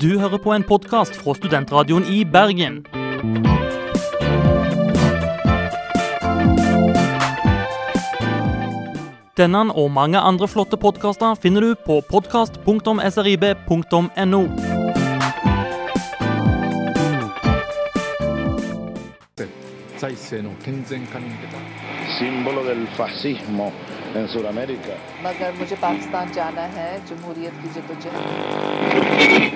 Du 0.00 0.18
hører 0.18 0.38
på 0.38 0.52
en 0.52 0.62
podkast 0.62 1.16
fra 1.16 1.34
Studentradioen 1.34 2.04
i 2.10 2.24
Bergen. 2.24 2.86
Denne 9.36 9.72
og 9.72 9.90
mange 9.90 10.18
andre 10.18 10.48
flotte 10.48 10.76
podkaster 10.76 11.34
finner 11.40 11.60
du 11.60 11.74
på 11.86 12.00
podkast.srib.no. 12.10 14.46
símbolo 22.18 22.64
del 22.64 22.86
fascismo 22.96 23.72
en 24.14 24.28
Sudamérica. 24.28 24.94
मगर 25.22 25.52
मुझे 25.58 25.76
पाकिस्तान 25.76 26.32
जाना 26.32 26.62
है 26.76 27.06
जमहूरियत 27.08 27.54
की 27.62 27.68
जदोजहद 27.74 29.55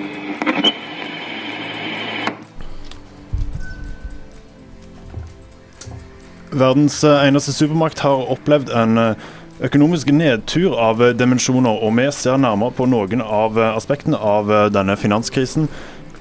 Verdens 6.52 7.04
eh, 7.04 7.28
eneste 7.28 7.52
supermakt 7.52 8.02
har 8.04 8.26
opplevd 8.32 8.72
en 8.76 8.98
eh, 9.00 9.30
økonomisk 9.64 10.10
nedtur 10.12 10.74
av 10.76 11.00
eh, 11.02 11.14
dimensjoner, 11.16 11.80
og 11.80 11.94
vi 11.96 12.10
ser 12.12 12.36
nærmere 12.40 12.76
på 12.76 12.86
noen 12.92 13.24
av 13.24 13.56
aspektene 13.72 14.20
av 14.20 14.52
denne 14.74 14.96
finanskrisen 15.00 15.70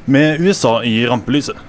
med 0.05 0.39
USA 0.39 0.79
i 0.87 1.01
rampelyset. 1.09 1.59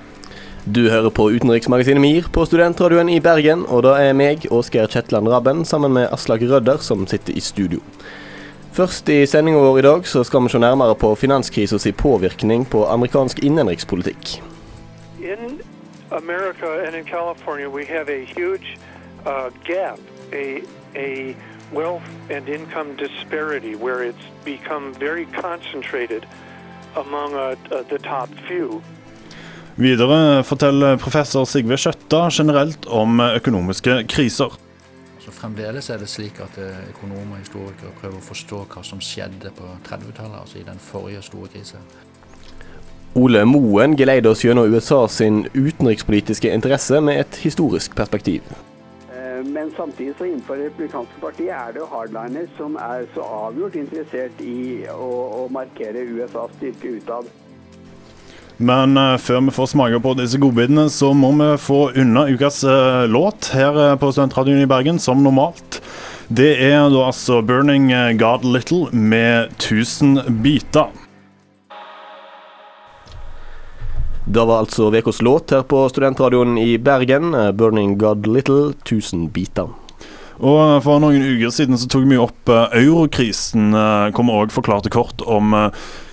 Du 0.62 0.86
hører 0.86 1.10
på 1.10 1.26
utenriksmagasinet 1.34 1.98
MIR 1.98 2.28
på 2.30 2.44
studentradioen 2.46 3.10
i 3.10 3.18
Bergen, 3.20 3.64
og 3.66 3.82
da 3.88 3.96
er 3.98 4.14
meg, 4.14 4.46
Åsgeir 4.54 4.86
Kjetland 4.86 5.26
Rabben, 5.32 5.64
sammen 5.66 5.96
med 5.96 6.06
Aslak 6.14 6.44
Rødder, 6.46 6.78
som 6.78 7.02
sitter 7.10 7.34
i 7.34 7.42
studio. 7.42 7.82
Først 8.72 9.10
i 9.10 9.24
sendinga 9.26 9.58
vår 9.58 9.82
i 9.82 9.84
dag 9.88 10.06
så 10.08 10.22
skal 10.24 10.46
vi 10.46 10.54
se 10.54 10.62
nærmere 10.62 10.94
på 10.96 11.10
finanskrisa 11.18 11.82
si 11.82 11.90
påvirkning 11.92 12.64
på 12.70 12.86
amerikansk 12.94 13.42
innenrikspolitikk. 13.42 14.38
in 15.22 15.71
America 16.12 16.84
and 16.86 16.94
in 16.94 17.04
California, 17.04 17.68
we 17.68 17.84
have 17.86 18.08
a 18.08 18.24
huge 18.24 18.78
uh, 19.26 19.50
gap, 19.64 19.98
a, 20.32 20.62
a 20.94 21.34
wealth 21.72 22.02
and 22.30 22.48
income 22.48 22.96
disparity 22.96 23.74
where 23.74 24.02
it's 24.02 24.26
become 24.44 24.94
very 24.94 25.26
concentrated 25.26 26.26
among 26.96 27.34
uh, 27.34 27.56
uh, 27.70 27.82
the 27.88 27.98
top 27.98 28.28
few. 28.46 28.82
Videre 29.74 30.42
forteller 30.44 30.98
professor 31.00 31.46
Sigve 31.48 31.78
Skjøtta 31.80 32.26
generelt 32.30 32.86
om 32.86 33.20
økonomiske 33.20 34.02
kriser. 34.08 34.52
Så 35.22 35.32
Fremdeles 35.32 35.88
er 35.90 36.02
det 36.02 36.10
slik 36.10 36.40
at 36.44 36.58
eh, 36.58 36.88
økonomer 36.90 37.38
og 37.38 37.44
historikere 37.44 37.92
prøver 38.00 38.18
å 38.18 38.24
forstå 38.26 38.58
hva 38.74 38.82
som 38.84 39.00
skjedde 39.00 39.52
på 39.56 39.68
30-tallet, 39.86 40.40
altså 40.42 40.58
i 40.58 40.64
den 40.66 40.80
forrige 40.82 41.22
store 41.22 41.48
krisen. 41.54 41.84
Ole 43.14 43.42
Moen 43.44 43.92
geleider 43.92 44.30
oss 44.32 44.40
gjennom 44.40 44.72
USA 44.72 45.02
sin 45.08 45.42
utenrikspolitiske 45.52 46.48
interesse 46.48 47.00
med 47.04 47.20
et 47.20 47.40
historisk 47.44 47.96
perspektiv. 47.96 48.40
Eh, 49.12 49.44
Men 49.44 49.68
samtidig 49.76 50.14
så 50.18 50.24
innenfor 50.24 50.56
det 50.56 50.70
republikanske 50.70 51.20
partiet 51.20 51.52
er 51.52 51.74
det 51.74 51.82
jo 51.82 51.88
hardliners 51.92 52.48
som 52.56 52.78
er 52.80 53.04
så 53.14 53.26
avgjort 53.44 53.76
interessert 53.76 54.40
i 54.40 54.86
å, 54.88 55.10
å 55.42 55.48
markere 55.52 56.06
USAs 56.08 56.56
styrke 56.56 56.94
utad. 56.96 57.28
Men 58.56 58.96
eh, 58.96 59.18
før 59.20 59.44
vi 59.44 59.56
får 59.58 59.70
smake 59.74 60.00
på 60.00 60.16
disse 60.16 60.40
godbitene, 60.40 60.88
så 60.88 61.12
må 61.12 61.34
vi 61.36 61.50
få 61.60 61.82
unna 61.92 62.24
ukas 62.32 62.62
eh, 62.64 63.04
låt 63.12 63.52
her 63.52 63.98
på 64.00 64.12
Studentradioen 64.14 64.64
i 64.64 64.72
Bergen, 64.72 65.02
som 65.02 65.20
normalt. 65.20 65.82
Det 66.32 66.54
er 66.64 66.88
da 66.88 67.10
altså 67.10 67.42
'Burning 67.44 67.92
God 68.16 68.48
Little' 68.48 68.88
med 68.96 69.52
1000 69.60 70.40
biter. 70.40 71.01
Det 74.24 74.44
var 74.44 74.58
altså 74.58 74.94
ukas 74.94 75.22
låt 75.22 75.50
her 75.50 75.62
på 75.62 75.88
studentradioen 75.88 76.58
i 76.58 76.78
Bergen, 76.78 77.34
eh, 77.34 77.52
'Burning 77.52 77.98
God 77.98 78.26
Little', 78.26 78.74
1000 78.84 79.28
biter. 79.28 79.68
Og 80.38 80.76
eh, 80.76 80.80
For 80.80 81.02
noen 81.02 81.22
uker 81.26 81.50
siden 81.50 81.78
så 81.78 81.88
tok 81.90 82.06
vi 82.06 82.20
opp 82.22 82.48
eh, 82.48 82.78
eurokrisen, 82.84 83.74
Kom 84.14 84.30
òg 84.30 84.54
forklarte 84.54 84.90
kort 84.94 85.26
om 85.26 85.50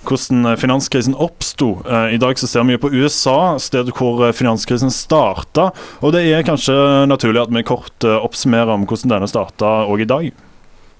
hvordan 0.02 0.56
finanskrisen 0.58 1.14
oppsto. 1.14 1.82
I 1.86 2.18
dag 2.18 2.38
så 2.38 2.48
ser 2.48 2.64
vi 2.64 2.78
på 2.80 2.90
USA, 2.90 3.58
stedet 3.58 3.94
hvor 3.94 4.32
finanskrisen 4.32 4.90
starta. 4.90 5.70
Og 6.00 6.12
det 6.12 6.24
er 6.26 6.42
kanskje 6.42 7.06
naturlig 7.06 7.44
at 7.44 7.52
vi 7.54 7.62
kort 7.62 8.02
oppsummerer 8.02 8.74
om 8.74 8.86
hvordan 8.88 9.12
denne 9.12 9.28
starta 9.30 9.84
òg 9.86 10.02
i 10.02 10.08
dag. 10.08 10.32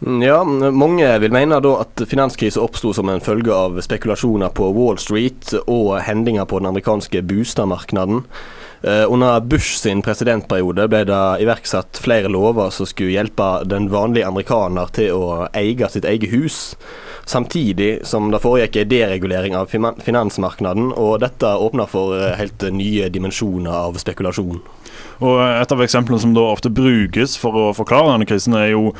Ja, 0.00 0.44
mange 0.44 1.08
vil 1.20 1.32
mene 1.34 1.58
da 1.60 1.74
at 1.82 2.00
finanskrisen 2.08 2.62
oppsto 2.64 2.94
som 2.96 3.10
en 3.12 3.20
følge 3.20 3.52
av 3.52 3.76
spekulasjoner 3.84 4.48
på 4.56 4.70
Wall 4.72 4.96
Street 4.96 5.52
og 5.66 5.98
hendinger 6.06 6.48
på 6.48 6.62
den 6.62 6.70
amerikanske 6.70 7.20
boligmarkedet. 7.20 8.22
Eh, 8.82 9.04
Under 9.12 9.40
Bush 9.44 9.76
sin 9.76 10.00
presidentperiode 10.00 10.86
ble 10.88 11.02
det 11.04 11.20
iverksatt 11.44 12.00
flere 12.00 12.30
lover 12.32 12.72
som 12.72 12.88
skulle 12.88 13.12
hjelpe 13.12 13.50
den 13.68 13.90
vanlige 13.92 14.24
amerikaner 14.30 14.88
til 14.96 15.12
å 15.12 15.50
eie 15.52 15.90
sitt 15.92 16.08
eget 16.08 16.32
hus, 16.32 16.78
samtidig 17.28 18.06
som 18.08 18.30
det 18.32 18.40
foregikk 18.40 18.80
en 18.80 18.88
deregulering 18.88 19.56
av 19.58 19.68
finan- 19.68 20.00
finansmarkedet, 20.00 20.94
og 20.96 21.20
dette 21.20 21.52
åpna 21.60 21.84
for 21.84 22.16
eh, 22.16 22.38
helt 22.40 22.64
nye 22.72 23.12
dimensjoner 23.12 23.82
av 23.84 24.00
spekulasjon. 24.00 24.62
Og 25.20 25.40
Et 25.44 25.72
av 25.72 25.82
eksemplene 25.84 26.20
som 26.22 26.32
da 26.36 26.46
ofte 26.48 26.72
brukes 26.72 27.36
for 27.40 27.56
å 27.56 27.64
forklare 27.76 28.14
denne 28.14 28.28
krisen, 28.28 28.56
er 28.56 28.72
jo 28.72 28.92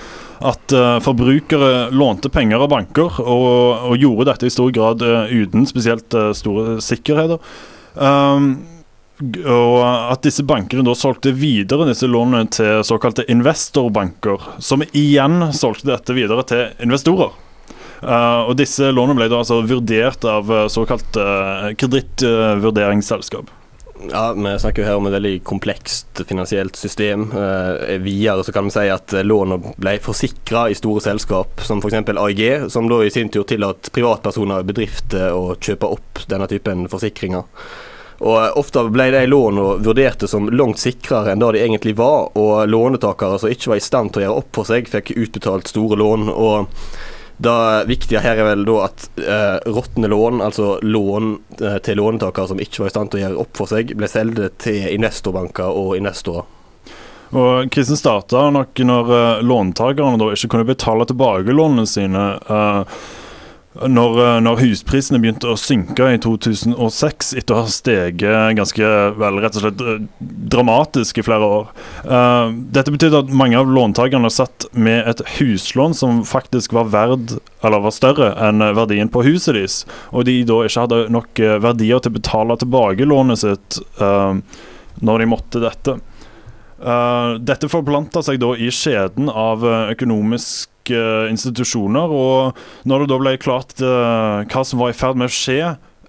at 0.44 0.72
eh, 0.76 0.98
forbrukere 1.04 1.88
lånte 1.97 2.31
penger 2.32 2.60
av 2.60 2.72
banker, 2.72 3.20
og, 3.25 3.86
og 3.91 4.00
gjorde 4.00 4.28
dette 4.32 4.48
i 4.48 4.53
stor 4.53 4.72
grad 4.76 5.04
eh, 5.04 5.32
uten 5.44 5.64
spesielt 5.69 6.12
eh, 6.16 6.32
store 6.36 6.76
sikkerheter. 6.84 7.41
Um, 7.97 8.53
og 9.20 9.82
at 9.84 10.22
disse 10.25 10.44
bankene 10.48 10.84
da 10.86 10.94
solgte 10.97 11.32
videre 11.36 11.88
disse 11.91 12.09
lånene 12.09 12.48
til 12.53 12.84
såkalte 12.88 13.26
investorbanker, 13.32 14.47
som 14.64 14.84
igjen 14.97 15.50
solgte 15.56 15.91
dette 15.91 16.16
videre 16.16 16.44
til 16.48 16.84
investorer. 16.84 17.32
Uh, 18.00 18.48
og 18.48 18.54
disse 18.56 18.88
lånene 18.92 19.19
ble 19.19 19.28
da 19.28 19.42
altså 19.42 19.60
vurdert 19.69 20.25
av 20.25 20.48
såkalt 20.72 21.16
uh, 21.20 21.69
kredittvurderingsselskap. 21.80 23.53
Ja, 24.09 24.33
Vi 24.33 24.59
snakker 24.59 24.83
jo 24.83 24.88
her 24.88 24.97
om 24.97 25.06
et 25.06 25.12
veldig 25.12 25.34
komplekst 25.44 26.22
finansielt 26.28 26.77
system. 26.77 27.28
Eh, 27.33 27.99
videre 28.00 28.44
så 28.44 28.53
kan 28.53 28.65
vi 28.65 28.72
si 28.75 28.87
at 28.88 29.12
lånene 29.12 29.75
ble 29.77 29.99
forsikra 30.00 30.69
i 30.71 30.78
store 30.78 31.03
selskap, 31.05 31.61
som 31.66 31.83
f.eks. 31.83 32.09
AIG, 32.09 32.71
som 32.72 32.89
da 32.89 33.03
i 33.05 33.12
sin 33.12 33.28
tur 33.28 33.44
tillot 33.44 33.93
privatpersoner 33.93 34.62
og 34.62 34.72
bedrifter 34.72 35.37
å 35.37 35.55
kjøpe 35.60 35.93
opp 35.99 36.25
denne 36.31 36.49
typen 36.50 36.89
forsikringer. 36.89 37.44
Og 38.21 38.37
eh, 38.37 38.50
Ofte 38.60 38.87
ble 38.93 39.10
de 39.15 39.27
lånene 39.28 39.78
vurderte 39.84 40.28
som 40.28 40.49
langt 40.49 40.81
sikrere 40.81 41.34
enn 41.34 41.43
det 41.43 41.55
de 41.56 41.65
egentlig 41.65 41.97
var, 42.00 42.33
og 42.39 42.69
lånetakere 42.69 43.41
som 43.41 43.53
ikke 43.53 43.75
var 43.75 43.81
i 43.81 43.87
stand 43.91 44.15
til 44.15 44.22
å 44.22 44.28
gjøre 44.28 44.43
opp 44.43 44.60
for 44.60 44.69
seg, 44.69 44.91
fikk 44.93 45.15
utbetalt 45.16 45.71
store 45.72 46.00
lån. 46.00 46.28
og 46.33 46.69
det 47.41 47.84
viktige 47.89 48.21
her 48.21 48.37
er 48.37 48.51
vel 48.51 48.65
da 48.69 48.77
at 48.84 49.06
eh, 49.17 49.59
råtne 49.73 50.11
lån, 50.12 50.43
altså 50.45 50.75
lån 50.84 51.31
eh, 51.61 51.78
til 51.84 51.97
låntakere 51.97 52.51
som 52.51 52.61
ikke 52.61 52.83
var 52.84 52.91
i 52.91 52.95
stand 52.95 53.12
til 53.12 53.21
å 53.21 53.23
gjøre 53.25 53.45
opp 53.45 53.61
for 53.62 53.71
seg, 53.71 53.95
ble 53.97 54.11
solgt 54.11 54.59
til 54.67 54.83
investorbanker 54.93 55.73
og 55.73 55.95
investorer. 55.97 56.45
Og 57.31 57.71
Krisen 57.71 57.97
starta 57.97 58.49
nok 58.51 58.81
når 58.83 59.11
uh, 59.15 59.43
låntakerne 59.47 60.19
da 60.19 60.33
ikke 60.34 60.51
kunne 60.51 60.67
betale 60.67 61.06
tilbake 61.06 61.55
lånene 61.55 61.87
sine. 61.87 62.25
eh, 62.43 63.01
når, 63.70 64.16
eh, 64.19 64.38
når 64.42 64.60
husprisene 64.64 65.20
begynte 65.22 65.47
å 65.47 65.58
synke 65.58 66.08
i 66.10 66.19
2006 66.19 67.28
etter 67.38 67.54
å 67.54 67.60
ha 67.62 67.70
steget 67.70 68.56
ganske 68.58 68.88
vel, 69.20 69.38
rett 69.42 69.58
og 69.60 69.62
slett 69.62 69.84
eh, 69.84 70.00
dramatisk 70.50 71.20
i 71.20 71.25
flere 71.26 71.47
år. 71.47 71.69
uh, 72.03 72.50
dette 72.50 72.91
betydde 72.91 73.22
at 73.22 73.30
mange 73.30 73.59
av 73.59 73.70
låntakerne 73.70 74.30
satt 74.32 74.66
med 74.72 75.06
et 75.06 75.22
huslån 75.36 75.94
som 75.94 76.25
faktisk 76.26 76.75
var 76.75 76.91
verd, 76.91 77.36
eller 77.62 77.84
var 77.86 77.95
større 77.95 78.33
enn 78.48 78.65
verdien 78.74 79.12
på 79.12 79.22
huset 79.22 79.54
deres, 79.54 79.84
og 80.10 80.27
de 80.27 80.41
da 80.48 80.65
ikke 80.66 80.86
hadde 80.86 81.00
nok 81.15 81.45
verdier 81.62 82.03
til 82.03 82.10
å 82.10 82.18
betale 82.18 82.59
tilbake 82.59 83.06
lånet 83.06 83.45
sitt 83.45 83.80
uh, 84.03 84.34
når 85.00 85.22
de 85.22 85.30
måtte 85.30 85.62
dette. 85.62 86.00
Uh, 86.80 87.36
dette 87.36 87.68
forplanta 87.68 88.22
seg 88.24 88.39
da 88.41 88.54
i 88.56 88.71
skjeden 88.72 89.28
av 89.28 89.65
eh, 89.68 89.91
eh, 90.88 91.28
institusjoner, 91.30 92.10
og 92.10 92.88
når 92.88 93.04
det 93.04 93.12
da 93.12 93.21
ble 93.21 93.36
klart 93.42 93.77
eh, 93.84 94.48
hva 94.48 94.65
som 94.65 94.80
var 94.80 94.94
i 94.94 94.97
ferd 94.97 95.21
med 95.21 95.28
å 95.28 95.34
skje, 95.34 95.60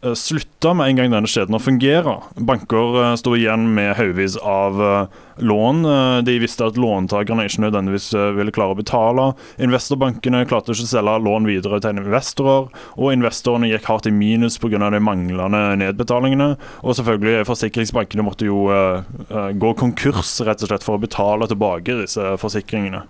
uh, 0.06 0.13
slutta 0.18 0.71
med 0.77 0.89
en 0.89 1.01
gang 1.01 1.12
denne 1.13 1.29
skjeden 1.29 1.57
å 1.57 1.62
fungere. 1.62 2.15
Banker 2.39 2.95
uh, 2.97 3.09
sto 3.19 3.35
igjen 3.38 3.68
med 3.75 3.94
haugevis 4.00 4.39
av 4.41 4.81
eh, 4.81 5.19
lån. 5.41 5.85
Eh, 5.85 6.18
de 6.23 6.38
visste 6.39 6.65
at 6.65 6.77
låntakerne 6.79 7.45
ikke 7.47 7.65
nødvendigvis 7.65 8.12
eh, 8.18 8.31
ville 8.38 8.53
klare 8.56 8.75
å 8.75 8.79
betale. 8.79 9.27
Investorbankene 9.62 10.44
klarte 10.50 10.75
ikke 10.75 10.88
å 10.88 10.91
selge 10.94 11.17
lån 11.25 11.50
videre 11.50 11.81
til 11.83 12.01
investorer, 12.01 12.69
og 12.97 13.13
investorene 13.15 13.71
gikk 13.71 13.89
hardt 13.89 14.09
i 14.09 14.15
minus 14.15 14.59
pga. 14.62 14.89
de 14.91 15.00
manglende 15.00 15.62
nedbetalingene. 15.81 16.56
Og 16.81 16.95
selvfølgelig, 16.97 17.45
forsikringsbankene 17.50 18.25
måtte 18.25 18.50
jo 18.50 18.67
eh, 18.74 19.01
eh, 19.29 19.50
gå 19.53 19.74
konkurs 19.74 20.39
rett 20.45 20.63
og 20.63 20.71
slett 20.71 20.85
for 20.85 20.97
å 20.97 21.03
betale 21.03 21.50
tilbake 21.50 22.01
disse 22.03 22.35
forsikringene. 22.41 23.06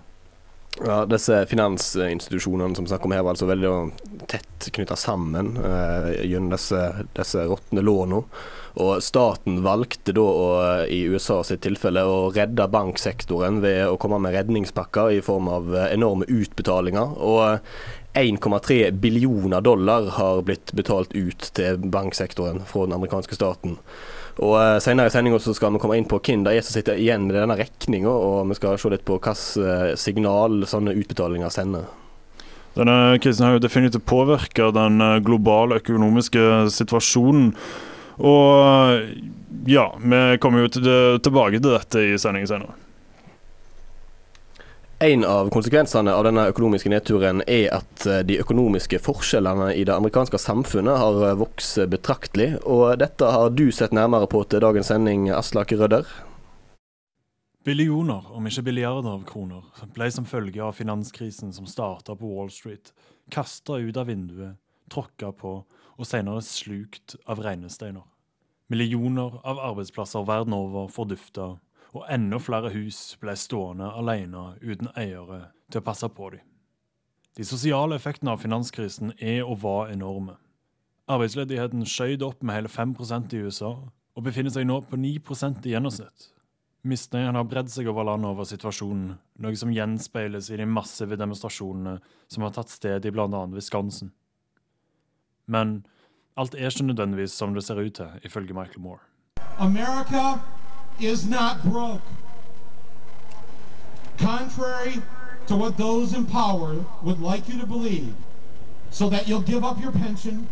Ja, 0.80 1.02
Disse 1.04 1.46
finansinstitusjonene 1.46 2.74
som 2.74 2.86
snakker 2.86 3.04
om 3.04 3.12
her, 3.12 3.22
var 3.22 3.34
altså 3.34 3.46
veldig 3.50 3.72
tett 4.30 4.70
knytta 4.72 4.96
sammen 4.96 5.56
eh, 5.60 6.22
gjennom 6.24 6.54
disse, 6.54 6.80
disse 7.12 7.44
råtne 7.50 7.84
lånene. 7.84 8.22
Og 8.80 9.02
staten 9.04 9.58
valgte 9.66 10.14
da 10.16 10.24
å, 10.24 10.46
i 10.88 11.02
USA 11.12 11.42
sitt 11.44 11.60
tilfelle 11.66 12.06
å 12.08 12.30
redde 12.32 12.70
banksektoren 12.72 13.60
ved 13.60 13.82
å 13.84 13.98
komme 14.00 14.22
med 14.24 14.32
redningspakker 14.32 15.12
i 15.12 15.20
form 15.24 15.50
av 15.52 15.68
enorme 15.90 16.24
utbetalinger. 16.24 17.18
Og 17.20 17.60
1,3 18.16 18.90
billioner 18.96 19.60
dollar 19.60 20.08
har 20.16 20.40
blitt 20.48 20.72
betalt 20.72 21.12
ut 21.12 21.52
til 21.52 21.84
banksektoren 21.92 22.64
fra 22.64 22.88
den 22.88 22.96
amerikanske 22.96 23.36
staten. 23.36 23.76
Og 24.40 24.54
uh, 24.56 24.78
Senere 24.80 25.10
i 25.10 25.12
sendinga 25.12 25.40
skal 25.42 25.74
vi 25.74 25.80
komme 25.82 25.98
inn 26.00 26.08
på 26.08 26.20
hvem 26.24 26.46
det 26.46 26.54
er 26.56 26.64
som 26.64 26.76
sitter 26.76 27.00
igjen 27.00 27.26
med 27.28 27.36
denne 27.36 27.58
regninga, 27.58 28.12
og 28.12 28.48
vi 28.48 28.56
skal 28.56 28.78
se 28.80 28.92
litt 28.92 29.04
på 29.08 29.18
hvilke 29.18 29.96
signal 30.00 30.62
sånne 30.68 30.96
utbetalinger 30.96 31.52
sender. 31.52 31.90
Denne 32.72 33.18
krisen 33.20 33.44
har 33.44 33.58
jo 33.58 33.64
definitivt 33.66 34.06
påvirka 34.08 34.70
den 34.72 35.00
eh, 35.04 35.18
globale 35.24 35.76
økonomiske 35.82 36.70
situasjonen. 36.72 37.50
Og 38.22 39.68
ja, 39.68 39.84
vi 40.00 40.22
kommer 40.40 40.64
jo 40.64 40.72
tilbake 40.72 41.58
til 41.58 41.68
dette 41.68 42.06
i 42.06 42.16
sendingen 42.20 42.48
senere. 42.48 42.81
En 45.02 45.24
av 45.24 45.48
konsekvensene 45.50 46.12
av 46.14 46.22
denne 46.28 46.44
økonomiske 46.52 46.90
nedturen 46.92 47.40
er 47.50 47.72
at 47.74 48.04
eh, 48.06 48.20
de 48.22 48.36
økonomiske 48.38 49.00
forskjellene 49.02 49.72
i 49.74 49.80
det 49.88 49.96
amerikanske 49.96 50.38
samfunnet 50.38 51.00
har 51.00 51.16
eh, 51.26 51.32
vokst 51.40 51.80
betraktelig. 51.90 52.52
Og 52.70 53.00
dette 53.00 53.26
har 53.34 53.50
du 53.50 53.64
sett 53.74 53.90
nærmere 53.98 54.28
på 54.30 54.44
til 54.46 54.62
dagens 54.62 54.92
sending, 54.92 55.24
Aslak 55.34 55.74
Rødder. 55.74 56.06
Billioner, 57.66 58.28
om 58.30 58.46
ikke 58.46 58.62
billiarder 58.68 59.16
av 59.16 59.24
kroner, 59.26 59.66
ble 59.90 60.06
som 60.14 60.28
følge 60.28 60.62
av 60.62 60.78
finanskrisen 60.78 61.50
som 61.50 61.66
starta 61.66 62.14
på 62.14 62.30
Wall 62.36 62.54
Street, 62.54 62.94
kasta 63.34 63.80
ut 63.82 63.98
av 63.98 64.06
vinduet, 64.06 64.54
tråkka 64.86 65.32
på 65.34 65.56
og 65.66 66.06
senere 66.06 66.46
slukt 66.46 67.18
av 67.26 67.42
regnesteiner. 67.42 68.06
Millioner 68.70 69.42
av 69.42 69.58
arbeidsplasser 69.72 70.30
verden 70.30 70.54
over 70.54 70.86
fordufta 70.94 71.56
og 71.92 72.06
enda 72.10 72.38
flere 72.40 72.72
hus 72.72 73.16
ble 73.20 73.34
stående 73.36 73.90
alene 73.92 74.54
uten 74.62 74.88
eiere 74.96 75.44
til 75.70 75.82
å 75.82 75.86
passe 75.86 76.08
på 76.08 76.30
dem. 76.34 76.44
De 77.36 77.44
sosiale 77.48 77.96
effektene 77.96 78.34
av 78.34 78.42
finanskrisen 78.42 79.14
er 79.18 79.44
og 79.44 79.62
var 79.62 79.92
enorme. 79.92 80.36
Arbeidsledigheten 81.12 81.84
skjøt 81.88 82.24
opp 82.24 82.44
med 82.44 82.58
hele 82.58 82.70
5% 82.72 83.32
i 83.36 83.42
USA, 83.46 83.72
og 84.12 84.24
befinner 84.26 84.52
seg 84.52 84.66
nå 84.68 84.82
på 84.88 84.98
9% 85.00 85.64
i 85.66 85.72
gjennomsnitt. 85.72 86.28
Misnøyen 86.84 87.38
har 87.38 87.46
bredd 87.46 87.70
seg 87.70 87.88
over 87.88 88.04
landet 88.08 88.32
over 88.32 88.46
situasjonen, 88.48 89.14
noe 89.40 89.58
som 89.58 89.72
gjenspeiles 89.72 90.50
i 90.50 90.58
de 90.60 90.66
massive 90.66 91.16
demonstrasjonene 91.16 92.00
som 92.26 92.44
har 92.44 92.52
tatt 92.56 92.72
sted 92.72 93.06
i 93.06 93.12
bl.a. 93.14 93.44
Wisconsin. 93.54 94.10
Men 95.46 95.82
alt 96.36 96.56
er 96.56 96.68
ikke 96.68 96.88
nødvendigvis 96.88 97.36
som 97.38 97.54
det 97.54 97.64
ser 97.66 97.80
ut 97.80 97.94
til, 98.00 98.18
ifølge 98.26 98.56
Michael 98.56 98.82
Moore. 98.84 99.06
America 99.62 100.40
is 101.00 101.26
not 101.26 101.62
broke. 101.62 102.02
Contrary 104.18 105.02
to 105.46 105.56
what 105.56 105.76
those 105.76 106.14
in 106.14 106.26
power 106.26 106.84
would 107.02 107.20
like 107.20 107.48
you 107.48 107.58
to 107.58 107.66
believe, 107.66 108.14
so 108.90 109.08
that 109.08 109.26
you'll 109.26 109.42
give 109.42 109.64
up 109.64 109.80
your 109.80 109.92
pension, 109.92 110.48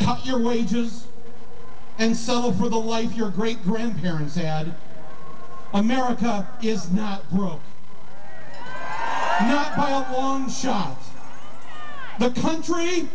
cut 0.00 0.26
your 0.26 0.38
wages, 0.38 1.06
and 1.98 2.16
settle 2.16 2.52
for 2.52 2.68
the 2.68 2.78
life 2.78 3.14
your 3.14 3.30
great 3.30 3.62
grandparents 3.62 4.34
had, 4.34 4.74
America 5.72 6.48
is 6.62 6.90
not 6.90 7.30
broke. 7.30 7.60
Not 9.40 9.76
by 9.76 9.90
a 9.90 10.12
long 10.12 10.48
shot. 10.48 10.98
The 12.18 12.30
country 12.30 13.08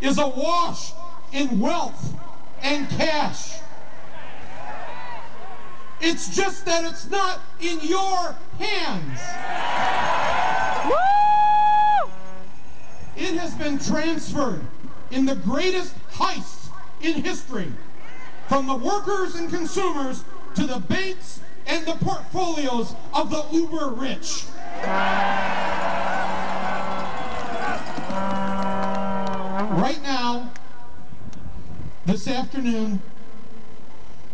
is 0.00 0.18
awash 0.18 0.92
in 1.32 1.60
wealth 1.60 2.14
and 2.62 2.88
cash. 2.90 3.60
It's 6.06 6.36
just 6.36 6.66
that 6.66 6.84
it's 6.84 7.08
not 7.08 7.40
in 7.62 7.80
your 7.80 8.36
hands. 8.58 9.20
It 13.16 13.38
has 13.38 13.54
been 13.54 13.78
transferred 13.78 14.60
in 15.10 15.24
the 15.24 15.34
greatest 15.34 15.96
heist 16.10 16.68
in 17.00 17.24
history 17.24 17.72
from 18.48 18.66
the 18.66 18.74
workers 18.74 19.34
and 19.34 19.48
consumers 19.48 20.24
to 20.56 20.66
the 20.66 20.78
banks 20.78 21.40
and 21.66 21.86
the 21.86 21.94
portfolios 21.94 22.94
of 23.14 23.30
the 23.30 23.42
uber 23.50 23.88
rich. 23.88 24.44
Right 29.72 30.02
now, 30.02 30.52
this 32.04 32.28
afternoon, 32.28 33.00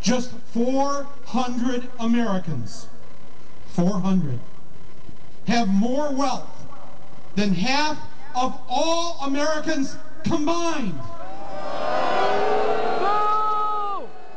just 0.03 0.33
400 0.53 1.89
Americans, 1.99 2.89
400, 3.67 4.39
have 5.47 5.69
more 5.69 6.13
wealth 6.13 6.67
than 7.37 7.55
half 7.55 7.99
of 8.35 8.53
all 8.69 9.19
Americans 9.27 9.97
combined. 10.25 10.99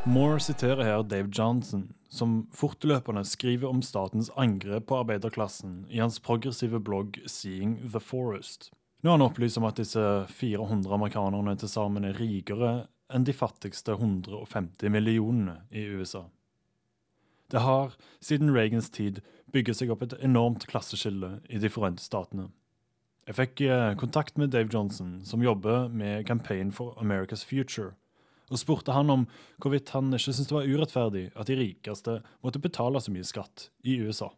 Moore 0.05 0.39
siterer 0.39 0.83
her 0.83 1.03
Dave 1.03 1.29
Johnson, 1.31 1.93
som 2.09 2.47
fortløpende 2.51 3.23
skriver 3.25 3.69
om 3.69 3.81
statens 3.81 4.29
angrep 4.35 4.87
på 4.87 4.97
arbeiderklassen 4.99 5.85
i 5.89 6.01
hans 6.03 6.19
progressive 6.19 6.79
blogg 6.79 7.21
Seeing 7.25 7.77
the 7.91 7.99
Forest. 7.99 8.71
Nå 9.01 9.09
har 9.09 9.17
han 9.17 9.25
opplyst 9.25 9.57
om 9.57 9.67
at 9.67 9.79
disse 9.79 10.03
400 10.27 10.93
amerikanerne 10.93 11.55
til 11.59 11.71
sammen 11.71 12.03
er 12.07 12.19
rikere 12.19 12.73
enn 13.13 13.27
de 13.27 13.33
fattigste 13.33 13.95
150 13.95 14.89
millionene 14.89 15.61
i 15.71 15.85
USA. 15.93 16.25
Det 17.51 17.61
har 17.61 17.93
siden 18.19 18.53
Reagans 18.55 18.89
tid 18.89 19.21
bygget 19.53 19.77
seg 19.77 19.91
opp 19.93 20.01
et 20.01 20.15
enormt 20.25 20.65
klasseskille 20.69 21.37
i 21.49 21.59
De 21.61 21.69
forente 21.69 22.01
statene. 22.01 22.49
Jeg 23.27 23.37
fikk 23.37 23.61
eh, 23.61 23.93
kontakt 23.95 24.37
med 24.37 24.51
Dave 24.51 24.69
Johnson, 24.73 25.21
som 25.23 25.43
jobber 25.43 25.87
med 25.87 26.25
Campaign 26.27 26.71
for 26.71 26.97
America's 26.99 27.45
Future, 27.45 27.93
og 28.51 28.59
spurte 28.59 28.91
han 28.91 29.09
om 29.09 29.27
hvorvidt 29.61 29.93
han 29.93 30.11
ikke 30.11 30.33
syntes 30.33 30.49
det 30.49 30.57
var 30.57 30.67
urettferdig 30.67 31.29
at 31.35 31.47
de 31.47 31.55
rikeste 31.55 32.17
måtte 32.43 32.59
betale 32.59 32.99
så 33.01 33.13
mye 33.13 33.23
skatt 33.23 33.69
i 33.83 33.99
USA. 34.01 34.33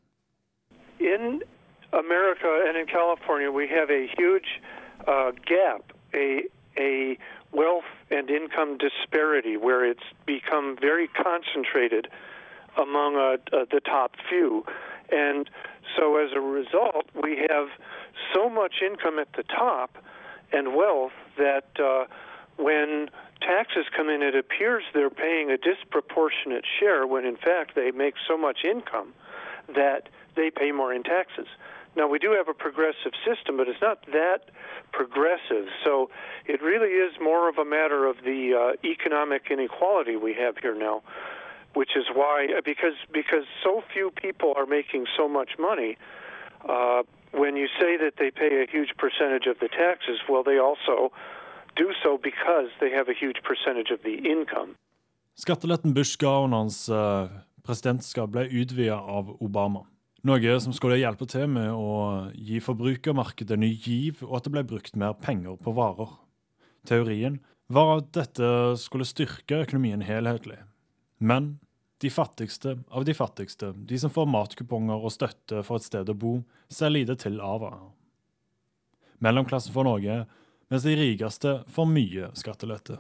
In 1.00 1.42
America 1.96 2.52
and 2.68 2.78
in 2.78 2.86
California, 2.86 3.50
we 3.50 3.66
have 3.68 3.90
a 3.90 4.06
huge 4.20 4.62
uh, 5.08 5.32
gap, 5.48 5.94
a, 6.14 6.44
a 6.78 7.18
wealth 7.56 7.86
and 8.12 8.30
income 8.30 8.78
disparity 8.78 9.58
where 9.58 9.86
it's 9.86 10.04
become 10.26 10.78
very 10.80 11.08
concentrated 11.08 12.08
among 12.78 13.16
uh, 13.16 13.38
uh, 13.56 13.66
the 13.72 13.80
top 13.80 14.12
few. 14.30 14.66
And 15.12 15.50
so 15.98 16.18
as 16.18 16.32
a 16.36 16.42
result, 16.42 17.06
we 17.22 17.46
have 17.50 17.68
so 18.34 18.50
much 18.50 18.76
income 18.86 19.20
at 19.20 19.32
the 19.34 19.44
top 19.44 19.98
and 20.52 20.76
wealth 20.76 21.14
that 21.38 21.68
uh, 21.80 22.06
when 22.58 23.10
taxes 23.42 23.86
come 23.96 24.10
in, 24.10 24.22
it 24.22 24.36
appears 24.36 24.84
they're 24.94 25.10
paying 25.10 25.52
a 25.52 25.58
disproportionate 25.58 26.66
share 26.80 27.06
when 27.06 27.26
in 27.26 27.38
fact 27.38 27.76
they 27.76 27.92
make 27.92 28.16
so 28.28 28.38
much 28.38 28.60
income 28.64 29.14
that 29.74 30.10
they 30.36 30.50
pay 30.50 30.72
more 30.72 30.94
in 30.94 31.04
taxes. 31.04 31.48
Now, 31.96 32.08
we 32.08 32.20
do 32.20 32.32
have 32.32 32.50
a 32.50 32.54
progressive 32.54 33.14
system, 33.26 33.58
but 33.58 33.68
it's 33.68 33.82
not 33.82 34.06
that 34.12 34.52
progressive. 34.92 35.68
So 35.84 36.10
it 36.46 36.62
really 36.62 36.90
is 36.90 37.14
more 37.22 37.48
of 37.48 37.58
a 37.58 37.66
matter 37.66 38.06
of 38.06 38.18
the 38.24 38.52
uh, 38.54 38.88
economic 38.88 39.44
inequality 39.50 40.16
we 40.18 40.34
have 40.34 40.58
here 40.58 40.76
now, 40.76 41.04
which 41.74 41.92
is 41.96 42.06
why, 42.14 42.48
because, 42.66 42.98
because 43.14 43.46
so 43.64 43.82
few 43.94 44.12
people 44.12 44.54
are 44.58 44.66
making 44.66 45.06
so 45.18 45.30
much 45.30 45.52
money. 45.58 45.98
Uh, 46.68 47.04
when 47.32 47.56
you 47.56 47.68
say 47.80 47.98
that 47.98 48.14
they 48.18 48.32
pay 48.32 48.64
a 48.64 48.68
huge 48.70 48.92
percentage 48.98 49.46
of 49.48 49.60
the 49.60 49.70
taxes, 49.70 50.20
well, 50.30 50.44
they 50.44 50.58
also 50.58 51.12
do 51.76 51.92
so 52.04 52.18
because 52.22 52.70
they 52.80 52.90
have 52.92 53.08
a 53.10 53.14
huge 53.14 53.38
percentage 53.44 53.92
of 53.92 54.02
the 54.04 54.16
income. 54.30 54.76
Skatteletten 55.38 55.94
Bush 55.94 56.16
ga 56.16 56.44
under 56.44 56.56
hans 56.56 56.90
uh, 56.90 57.28
presidentskap 57.68 58.32
ble 58.32 58.48
utvida 58.48 58.96
av 58.96 59.36
Obama. 59.42 59.84
Noe 60.26 60.56
som 60.58 60.74
skulle 60.74 60.96
hjelpe 60.98 61.28
til 61.30 61.46
med 61.54 61.68
å 61.70 62.32
gi 62.34 62.58
forbrukermarkedet 62.64 63.60
ny 63.62 63.68
giv, 63.78 64.24
og 64.26 64.40
at 64.40 64.48
det 64.48 64.54
ble 64.56 64.64
brukt 64.66 64.96
mer 64.98 65.14
penger 65.22 65.60
på 65.62 65.74
varer. 65.78 66.16
Teorien 66.90 67.36
var 67.70 68.00
at 68.00 68.08
dette 68.18 68.48
skulle 68.82 69.06
styrke 69.06 69.60
økonomien 69.68 70.02
helhetlig. 70.02 70.58
Men 71.22 71.60
de 72.02 72.10
fattigste 72.10 72.74
av 72.90 73.06
de 73.06 73.14
fattigste, 73.14 73.70
de 73.78 74.02
som 74.02 74.10
får 74.10 74.26
matkuponger 74.34 74.98
og 74.98 75.14
støtte 75.14 75.62
for 75.68 75.78
et 75.78 75.86
sted 75.86 76.10
å 76.10 76.18
bo, 76.18 76.34
ser 76.74 76.96
lite 76.96 77.20
til 77.22 77.38
av 77.38 77.62
det. 77.62 77.72
Mellomklassen 79.22 79.78
får 79.78 79.90
noe, 79.92 80.20
mens 80.74 80.90
de 80.90 80.98
rikeste 80.98 81.60
får 81.70 81.92
mye 81.94 82.34
skattelette. 82.34 82.98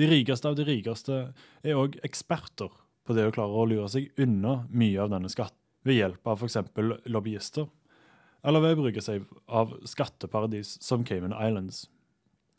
De 0.00 0.08
rikeste 0.08 0.48
av 0.48 0.56
de 0.56 0.64
rikeste 0.64 1.22
er 1.60 1.76
òg 1.76 2.00
eksperter 2.08 2.72
på 3.04 3.20
det 3.20 3.28
å 3.28 3.36
klare 3.36 3.52
å 3.52 3.68
lure 3.68 3.92
seg 3.92 4.08
unna 4.16 4.62
mye 4.72 5.04
av 5.04 5.12
denne 5.12 5.28
skatten 5.28 5.67
ved 5.88 5.98
hjelp 5.98 6.28
av 6.28 6.42
f.eks. 6.42 6.58
lobbyister. 7.08 7.68
eller 8.44 8.62
ved 8.62 8.76
å 8.76 8.82
bruke 8.84 9.02
seg 9.02 9.24
av 9.48 9.72
skatteparadis 9.88 10.76
som 10.84 11.04
Cayman 11.04 11.34
Islands. 11.34 11.88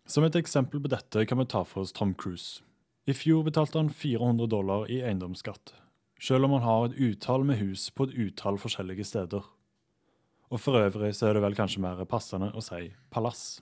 Som 0.06 0.26
et 0.26 0.36
eksempel 0.36 0.82
på 0.82 0.92
dette 0.92 1.26
kan 1.26 1.40
vi 1.40 1.46
ta 1.46 1.64
for 1.64 1.86
oss 1.86 1.94
Tom 1.96 2.14
Cruise. 2.14 2.64
I 3.08 3.14
fjor 3.14 3.46
betalte 3.46 3.80
han 3.80 3.90
400 3.90 4.50
dollar 4.52 4.90
i 4.92 5.00
eiendomsskatt, 5.02 5.74
selv 6.20 6.46
om 6.46 6.58
han 6.58 6.66
har 6.66 6.90
et 6.90 7.00
utall 7.00 7.46
med 7.48 7.62
hus 7.62 7.88
på 7.90 8.10
et 8.10 8.18
utall 8.18 8.60
forskjellige 8.60 9.08
steder. 9.08 9.46
Og 10.50 10.60
for 10.60 10.82
øvrig 10.82 11.14
så 11.16 11.30
er 11.30 11.38
det 11.38 11.46
vel 11.46 11.56
kanskje 11.58 11.82
mer 11.82 12.04
passende 12.10 12.52
å 12.54 12.62
si 12.66 12.92
palass. 13.14 13.62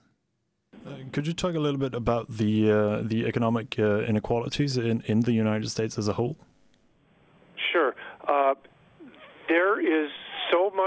Uh, 0.84 1.04
could 1.12 1.26
you 1.26 1.34
talk 1.34 1.54
a 1.54 1.60
little 1.60 1.78
bit 1.78 1.94
about 1.94 2.28
the 2.28 2.70
uh, 2.70 3.02
the 3.02 3.26
economic 3.26 3.78
uh, 3.78 4.04
inequalities 4.08 4.76
in, 4.76 5.02
in 5.06 5.22
the 5.22 5.32
United 5.32 5.70
States 5.70 5.98
as 5.98 6.08
a 6.08 6.12
whole? 6.12 6.36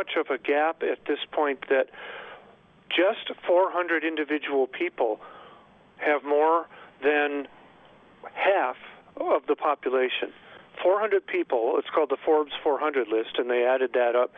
Much 0.01 0.17
of 0.17 0.31
a 0.34 0.38
gap 0.39 0.81
at 0.81 1.05
this 1.05 1.20
point 1.31 1.60
that 1.70 1.88
just 2.89 3.38
400 3.46 4.03
individual 4.03 4.65
people 4.65 5.20
have 5.98 6.24
more 6.24 6.65
than 7.03 7.48
half 8.34 8.77
of 9.17 9.46
the 9.48 9.55
population. 9.55 10.34
400 10.81 11.25
people, 11.27 11.75
it's 11.77 11.89
called 11.93 12.10
the 12.10 12.17
Forbes 12.25 12.51
400 12.63 13.08
list, 13.10 13.38
and 13.38 13.48
they 13.50 13.63
added 13.63 13.91
that 13.93 14.15
up. 14.15 14.34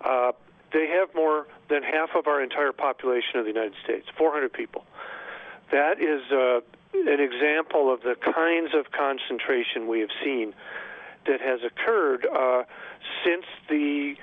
Uh, 0.00 0.32
they 0.72 0.86
have 0.86 1.12
more 1.14 1.48
than 1.68 1.82
half 1.82 2.10
of 2.16 2.28
our 2.28 2.40
entire 2.40 2.72
population 2.72 3.40
of 3.40 3.44
the 3.44 3.50
United 3.50 3.74
States, 3.82 4.06
400 4.16 4.52
people. 4.52 4.84
That 5.72 6.00
is 6.00 6.22
uh, 6.30 6.60
an 6.94 7.20
example 7.20 7.92
of 7.92 8.02
the 8.02 8.14
kinds 8.14 8.74
of 8.74 8.92
concentration 8.92 9.88
we 9.88 9.98
have 10.00 10.14
seen 10.22 10.54
that 11.26 11.40
has 11.40 11.60
occurred 11.64 12.26
uh, 12.26 12.62
since 13.24 13.44
the 13.68 14.14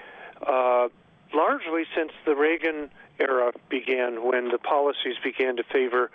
uh, 0.46 0.90
largely 1.34 1.84
since 1.96 2.12
the 2.26 2.36
Reagan 2.36 2.90
era 3.20 3.52
began, 3.70 4.24
when 4.24 4.50
the 4.50 4.58
policies 4.58 5.16
began 5.24 5.56
to 5.58 5.64
favor 5.64 6.12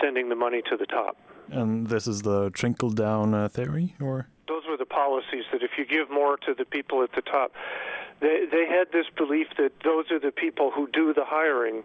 sending 0.00 0.28
the 0.28 0.34
money 0.34 0.62
to 0.70 0.76
the 0.76 0.86
top. 0.86 1.16
And 1.50 1.86
this 1.86 2.06
is 2.06 2.22
the 2.22 2.50
trickle 2.50 2.90
down 2.90 3.34
uh, 3.34 3.48
theory, 3.48 3.94
or 4.00 4.28
those 4.48 4.64
were 4.68 4.76
the 4.76 4.86
policies 4.86 5.44
that 5.52 5.62
if 5.62 5.72
you 5.78 5.86
give 5.86 6.10
more 6.10 6.36
to 6.38 6.54
the 6.54 6.64
people 6.64 7.02
at 7.02 7.12
the 7.12 7.22
top, 7.22 7.52
they 8.20 8.44
they 8.50 8.66
had 8.66 8.92
this 8.92 9.06
belief 9.16 9.48
that 9.56 9.72
those 9.84 10.10
are 10.10 10.18
the 10.18 10.32
people 10.32 10.70
who 10.70 10.88
do 10.92 11.14
the 11.14 11.24
hiring. 11.24 11.84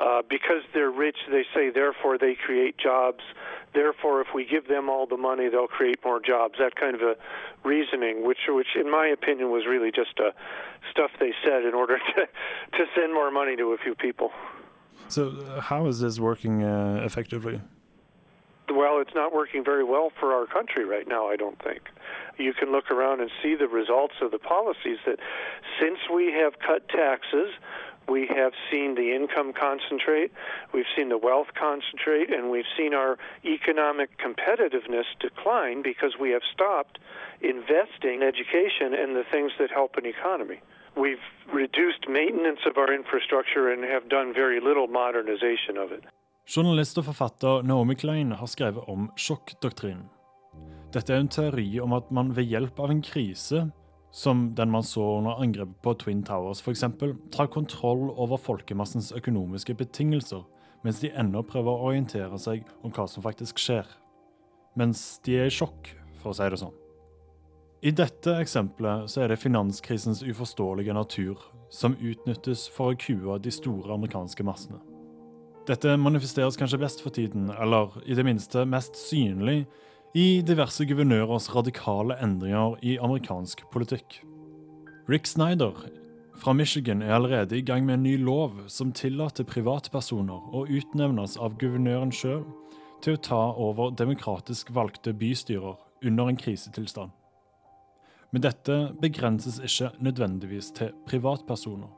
Uh, 0.00 0.22
because 0.28 0.62
they're 0.74 0.90
rich, 0.90 1.16
they 1.30 1.44
say, 1.54 1.70
therefore 1.70 2.18
they 2.18 2.34
create 2.34 2.76
jobs. 2.76 3.20
Therefore, 3.72 4.20
if 4.20 4.28
we 4.34 4.44
give 4.44 4.66
them 4.68 4.90
all 4.90 5.06
the 5.06 5.16
money, 5.16 5.48
they'll 5.48 5.68
create 5.68 5.98
more 6.04 6.20
jobs. 6.20 6.54
That 6.58 6.74
kind 6.76 6.94
of 6.94 7.02
a 7.02 7.14
reasoning, 7.64 8.26
which, 8.26 8.38
which 8.48 8.74
in 8.74 8.90
my 8.90 9.06
opinion, 9.06 9.50
was 9.50 9.64
really 9.66 9.90
just 9.90 10.18
uh, 10.18 10.30
stuff 10.90 11.10
they 11.20 11.32
said 11.44 11.64
in 11.64 11.74
order 11.74 11.98
to, 12.16 12.26
to 12.78 12.84
send 12.96 13.14
more 13.14 13.30
money 13.30 13.56
to 13.56 13.72
a 13.72 13.78
few 13.78 13.94
people. 13.94 14.30
So, 15.08 15.28
uh, 15.28 15.60
how 15.60 15.86
is 15.86 16.00
this 16.00 16.18
working 16.18 16.62
uh, 16.62 17.02
effectively? 17.04 17.60
Well, 18.68 19.00
it's 19.00 19.14
not 19.14 19.34
working 19.34 19.64
very 19.64 19.84
well 19.84 20.10
for 20.18 20.32
our 20.32 20.46
country 20.46 20.84
right 20.84 21.06
now, 21.06 21.28
I 21.28 21.36
don't 21.36 21.60
think. 21.62 21.82
You 22.38 22.54
can 22.54 22.72
look 22.72 22.90
around 22.90 23.20
and 23.20 23.30
see 23.42 23.54
the 23.54 23.68
results 23.68 24.14
of 24.22 24.30
the 24.30 24.38
policies 24.38 24.98
that 25.04 25.18
since 25.80 25.98
we 26.12 26.32
have 26.32 26.54
cut 26.58 26.88
taxes, 26.88 27.50
we 28.08 28.26
have 28.28 28.52
seen 28.70 28.94
the 28.94 29.14
income 29.14 29.52
concentrate, 29.52 30.30
we've 30.74 30.90
seen 30.96 31.08
the 31.08 31.18
wealth 31.18 31.50
concentrate, 31.58 32.32
and 32.32 32.50
we've 32.50 32.70
seen 32.76 32.94
our 32.94 33.18
economic 33.44 34.10
competitiveness 34.18 35.08
decline 35.20 35.82
because 35.82 36.16
we 36.20 36.30
have 36.30 36.42
stopped 36.52 36.98
investing 37.40 38.20
in 38.20 38.22
education 38.22 38.94
and 38.94 39.16
the 39.16 39.26
things 39.32 39.52
that 39.58 39.70
help 39.70 39.96
an 39.96 40.06
economy. 40.06 40.60
We've 40.96 41.26
reduced 41.52 42.08
maintenance 42.08 42.60
of 42.70 42.76
our 42.76 42.92
infrastructure 42.92 43.72
and 43.72 43.82
have 43.84 44.08
done 44.08 44.34
very 44.34 44.60
little 44.60 44.88
modernization 44.88 45.76
of 45.84 45.92
it. 45.92 46.04
Journalist 46.46 46.98
og 46.98 47.04
forfatter 47.04 47.62
Naomi 47.62 47.94
Klein 47.94 48.32
har 48.32 48.46
skrevet 48.46 48.84
om 48.88 49.10
sjokkdoktrinen. 49.16 50.08
Dette 50.92 51.14
er 51.14 51.22
en 51.22 51.28
teori 51.28 51.80
om 51.80 51.92
at 51.96 52.10
man 52.10 52.36
ved 52.36 52.44
hjelp 52.50 52.80
av 52.82 52.90
en 52.90 53.02
krise, 53.02 53.70
som 54.12 54.54
den 54.54 54.70
man 54.70 54.84
så 54.84 55.18
under 55.18 55.40
angrepet 55.40 55.78
på 55.82 55.94
Twin 55.94 56.22
Towers 56.22 56.60
f.eks., 56.60 56.84
tar 57.32 57.46
kontroll 57.46 58.10
over 58.10 58.36
folkemassens 58.36 59.12
økonomiske 59.16 59.74
betingelser, 59.74 60.44
mens 60.84 61.00
de 61.00 61.10
ennå 61.16 61.42
prøver 61.48 61.72
å 61.72 61.88
orientere 61.88 62.38
seg 62.38 62.68
om 62.84 62.92
hva 62.92 63.08
som 63.08 63.24
faktisk 63.24 63.58
skjer. 63.62 63.88
Mens 64.76 65.18
de 65.24 65.38
er 65.40 65.48
i 65.48 65.54
sjokk, 65.54 65.94
for 66.20 66.32
å 66.32 66.36
si 66.36 66.48
det 66.52 66.60
sånn. 66.60 66.76
I 67.82 67.90
dette 67.90 68.36
eksempelet 68.38 69.10
så 69.10 69.24
er 69.24 69.32
det 69.32 69.40
finanskrisens 69.42 70.20
uforståelige 70.22 70.94
natur 70.94 71.40
som 71.72 71.96
utnyttes 71.98 72.68
for 72.70 72.92
å 72.92 72.98
kue 73.00 73.38
de 73.42 73.50
store 73.50 73.96
amerikanske 73.96 74.44
massene. 74.46 74.78
Dette 75.66 75.96
manifesteres 75.98 76.58
kanskje 76.58 76.78
best 76.82 77.02
for 77.02 77.14
tiden, 77.14 77.48
eller 77.50 77.94
i 78.06 78.14
det 78.18 78.26
minste 78.26 78.64
mest 78.68 78.98
synlig, 78.98 79.64
i 80.14 80.42
diverse 80.44 80.84
guvernørers 80.84 81.46
radikale 81.54 82.18
endringer 82.20 82.74
i 82.84 82.98
amerikansk 83.00 83.62
politikk. 83.72 84.18
Rick 85.08 85.26
Snyder 85.26 85.78
fra 86.36 86.52
Michigan 86.52 87.02
er 87.02 87.14
allerede 87.14 87.56
i 87.56 87.64
gang 87.64 87.86
med 87.86 87.94
en 87.94 88.02
ny 88.02 88.18
lov 88.20 88.58
som 88.68 88.92
tillater 88.92 89.48
privatpersoner 89.48 90.52
å 90.52 90.66
utnevnes 90.68 91.38
av 91.40 91.56
guvernøren 91.60 92.12
sjøl 92.12 92.44
til 93.02 93.16
å 93.16 93.22
ta 93.24 93.40
over 93.56 93.94
demokratisk 93.96 94.74
valgte 94.76 95.14
bystyrer 95.16 95.80
under 96.04 96.28
en 96.28 96.36
krisetilstand. 96.36 97.10
Men 98.32 98.44
dette 98.44 98.78
begrenses 99.00 99.58
ikke 99.64 99.94
nødvendigvis 100.00 100.70
til 100.76 100.92
privatpersoner 101.08 101.90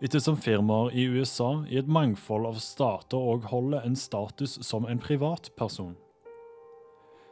ettersom 0.00 0.38
firmaer 0.40 0.94
i 0.96 1.04
USA 1.12 1.50
i 1.68 1.76
et 1.80 1.88
mangfold 1.88 2.48
av 2.48 2.60
stater 2.64 3.20
òg 3.20 3.48
holder 3.50 3.84
en 3.84 3.96
status 3.96 4.56
som 4.64 4.86
en 4.88 5.00
privatperson. 5.00 5.92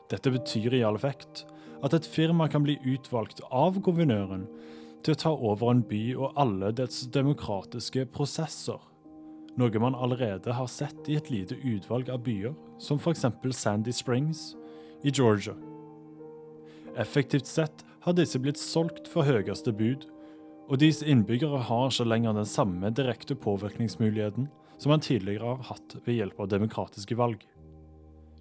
Dette 0.09 0.33
betyr 0.33 0.75
i 0.75 0.83
all 0.87 0.97
effekt 0.97 1.45
at 1.85 1.95
et 1.95 2.07
firma 2.09 2.49
kan 2.51 2.65
bli 2.65 2.79
utvalgt 2.89 3.43
av 3.55 3.79
guvernøren 3.85 4.47
til 5.05 5.15
å 5.15 5.21
ta 5.23 5.33
over 5.33 5.71
en 5.71 5.83
by 5.87 6.03
og 6.17 6.39
alle 6.41 6.73
dets 6.75 7.05
demokratiske 7.15 8.07
prosesser, 8.15 8.81
noe 9.59 9.83
man 9.83 9.97
allerede 9.99 10.55
har 10.55 10.71
sett 10.71 11.09
i 11.11 11.19
et 11.19 11.31
lite 11.31 11.59
utvalg 11.63 12.11
av 12.11 12.23
byer, 12.27 12.55
som 12.83 12.99
f.eks. 12.99 13.27
Sandy 13.55 13.95
Springs 13.95 14.53
i 15.07 15.13
Georgia. 15.15 15.55
Effektivt 16.99 17.47
sett 17.47 17.85
har 18.03 18.17
disse 18.17 18.41
blitt 18.43 18.59
solgt 18.59 19.11
for 19.11 19.27
høyeste 19.29 19.75
bud, 19.77 20.09
og 20.69 20.81
deres 20.83 21.01
innbyggere 21.03 21.63
har 21.69 21.93
ikke 21.93 22.09
lenger 22.09 22.37
den 22.37 22.49
samme 22.49 22.91
direkte 22.93 23.37
påvirkningsmuligheten 23.39 24.49
som 24.79 24.93
man 24.93 25.03
tidligere 25.03 25.55
har 25.55 25.71
hatt 25.71 25.97
ved 26.05 26.19
hjelp 26.19 26.43
av 26.43 26.51
demokratiske 26.53 27.17
valg. 27.19 27.41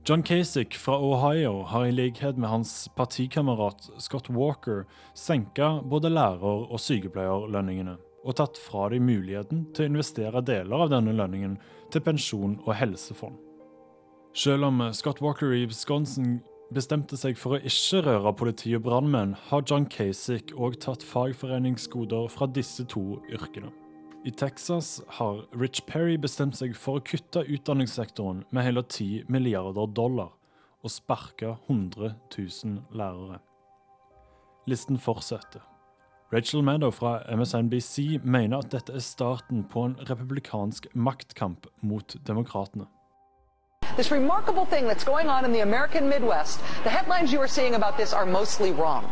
John 0.09 0.23
Kasich 0.23 0.77
fra 0.77 0.99
Ohio 0.99 1.63
har 1.63 1.85
i 1.85 1.91
likhet 1.91 2.37
med 2.37 2.49
hans 2.49 2.89
partikamerat 2.95 3.89
Scott 3.97 4.29
Walker 4.29 4.85
senka 5.13 5.81
både 5.83 6.07
lærer- 6.07 6.71
og 6.71 6.79
sykepleierlønningene, 6.79 7.97
og 8.23 8.37
tatt 8.39 8.55
fra 8.55 8.85
dem 8.93 9.03
muligheten 9.03 9.65
til 9.75 9.83
å 9.83 9.89
investere 9.91 10.41
deler 10.47 10.85
av 10.85 10.93
denne 10.93 11.11
lønningen 11.11 11.57
til 11.91 12.05
pensjon 12.05 12.55
og 12.63 12.77
helsefond. 12.79 13.35
Selv 14.31 14.69
om 14.69 14.79
Scott 14.95 15.19
Walker 15.19 15.51
i 15.51 15.65
Wisconsin 15.67 16.37
bestemte 16.71 17.19
seg 17.19 17.35
for 17.35 17.57
å 17.57 17.59
ikke 17.59 18.05
røre 18.07 18.33
politi 18.39 18.77
og 18.79 18.85
brannmenn, 18.87 19.35
har 19.49 19.67
John 19.67 19.89
Kasich 19.91 20.55
òg 20.55 20.79
tatt 20.87 21.03
fagforeningsgoder 21.03 22.31
fra 22.31 22.47
disse 22.47 22.87
to 22.87 23.19
yrkene. 23.27 23.75
I 24.27 24.31
Texas 24.31 25.01
har 25.07 25.45
Rich 25.61 25.85
Perry 25.87 26.17
bestemt 26.19 26.57
seg 26.59 26.73
for 26.75 26.99
å 26.99 27.03
kutte 27.07 27.45
utdanningssektoren 27.47 28.41
med 28.51 28.65
hele 28.65 28.81
10 28.83 29.29
milliarder 29.31 29.87
dollar 29.95 30.33
og 30.83 30.91
sparke 30.91 31.53
100 31.69 32.09
000 32.35 32.81
lærere. 32.91 33.39
Listen 34.67 34.99
fortsetter. 34.99 35.63
Rachel 36.33 36.59
Maddow 36.59 36.91
fra 36.91 37.21
MSNBC 37.31 38.19
mener 38.23 38.59
at 38.59 38.73
dette 38.75 38.97
er 38.99 39.05
starten 39.05 39.63
på 39.63 39.85
en 39.87 39.95
republikansk 40.09 40.91
maktkamp 40.91 41.71
mot 41.79 42.17
demokratene. 42.27 42.91
This 43.95 44.11
remarkable 44.11 44.65
thing 44.65 44.91
that's 44.91 45.07
going 45.07 45.29
on 45.29 45.45
in 45.45 45.53
the 45.53 45.63
American 45.63 46.09
Midwest, 46.09 46.59
the 46.83 46.91
headlines 46.91 47.31
you 47.31 47.39
are 47.39 47.47
seeing 47.47 47.75
about 47.75 47.95
this 47.95 48.11
are 48.11 48.25
mostly 48.25 48.73
wrong. 48.73 49.07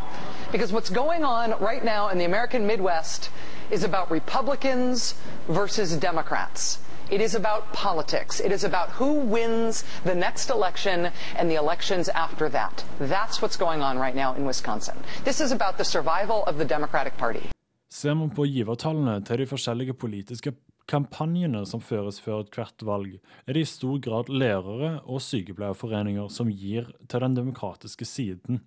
Because 0.52 0.74
what's 0.74 0.92
going 0.92 1.24
on 1.24 1.56
right 1.64 1.86
now 1.86 2.10
in 2.12 2.18
the 2.18 2.26
American 2.26 2.68
Midwest 2.68 3.32
is 3.72 3.84
about 3.84 4.12
Republicans 4.12 5.16
versus 5.48 5.98
Democrats. 5.98 6.80
It 7.12 7.22
is 7.22 7.36
about 7.36 7.72
politics. 7.74 8.40
It 8.40 8.52
is 8.52 8.64
about 8.64 8.90
who 8.90 9.14
wins 9.14 9.84
the 10.04 10.16
next 10.16 10.50
election 10.50 11.12
and 11.36 11.50
the 11.50 11.56
elections 11.56 12.10
after 12.10 12.50
that. 12.50 12.84
That's 13.00 13.42
what's 13.42 13.58
going 13.58 13.82
on 13.82 14.00
right 14.00 14.16
now 14.16 14.34
in 14.34 14.46
Wisconsin. 14.46 14.96
This 15.24 15.40
is 15.40 15.52
about 15.52 15.78
the 15.78 15.86
survival 15.86 16.44
of 16.46 16.58
the 16.58 16.66
Democratic 16.66 17.18
Party. 17.18 17.50
Ser 17.90 18.14
man 18.14 18.30
på 18.30 18.46
givertallene 18.46 19.22
til 19.24 19.38
de 19.38 19.46
forskjellige 19.48 19.94
politiske 19.94 20.52
kampanjene 20.90 21.64
som 21.66 21.82
føres 21.82 22.20
før 22.22 22.44
hvert 22.54 22.84
valg, 22.86 23.20
er 23.48 23.54
det 23.54 23.66
i 23.66 23.70
stor 23.70 24.00
grad 24.02 24.30
lærere 24.30 25.00
og 25.06 25.22
sykepleierforeninger 25.22 26.28
som 26.30 26.50
gir 26.50 26.90
til 27.10 27.22
den 27.22 27.38
demokratiske 27.38 28.06
siden. 28.06 28.62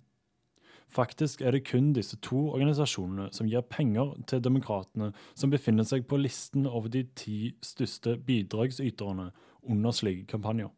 Faktisk 0.89 1.41
er 1.41 1.51
det 1.51 1.67
kun 1.69 1.93
disse 1.93 2.17
to 2.25 2.49
organisasjonene 2.49 3.29
som 3.31 3.47
gir 3.47 3.61
penger 3.61 4.15
til 4.27 4.41
demokratene 4.43 5.11
som 5.37 5.51
befinner 5.53 5.85
seg 5.85 6.07
på 6.09 6.17
listen 6.17 6.65
over 6.65 6.89
de 6.89 7.03
ti 7.15 7.53
største 7.61 8.17
bidragsyterne 8.25 9.29
under 9.69 9.91
slike 9.91 10.25
kampanjer. 10.31 10.71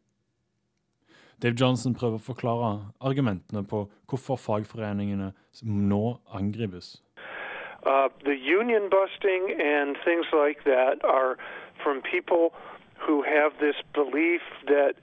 Dave 1.42 1.56
Johnson 1.60 1.94
prøver 1.94 2.20
å 2.20 2.26
forklare 2.26 2.68
argumentene 3.00 3.64
på 3.66 3.86
hvorfor 4.10 4.36
fagforeningene 4.38 5.32
nå 5.64 6.02
angripes. 6.30 7.00
Uh, 7.82 8.08
the 8.22 8.36
union 8.36 8.90
busting 8.90 9.50
and 9.58 9.96
things 10.04 10.26
like 10.32 10.62
that 10.64 11.02
are 11.02 11.36
from 11.82 12.00
people 12.02 12.52
who 12.94 13.22
have 13.22 13.58
this 13.58 13.74
belief 13.92 14.42
that 14.66 14.94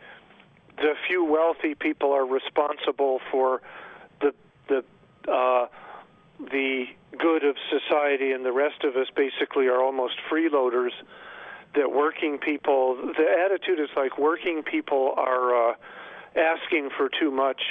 the 0.78 0.94
few 1.08 1.26
wealthy 1.26 1.76
people 1.76 2.14
are 2.14 2.26
responsible 2.26 3.20
for 3.32 3.62
the 4.22 4.32
the 4.70 4.84
uh, 5.28 5.68
the 6.40 6.86
good 7.18 7.44
of 7.44 7.56
society, 7.70 8.32
and 8.32 8.46
the 8.46 8.52
rest 8.52 8.84
of 8.84 8.96
us 8.96 9.08
basically 9.16 9.68
are 9.68 9.82
almost 9.82 10.16
freeloaders. 10.32 10.92
That 11.76 11.92
working 11.92 12.40
people, 12.40 12.96
the 12.96 13.28
attitude 13.46 13.80
is 13.80 13.90
like 13.96 14.18
working 14.18 14.64
people 14.64 15.14
are 15.16 15.72
uh, 15.72 15.76
asking 16.36 16.90
for 16.98 17.10
too 17.10 17.30
much 17.30 17.62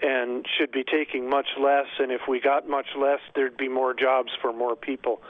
and 0.00 0.46
should 0.56 0.70
be 0.70 0.84
taking 0.84 1.28
much 1.28 1.48
less. 1.60 1.86
And 1.98 2.12
if 2.12 2.22
we 2.28 2.40
got 2.40 2.68
much 2.68 2.86
less, 2.96 3.20
there'd 3.34 3.56
be 3.56 3.68
more 3.68 3.94
jobs 3.94 4.30
for 4.40 4.52
more 4.52 4.76
people. 4.76 5.20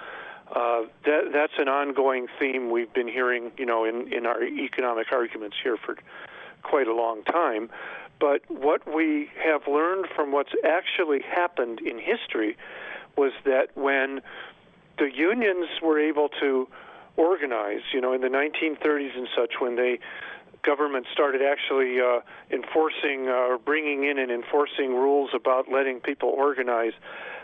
Uh, 0.55 0.83
that, 1.05 1.31
that's 1.33 1.53
an 1.59 1.69
ongoing 1.69 2.27
theme 2.39 2.71
we've 2.71 2.93
been 2.93 3.09
hearing, 3.09 3.53
you 3.59 3.67
know, 3.67 3.85
in, 3.85 4.13
in 4.13 4.27
our 4.27 4.43
economic 4.43 5.07
arguments 5.13 5.57
here 5.63 5.77
for 5.77 5.97
quite 6.63 6.89
a 6.89 6.95
long 6.95 7.23
time. 7.25 7.71
But 8.21 8.43
what 8.49 8.93
we 8.93 9.31
have 9.43 9.69
learned 9.69 10.07
from 10.15 10.33
what's 10.33 10.53
actually 10.65 11.21
happened 11.23 11.81
in 11.81 11.99
history 11.99 12.57
was 13.17 13.33
that 13.45 13.77
when 13.77 14.21
the 14.99 15.11
unions 15.15 15.69
were 15.83 15.99
able 15.99 16.29
to 16.41 16.69
organize, 17.17 17.83
you 17.93 18.01
know, 18.01 18.13
in 18.13 18.21
the 18.21 18.29
1930s 18.29 19.17
and 19.17 19.29
such, 19.37 19.55
when 19.61 19.77
they 19.77 19.99
government 20.63 21.07
started 21.13 21.41
actually 21.41 22.01
uh, 22.01 22.21
enforcing 22.51 23.29
uh, 23.29 23.33
or 23.33 23.59
bringing 23.59 24.05
in 24.05 24.19
and 24.19 24.31
enforcing 24.31 24.95
rules 24.95 25.31
about 25.35 25.71
letting 25.71 26.01
people 26.01 26.31
organize, 26.31 26.93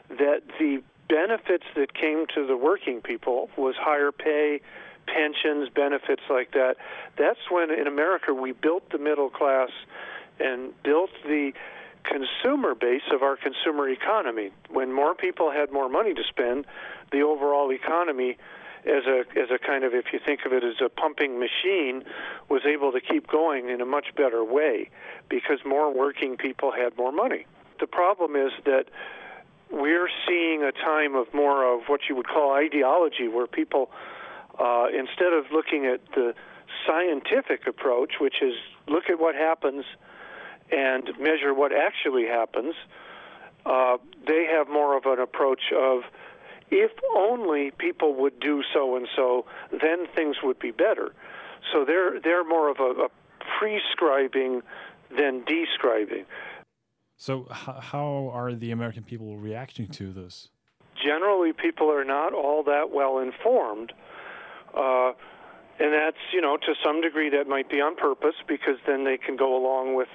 that 0.09 0.43
the 0.59 0.83
benefits 1.09 1.65
that 1.77 1.95
came 1.95 2.27
to 2.35 2.47
the 2.47 2.57
working 2.57 3.01
people 3.01 3.51
was 3.57 3.75
higher 3.77 4.11
pay, 4.11 4.61
pensions, 5.07 5.69
benefits 5.69 6.23
like 6.29 6.53
that. 6.53 6.77
That's 7.17 7.39
when 7.51 7.71
in 7.71 7.87
America 7.87 8.35
we 8.35 8.53
built 8.53 8.91
the 8.91 8.99
middle 8.99 9.31
class 9.31 9.71
and 10.41 10.73
built 10.83 11.11
the 11.25 11.53
consumer 12.05 12.75
base 12.75 13.03
of 13.13 13.23
our 13.23 13.37
consumer 13.37 13.89
economy. 13.89 14.51
When 14.69 14.93
more 14.93 15.15
people 15.15 15.51
had 15.51 15.73
more 15.73 15.89
money 15.89 16.15
to 16.15 16.23
spend, 16.29 16.67
the 17.13 17.23
overall 17.23 17.73
economy 17.73 18.37
as 18.87 19.07
a 19.07 19.21
as 19.39 19.51
a 19.51 19.59
kind 19.59 19.85
of 19.85 19.95
if 19.95 20.13
you 20.13 20.21
think 20.25 20.41
of 20.45 20.53
it 20.53 20.63
as 20.63 20.75
a 20.85 20.89
pumping 20.89 21.39
machine 21.39 22.05
was 22.51 22.63
able 22.67 22.93
to 22.93 23.01
keep 23.01 23.27
going 23.27 23.71
in 23.71 23.81
a 23.81 23.87
much 23.87 24.15
better 24.15 24.45
way 24.45 24.91
because 25.29 25.59
more 25.65 25.93
working 25.93 26.37
people 26.37 26.71
had 26.71 26.97
more 26.97 27.13
money. 27.13 27.47
The 27.81 27.87
problem 27.87 28.37
is 28.37 28.53
that 28.67 28.85
we're 29.71 30.11
seeing 30.29 30.63
a 30.63 30.73
time 30.73 31.15
of 31.15 31.33
more 31.33 31.65
of 31.65 31.85
what 31.87 32.03
you 32.09 32.15
would 32.15 32.29
call 32.29 32.53
ideology 32.53 33.27
where 33.27 33.47
people 33.47 33.91
uh, 34.59 34.87
instead 34.89 35.33
of 35.33 35.47
looking 35.51 35.87
at 35.87 36.01
the 36.15 36.35
scientific 36.87 37.67
approach 37.67 38.15
which 38.21 38.43
is 38.43 38.55
look 38.87 39.05
at 39.09 39.19
what 39.19 39.35
happens 39.35 39.85
and 40.75 41.11
measure 41.21 41.55
what 41.55 41.73
actually 41.73 42.27
happens 42.27 42.75
uh, 43.67 43.97
they 44.27 44.47
have 44.51 44.69
more 44.69 44.97
of 44.97 45.05
an 45.07 45.19
approach 45.19 45.73
of 45.75 46.03
if 46.71 46.91
only 47.17 47.71
people 47.79 48.15
would 48.15 48.39
do 48.41 48.63
so 48.73 48.97
and 48.97 49.07
so, 49.15 49.47
then 49.71 50.07
things 50.15 50.37
would 50.43 50.59
be 50.59 50.71
better. 50.71 51.15
So 51.73 51.85
they're 51.85 52.21
they're 52.21 52.45
more 52.45 52.71
of 52.71 52.79
a, 52.79 53.05
a 53.05 53.09
prescribing 53.59 54.63
than 55.17 55.45
describing. 55.45 56.25
So, 57.17 57.47
h- 57.51 57.77
how 57.81 58.31
are 58.35 58.55
the 58.55 58.71
American 58.71 59.03
people 59.03 59.39
reacting 59.39 59.87
to 59.89 60.13
this? 60.13 60.49
Generally, 61.03 61.53
people 61.55 61.91
are 61.91 62.05
not 62.05 62.35
all 62.35 62.63
that 62.65 62.91
well 62.93 63.19
informed. 63.19 63.93
Uh, 64.77 65.13
and 65.79 65.93
that's, 65.93 66.17
you 66.33 66.41
know, 66.41 66.57
to 66.57 66.75
some 66.85 67.01
degree 67.01 67.31
that 67.31 67.49
might 67.49 67.69
be 67.69 67.81
on 67.81 67.97
purpose 67.97 68.35
because 68.47 68.77
then 68.87 69.05
they 69.05 69.17
can 69.17 69.37
go 69.37 69.57
along 69.57 69.95
with 69.95 70.09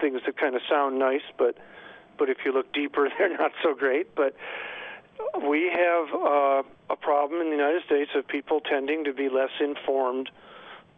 things 0.00 0.20
that 0.26 0.36
kind 0.36 0.54
of 0.54 0.62
sound 0.68 0.98
nice, 0.98 1.24
but 1.38 1.56
but 2.16 2.30
if 2.30 2.38
you 2.44 2.52
look 2.52 2.72
deeper, 2.72 3.08
they're 3.18 3.36
not 3.36 3.52
so 3.62 3.74
great. 3.74 4.14
But 4.14 4.34
we 5.46 5.70
have 5.70 6.14
uh, 6.14 6.62
a 6.90 6.96
problem 7.00 7.40
in 7.40 7.50
the 7.50 7.56
United 7.56 7.84
States 7.84 8.10
of 8.14 8.26
people 8.26 8.60
tending 8.60 9.04
to 9.04 9.12
be 9.12 9.28
less 9.28 9.50
informed 9.60 10.30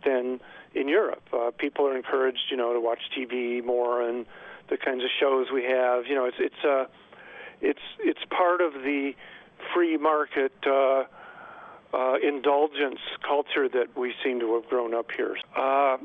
than 0.05 0.41
in 0.75 0.89
Europe. 0.89 1.23
Uh, 1.33 1.51
people 1.57 1.87
are 1.87 1.97
encouraged, 1.97 2.51
you 2.51 2.57
know, 2.57 2.73
to 2.73 2.81
watch 2.81 3.01
TV 3.17 3.65
more 3.65 4.03
and 4.03 4.27
the 4.69 4.77
kinds 4.77 5.03
of 5.03 5.11
shows 5.19 5.47
we 5.53 5.65
have. 5.65 6.07
You 6.07 6.15
know, 6.15 6.25
it's 6.27 6.37
it's 6.39 6.65
uh, 6.65 6.85
it's 7.61 7.81
it's 7.99 8.25
part 8.31 8.61
of 8.61 8.75
the 8.75 9.15
free 9.75 9.97
market 9.97 10.53
uh, 10.67 11.05
uh, 11.95 12.15
indulgence 12.23 13.01
culture 13.27 13.69
that 13.69 13.97
we 13.97 14.15
seem 14.23 14.41
to 14.41 14.55
have 14.55 14.69
grown 14.69 14.95
up 14.95 15.11
here. 15.17 15.37
Uh, 15.57 15.97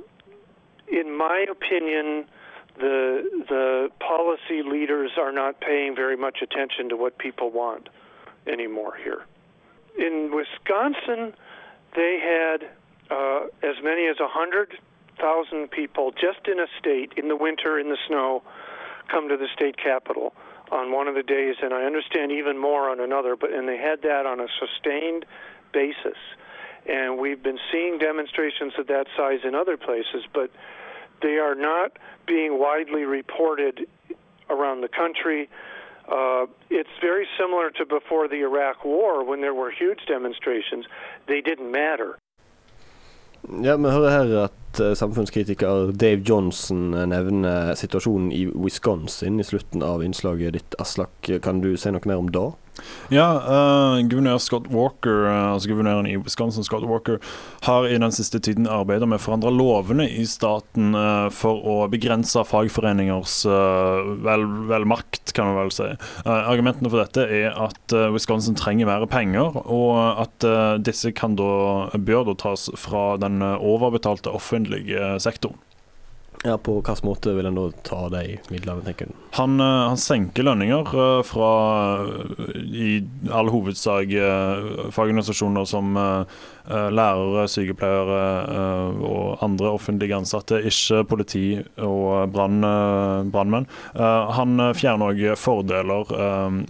in 0.87 1.15
my 1.15 1.45
opinion, 1.49 2.25
the 2.77 3.45
the 3.49 3.89
policy 3.99 4.63
leaders 4.63 5.11
are 5.17 5.31
not 5.31 5.59
paying 5.59 5.95
very 5.95 6.17
much 6.17 6.41
attention 6.41 6.89
to 6.89 6.97
what 6.97 7.17
people 7.17 7.51
want 7.51 7.89
anymore 8.47 8.93
here. 9.03 9.25
In 9.97 10.31
Wisconsin, 10.33 11.33
they 11.95 12.19
had 12.21 12.69
uh, 13.09 13.47
as 13.61 13.75
many 13.83 14.07
as 14.07 14.19
100,000 14.19 15.69
people 15.69 16.11
just 16.11 16.47
in 16.47 16.59
a 16.59 16.67
state 16.79 17.13
in 17.17 17.27
the 17.27 17.35
winter 17.35 17.77
in 17.77 17.89
the 17.89 17.97
snow 18.07 18.41
come 19.09 19.27
to 19.27 19.37
the 19.37 19.47
state 19.53 19.75
capitol 19.77 20.33
on 20.71 20.91
one 20.91 21.07
of 21.09 21.15
the 21.15 21.23
days, 21.23 21.55
and 21.61 21.73
I 21.73 21.83
understand 21.83 22.31
even 22.31 22.57
more 22.57 22.89
on 22.89 23.01
another. 23.01 23.35
But 23.35 23.51
and 23.51 23.67
they 23.67 23.77
had 23.77 24.01
that 24.03 24.25
on 24.25 24.39
a 24.39 24.47
sustained 24.59 25.25
basis, 25.73 26.17
and 26.85 27.19
we've 27.19 27.43
been 27.43 27.59
seeing 27.71 27.97
demonstrations 27.97 28.73
of 28.77 28.87
that 28.87 29.07
size 29.17 29.39
in 29.43 29.53
other 29.53 29.75
places, 29.75 30.23
but 30.33 30.49
they 31.21 31.37
are 31.45 31.55
not 31.55 31.91
being 32.25 32.51
widely 32.59 33.03
reported 33.05 33.75
around 34.49 34.81
the 34.81 34.91
country. 35.01 35.49
Uh, 36.07 36.45
it's 36.69 36.95
very 37.01 37.27
similar 37.39 37.69
to 37.77 37.85
before 37.85 38.27
the 38.27 38.41
Iraq 38.49 38.83
War 38.83 39.23
when 39.23 39.39
there 39.41 39.53
were 39.53 39.71
huge 39.71 40.05
demonstrations. 40.07 40.85
They 41.27 41.41
didn't 41.41 41.71
matter. 41.71 42.17
Ja, 43.63 43.77
Vi 43.77 43.89
hører 43.89 44.09
her 44.09 44.43
at 44.43 44.79
uh, 44.79 44.93
samfunnskritiker 44.93 45.91
Dave 45.91 46.21
Johnson 46.29 46.91
nevner 47.09 47.73
situasjonen 47.75 48.31
i 48.31 48.47
Wisconsin 48.47 49.39
i 49.39 49.43
slutten 49.43 49.81
av 49.83 50.03
innslaget 50.03 50.53
ditt, 50.53 50.75
Aslak. 50.79 51.29
Kan 51.43 51.61
du 51.61 51.73
si 51.77 51.91
noe 51.91 52.05
mer 52.05 52.21
om 52.21 52.29
det? 52.29 52.51
Ja, 53.11 53.27
uh, 53.43 53.97
guvernør 54.07 54.39
Scott 54.41 54.69
Walker, 54.71 55.25
uh, 55.27 55.53
altså 55.53 55.71
guvernøren 55.71 56.07
i 56.09 56.15
Wisconsin, 56.19 56.63
Scott 56.63 56.85
Walker, 56.87 57.19
har 57.67 57.87
i 57.89 57.97
den 57.99 58.13
siste 58.15 58.39
tiden 58.43 58.69
arbeidet 58.71 59.09
med 59.09 59.19
å 59.19 59.23
forandre 59.23 59.51
lovene 59.53 60.07
i 60.07 60.25
staten 60.29 60.95
uh, 60.97 61.27
for 61.33 61.59
å 61.67 61.77
begrense 61.91 62.43
fagforeningers 62.47 63.41
vel, 64.23 64.45
vel, 64.69 64.85
makt, 64.89 65.33
kan 65.35 65.49
man 65.49 65.57
vel 65.61 65.73
si. 65.73 65.87
argumentene 66.25 66.89
for 66.91 67.01
dette 67.01 67.25
er 67.25 67.55
at 67.55 67.95
Wisconsin 68.13 68.57
trenger 68.59 68.89
mer 68.89 69.05
penger, 69.11 69.57
og 69.65 70.21
at 70.21 70.45
disse 70.83 71.11
da, 71.11 71.51
bør 71.95 72.29
da 72.31 72.37
tas 72.45 72.67
fra 72.79 73.15
den 73.21 73.41
overbetalte 73.41 74.33
offentlige 74.33 75.15
sektoren. 75.23 75.59
Ja, 76.43 76.57
På 76.57 76.73
hvilken 76.79 77.05
måte 77.05 77.33
vil 77.37 77.45
en 77.45 77.57
da 77.57 77.67
ta 77.85 78.07
de 78.09 78.23
midlene, 78.49 78.81
tenker 78.81 79.11
du? 79.11 79.17
Han, 79.37 79.59
eh, 79.61 79.81
han 79.91 79.99
senker 80.01 80.47
lønninger 80.47 80.89
eh, 80.89 81.19
fra 81.27 81.49
eh, 82.01 82.55
i 82.65 82.87
all 83.29 83.51
hovedsak 83.53 84.09
fagorganisasjoner 84.89 85.67
som 85.69 85.93
lærere, 86.69 87.47
sykepleiere 87.49 88.21
og 89.01 89.43
andre 89.43 89.71
offentlige 89.71 90.15
ansatte, 90.15 90.59
ikke 90.67 91.03
politi 91.09 91.43
og 91.81 92.31
brannmenn. 92.33 93.67
Han 94.37 94.65
fjerner 94.77 95.11
òg 95.11 95.21
fordeler 95.39 96.13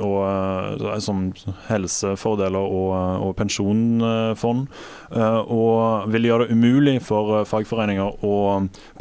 og, 0.02 1.00
som 1.04 1.24
helsefordeler 1.70 2.76
og, 2.82 2.92
og 3.28 3.36
pensjonfond, 3.40 4.68
og 5.12 6.12
vil 6.14 6.30
gjøre 6.30 6.48
det 6.48 6.58
umulig 6.58 6.98
for 7.06 7.44
fagforeninger 7.50 8.24
å 8.26 8.36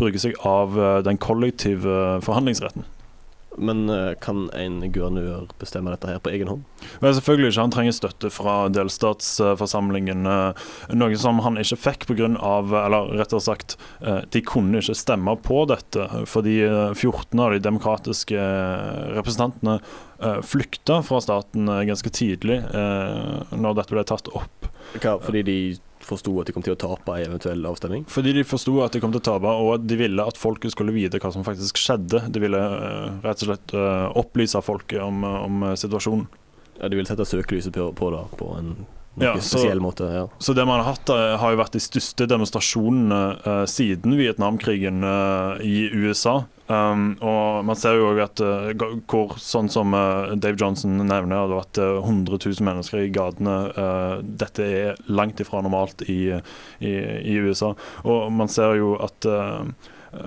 bruke 0.01 0.23
seg 0.23 0.39
av 0.47 0.79
den 1.07 1.21
kollektive 1.23 2.19
forhandlingsretten. 2.27 2.87
Men 3.61 3.85
uh, 3.93 4.13
kan 4.23 4.49
en 4.57 4.81
guvernør 4.93 5.51
bestemme 5.61 5.93
dette 5.93 6.09
her 6.11 6.23
på 6.23 6.33
egen 6.33 6.51
hånd? 6.51 6.65
Men 7.03 7.17
selvfølgelig 7.17 7.53
ikke. 7.53 7.65
Han 7.67 7.75
trenger 7.75 7.97
støtte 7.97 8.31
fra 8.33 8.55
delstatsforsamlingen. 8.73 10.29
Noe 10.97 11.21
som 11.21 11.43
han 11.45 11.61
ikke 11.61 11.79
fikk 11.81 12.09
pga. 12.11 12.31
Eller 12.81 13.13
rettere 13.21 13.43
sagt, 13.45 13.77
de 14.01 14.43
kunne 14.45 14.81
ikke 14.81 14.97
stemme 14.99 15.35
på 15.45 15.63
dette. 15.71 16.07
Fordi 16.31 16.57
14 16.95 17.41
av 17.41 17.55
de 17.55 17.61
demokratiske 17.65 18.49
representantene 19.19 19.79
flykta 20.45 21.01
fra 21.07 21.21
staten 21.25 21.69
ganske 21.89 22.13
tidlig 22.13 22.61
når 22.71 23.79
dette 23.79 23.97
ble 23.97 24.05
tatt 24.09 24.33
opp. 24.37 24.69
Hva, 24.99 25.17
fordi 25.23 25.45
de 25.47 25.59
forsto 26.11 26.35
at 26.41 26.51
de 26.51 26.55
kom 26.57 26.65
til 26.67 26.75
å 26.75 26.81
tape 26.81 27.17
i 27.19 27.25
eventuell 27.27 27.65
avstemning? 27.71 28.05
Fordi 28.11 28.35
de 28.37 28.45
forsto 28.47 28.77
at 28.85 28.95
de 28.95 29.03
kom 29.03 29.15
til 29.15 29.23
å 29.23 29.27
tape, 29.31 29.55
og 29.63 29.75
at 29.79 29.89
de 29.89 29.99
ville 30.01 30.27
at 30.27 30.41
folket 30.41 30.75
skulle 30.75 30.95
vite 30.95 31.21
hva 31.23 31.33
som 31.35 31.47
faktisk 31.47 31.81
skjedde. 31.81 32.25
De 32.33 32.43
ville 32.43 32.61
uh, 32.61 33.19
rett 33.25 33.45
og 33.45 33.53
slett 33.53 33.75
uh, 33.77 34.09
opplyse 34.21 34.61
folket 34.65 35.01
om, 35.05 35.25
uh, 35.27 35.43
om 35.47 35.69
situasjonen. 35.79 36.27
Ja, 36.81 36.89
De 36.89 36.97
ville 36.99 37.09
sette 37.09 37.29
søkelyset 37.29 37.77
på, 37.77 37.91
på 37.97 38.11
det 38.15 38.25
på 38.41 38.55
en 38.57 38.75
ja, 39.21 39.35
spesiell 39.37 39.83
måte. 39.83 40.07
Ja. 40.15 40.27
Så 40.41 40.55
det 40.57 40.65
man 40.69 40.81
har 40.81 40.95
hatt, 40.95 41.11
har 41.11 41.53
jo 41.53 41.59
vært 41.61 41.75
de 41.77 41.83
største 41.83 42.25
demonstrasjonene 42.31 43.67
siden 43.69 44.15
Vietnamkrigen 44.17 45.03
i 45.67 45.91
USA. 45.93 46.39
Um, 46.71 47.17
og 47.19 47.65
man 47.67 47.79
ser 47.79 47.97
jo 47.99 48.13
òg 48.13 48.21
at 48.23 48.41
uh, 48.47 48.69
hvor, 49.11 49.35
sånn 49.43 49.71
som 49.73 49.95
uh, 49.97 50.37
Dave 50.39 50.55
Johnson 50.61 51.01
nevner, 51.01 51.49
det 51.51 51.57
vært 51.59 51.81
uh, 51.83 51.99
100 51.99 52.39
000 52.39 52.67
mennesker 52.69 53.03
i 53.03 53.11
gatene. 53.15 53.57
Uh, 53.75 54.21
dette 54.23 54.67
er 54.67 55.01
langt 55.11 55.43
ifra 55.43 55.65
normalt 55.65 56.05
i, 56.07 56.21
i, 56.79 56.93
i, 56.93 57.39
USA. 57.43 57.73
Og 58.07 58.31
man 58.35 58.53
ser 58.53 58.79
jo 58.79 58.95
at 59.03 59.27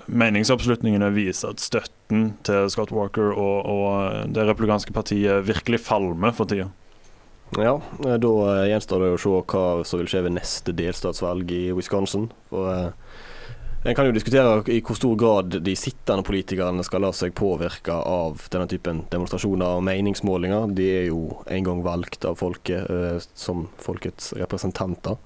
meningsoppslutningene 0.07 1.09
viser 1.15 1.53
at 1.53 1.63
støtten 1.63 2.33
til 2.47 2.69
Scott 2.71 2.91
Walker 2.95 3.31
og, 3.31 3.67
og 3.67 4.31
det 4.35 4.45
republikanske 4.47 4.95
partiet 4.95 5.43
virkelig 5.47 5.81
falmer 5.83 6.35
for 6.35 6.49
tida. 6.49 6.69
Ja, 7.59 7.77
da 7.99 8.33
gjenstår 8.67 9.03
det 9.03 9.11
å 9.13 9.19
se 9.21 9.33
hva 9.53 9.65
som 9.85 10.01
vil 10.01 10.09
skje 10.09 10.23
ved 10.25 10.35
neste 10.39 10.75
delstatsvalg 10.75 11.51
i 11.53 11.67
Wisconsin. 11.75 12.31
For 12.49 12.95
en 13.83 13.95
kan 13.95 14.05
jo 14.07 14.13
diskutere 14.15 14.61
i 14.71 14.79
hvor 14.79 14.95
stor 14.95 15.15
grad 15.19 15.57
de 15.65 15.73
sittende 15.75 16.23
politikerne 16.23 16.85
skal 16.87 17.03
la 17.03 17.09
seg 17.11 17.33
påvirke 17.35 17.91
av 17.91 18.45
denne 18.53 18.69
typen 18.71 19.01
demonstrasjoner 19.11 19.79
og 19.79 19.83
meningsmålinger. 19.83 20.71
De 20.77 20.87
er 21.01 21.09
jo 21.09 21.41
en 21.51 21.67
gang 21.67 21.83
valgt 21.83 22.23
av 22.23 22.39
folket 22.39 22.87
eh, 22.87 23.19
som 23.35 23.67
folkets 23.83 24.31
representanter. 24.39 25.19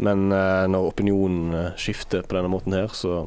Men 0.00 0.32
eh, 0.32 0.64
når 0.72 0.88
opinionen 0.94 1.52
eh, 1.52 1.70
skifter 1.76 2.24
på 2.24 2.40
denne 2.40 2.48
måten 2.48 2.78
her, 2.78 2.88
så 2.96 3.26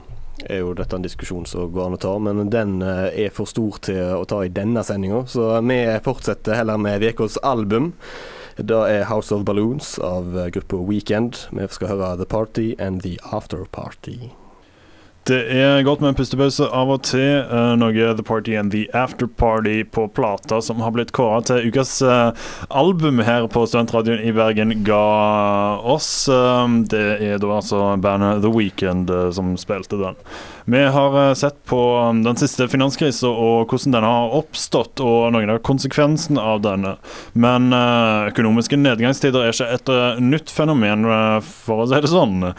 er 0.50 0.64
jo 0.64 0.74
dette 0.74 0.98
en 0.98 1.06
diskusjon 1.06 1.46
som 1.46 1.70
går 1.70 1.92
an 1.92 2.02
å 2.02 2.04
ta. 2.10 2.18
Men 2.18 2.50
den 2.50 2.80
er 2.82 3.30
for 3.30 3.46
stor 3.46 3.78
til 3.86 4.18
å 4.18 4.26
ta 4.26 4.42
i 4.42 4.52
denne 4.52 4.82
sendinga, 4.82 5.28
så 5.30 5.52
vi 5.62 5.84
fortsetter 6.02 6.58
heller 6.58 6.82
med 6.82 7.06
ukas 7.14 7.38
album. 7.46 7.94
Det 8.58 8.86
er 8.90 9.06
House 9.10 9.30
of 9.34 9.46
Balloons 9.46 10.00
av 10.02 10.34
gruppa 10.58 10.82
Weekend. 10.90 11.46
Vi 11.54 11.70
skal 11.70 11.94
høre 11.94 12.16
The 12.18 12.26
Party 12.26 12.72
and 12.82 13.06
The 13.06 13.20
After 13.30 13.70
Party. 13.70 14.34
Det 15.24 15.38
er 15.56 15.86
godt 15.88 16.02
med 16.04 16.10
en 16.12 16.18
pustepause 16.20 16.66
av 16.76 16.90
og 16.92 17.06
til. 17.08 17.46
Uh, 17.48 17.78
noe 17.80 18.10
The 18.18 18.24
Party 18.28 18.58
and 18.60 18.74
The 18.74 18.90
After 18.92 19.24
Party 19.24 19.78
på 19.88 20.10
plata 20.12 20.58
som 20.60 20.82
har 20.84 20.92
blitt 20.92 21.14
kåra 21.16 21.38
til 21.48 21.70
ukas 21.70 21.94
uh, 22.04 22.36
album 22.68 23.22
her 23.24 23.48
på 23.48 23.64
Studentradioen 23.64 24.20
i 24.20 24.34
Bergen, 24.36 24.74
ga 24.84 25.80
oss. 25.80 26.28
Uh, 26.28 26.68
det 26.92 27.06
er 27.24 27.40
da 27.40 27.54
altså 27.56 27.86
bandet 28.04 28.44
The 28.44 28.52
Weekend 28.52 29.14
som 29.38 29.54
spilte 29.56 30.02
den. 30.02 30.20
Vi 30.68 30.84
har 30.96 31.16
sett 31.40 31.56
på 31.72 31.80
den 32.20 32.40
siste 32.40 32.68
finanskrisa 32.72 33.32
og 33.32 33.72
hvordan 33.72 33.96
den 33.96 34.10
har 34.10 34.36
oppstått, 34.42 35.00
og 35.04 35.32
noen 35.36 35.56
av 35.56 35.64
konsekvensene 35.64 36.44
av 36.44 36.60
denne. 36.68 36.98
Men 37.36 37.72
økonomiske 37.72 38.80
nedgangstider 38.80 39.48
er 39.48 39.56
ikke 39.56 39.72
et 39.80 40.24
nytt 40.24 40.52
fenomen, 40.52 41.08
for 41.64 41.84
å 41.84 41.90
si 41.92 42.04
det 42.04 42.12
sånn. 42.12 42.54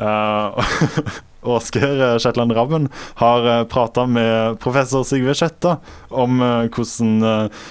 Åsgeir 1.42 2.18
Shetland 2.18 2.52
Rabben 2.52 2.88
har 3.14 3.46
eh, 3.46 3.66
prata 3.66 4.06
med 4.06 4.58
professor 4.60 5.04
Sigve 5.04 5.34
Skjetta 5.34 5.78
om 6.08 6.40
eh, 6.42 6.66
hvordan 6.68 7.22
eh, 7.22 7.62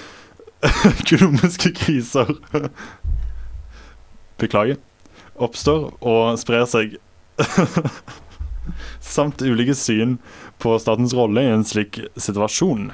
økonomiske 0.92 1.74
kriser 1.78 2.34
Beklager. 4.40 4.80
Oppstår 5.40 5.90
og 6.00 6.38
sprer 6.40 6.66
seg. 6.68 6.96
Samt 9.14 9.42
ulike 9.44 9.74
syn 9.76 10.18
på 10.60 10.74
statens 10.80 11.14
rolle 11.16 11.44
i 11.44 11.52
en 11.52 11.64
slik 11.64 12.00
situasjon. 12.16 12.90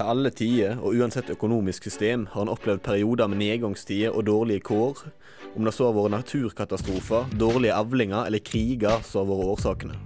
Til 0.00 0.08
alle 0.08 0.30
tider, 0.32 0.78
og 0.80 0.94
uansett 0.96 1.28
økonomisk 1.28 1.84
system, 1.84 2.22
har 2.32 2.40
han 2.40 2.48
opplevd 2.48 2.80
perioder 2.86 3.28
med 3.28 3.36
nedgangstider 3.42 4.14
og 4.16 4.22
dårlige 4.24 4.62
kår, 4.64 5.02
om 5.52 5.66
det 5.66 5.74
så 5.76 5.90
har 5.90 5.92
vært 5.92 6.14
naturkatastrofer, 6.14 7.26
dårlige 7.36 7.74
avlinger 7.76 8.24
eller 8.24 8.40
kriger 8.40 9.04
som 9.04 9.28
har 9.28 9.28
vært 9.28 9.50
årsakene. 9.52 9.98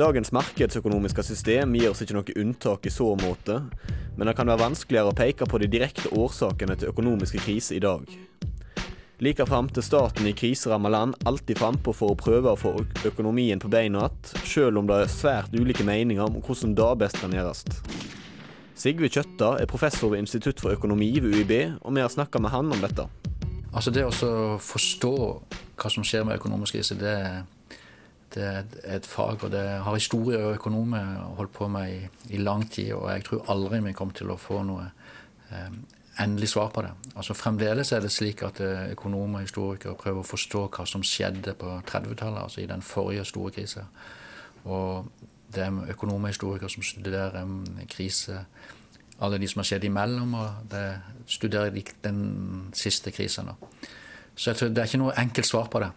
Dagens 0.00 0.32
markedsøkonomiske 0.32 1.24
system 1.28 1.76
gir 1.76 1.90
oss 1.90 2.00
ikke 2.00 2.16
noe 2.16 2.36
unntak 2.40 2.88
i 2.88 2.94
så 2.94 3.10
måte, 3.20 3.58
men 4.16 4.30
det 4.30 4.36
kan 4.40 4.48
være 4.48 4.64
vanskeligere 4.64 5.12
å 5.12 5.18
peke 5.20 5.50
på 5.52 5.60
de 5.60 5.68
direkte 5.76 6.08
årsakene 6.16 6.78
til 6.80 6.94
økonomiske 6.94 7.44
kriser 7.44 7.76
i 7.76 7.84
dag. 7.84 8.08
Like 9.20 9.44
fram 9.52 9.68
til 9.68 9.84
staten 9.84 10.32
i 10.32 10.32
kriseramma 10.32 10.88
land 10.96 11.20
alltid 11.28 11.60
frampå 11.60 11.92
for 11.92 12.16
å 12.16 12.20
prøve 12.24 12.56
å 12.56 12.62
få 12.64 12.72
økonomien 13.04 13.60
på 13.60 13.68
beina 13.68 14.08
igjen, 14.08 14.48
sjøl 14.48 14.80
om 14.80 14.88
det 14.88 15.02
er 15.04 15.14
svært 15.20 15.52
ulike 15.52 15.84
meninger 15.84 16.24
om 16.24 16.40
hvordan 16.40 16.72
det 16.80 16.90
best 17.04 17.20
kan 17.20 17.36
gjøres. 17.36 17.68
Sigve 18.78 19.10
Kjøtta 19.12 19.56
er 19.60 19.68
professor 19.68 20.12
ved 20.12 20.22
Institutt 20.22 20.60
for 20.62 20.72
økonomi 20.72 21.10
ved 21.20 21.34
UiB, 21.36 21.54
og 21.82 21.94
vi 21.94 22.00
har 22.00 22.12
snakka 22.12 22.40
med 22.40 22.50
han 22.54 22.72
om 22.72 22.80
dette. 22.82 23.06
Altså 23.72 23.90
Det 23.90 24.04
å 24.04 24.58
forstå 24.60 25.16
hva 25.80 25.90
som 25.90 26.04
skjer 26.04 26.26
med 26.28 26.36
økonomisk 26.36 26.76
krise, 26.76 26.96
det, 27.00 27.16
det, 28.34 28.44
er 28.44 28.98
et 28.98 29.08
fag. 29.08 29.44
og 29.44 29.50
Det 29.52 29.64
har 29.84 29.96
historie 29.96 30.40
og 30.40 30.58
økonomer 30.58 31.24
holdt 31.38 31.52
på 31.56 31.68
med 31.72 31.92
i, 31.92 32.02
i, 32.36 32.40
lang 32.40 32.66
tid. 32.68 32.92
Og 32.96 33.08
jeg 33.10 33.24
tror 33.28 33.48
aldri 33.52 33.80
vi 33.80 33.96
kommer 33.96 34.16
til 34.16 34.32
å 34.32 34.40
få 34.40 34.60
noe 34.68 34.90
eh, 35.50 35.72
endelig 36.24 36.52
svar 36.52 36.72
på 36.72 36.84
det. 36.84 36.92
Altså 37.16 37.36
Fremdeles 37.36 37.92
er 37.92 38.04
det 38.04 38.12
slik 38.12 38.44
at 38.44 38.60
eh, 38.60 38.92
økonomer 38.92 39.40
og 39.40 39.48
historikere 39.48 39.96
prøver 40.00 40.20
å 40.20 40.30
forstå 40.32 40.66
hva 40.68 40.88
som 40.88 41.04
skjedde 41.04 41.56
på 41.60 41.78
30-tallet, 41.88 42.42
altså 42.44 42.60
i 42.60 42.68
den 42.70 42.84
forrige 42.84 43.24
store 43.28 43.54
krisa. 43.56 43.86
Det 45.54 45.66
er 45.66 45.92
økonomer 45.94 46.30
og 46.30 46.34
historikere 46.34 46.70
som 46.72 46.84
studerer 46.86 47.44
krise 47.90 48.44
alle 49.22 49.38
de 49.38 49.48
som 49.48 49.62
har 49.62 49.68
skjedd 49.68 49.84
imellom, 49.86 50.34
og 50.34 50.70
det 50.70 50.86
studerer 51.30 51.70
de 51.74 51.84
den 52.02 52.22
siste 52.74 53.12
krisen. 53.14 53.50
Så 54.34 54.50
jeg 54.50 54.58
tror 54.58 54.72
det 54.72 54.82
er 54.82 54.90
ikke 54.90 55.02
noe 55.04 55.18
enkelt 55.20 55.46
svar 55.46 55.68
på 55.70 55.82
det 55.82 55.92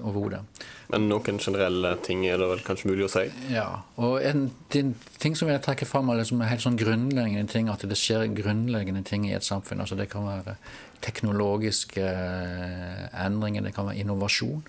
overhodet. 0.00 0.40
Men 0.88 1.08
noen 1.10 1.40
generelle 1.42 1.90
ting 2.06 2.22
er 2.24 2.38
det 2.40 2.46
vel 2.48 2.62
kanskje 2.64 2.88
mulig 2.88 3.04
å 3.04 3.10
si? 3.12 3.24
Ja. 3.52 3.66
Og 4.00 4.22
en 4.24 4.46
ting 4.72 5.36
som 5.36 5.50
jeg 5.50 5.60
trekker 5.64 5.88
fram, 5.88 6.08
er 6.08 6.22
liksom 6.22 6.44
helt 6.46 6.64
sånn 6.64 6.78
grunnleggende 6.80 7.50
ting, 7.52 7.68
at 7.68 7.84
det 7.84 7.98
skjer 8.00 8.28
grunnleggende 8.36 9.02
ting 9.04 9.26
i 9.28 9.34
et 9.36 9.44
samfunn. 9.44 9.82
altså 9.84 9.98
Det 9.98 10.08
kan 10.12 10.24
være 10.24 10.56
teknologiske 11.04 12.06
eh, 12.06 13.02
endringer, 13.26 13.66
det 13.66 13.74
kan 13.76 13.90
være 13.90 14.00
innovasjon. 14.00 14.62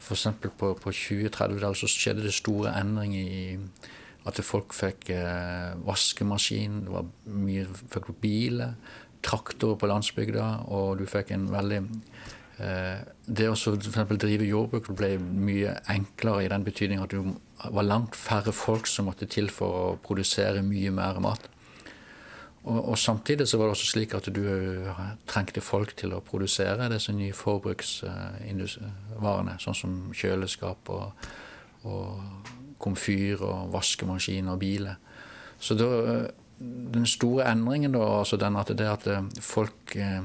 F.eks. 0.00 0.26
på, 0.56 0.74
på 0.80 0.92
20-30-tallet 0.96 1.78
så 1.78 1.88
skjedde 1.90 2.24
det 2.24 2.34
store 2.34 2.72
endringer 2.80 3.20
i 3.20 3.44
at 4.28 4.40
folk 4.44 4.74
fikk 4.76 5.10
eh, 5.14 5.76
vaskemaskin, 5.86 6.82
det 6.84 6.92
var 6.92 7.06
mye 7.40 7.66
fikk 7.92 8.10
biler, 8.20 8.74
traktorer 9.24 9.78
på 9.80 9.88
landsbygda, 9.88 10.48
og 10.72 11.00
du 11.00 11.06
fikk 11.08 11.32
en 11.36 11.46
veldig 11.52 11.80
eh, 12.60 13.00
Det 13.26 13.48
å 13.48 13.56
f.eks. 13.56 14.00
drive 14.20 14.48
jordbruk 14.48 14.90
ble 14.96 15.14
mye 15.20 15.76
enklere 15.92 16.44
i 16.44 16.50
den 16.52 16.66
betydning 16.66 17.00
at 17.04 17.14
det 17.14 17.22
var 17.70 17.88
langt 17.88 18.16
færre 18.16 18.52
folk 18.56 18.88
som 18.88 19.08
måtte 19.08 19.28
til 19.28 19.48
for 19.52 19.80
å 19.80 19.96
produsere 20.04 20.64
mye 20.64 20.92
mer 20.92 21.20
mat. 21.24 21.48
Og, 22.64 22.88
og, 22.90 22.98
samtidig 22.98 23.48
så 23.48 23.56
var 23.56 23.64
det 23.64 23.70
også 23.70 23.86
slik 23.86 24.14
at 24.14 24.28
du 24.36 24.42
eh, 24.44 25.00
trengte 25.28 25.60
folk 25.64 25.96
til 25.96 26.12
å 26.12 26.20
produsere 26.24 26.90
disse 26.92 27.12
nye 27.16 27.32
forbruksvarene, 27.32 29.54
sånn 29.62 29.78
som 29.78 29.94
kjøleskap 30.12 30.90
og, 30.92 31.12
og 31.88 32.20
komfyr 32.80 33.40
og 33.40 33.72
vaskemaskin 33.72 34.48
og 34.52 34.58
biler. 34.60 34.94
Så 35.60 35.74
da, 35.76 35.86
den 36.94 37.06
store 37.08 37.48
endringen 37.48 37.92
da, 37.96 38.04
altså 38.20 38.36
den 38.40 38.56
at 38.60 38.68
det 38.76 38.88
at 38.88 39.06
eh, 39.08 39.24
folk 39.40 39.96
eh, 39.96 40.20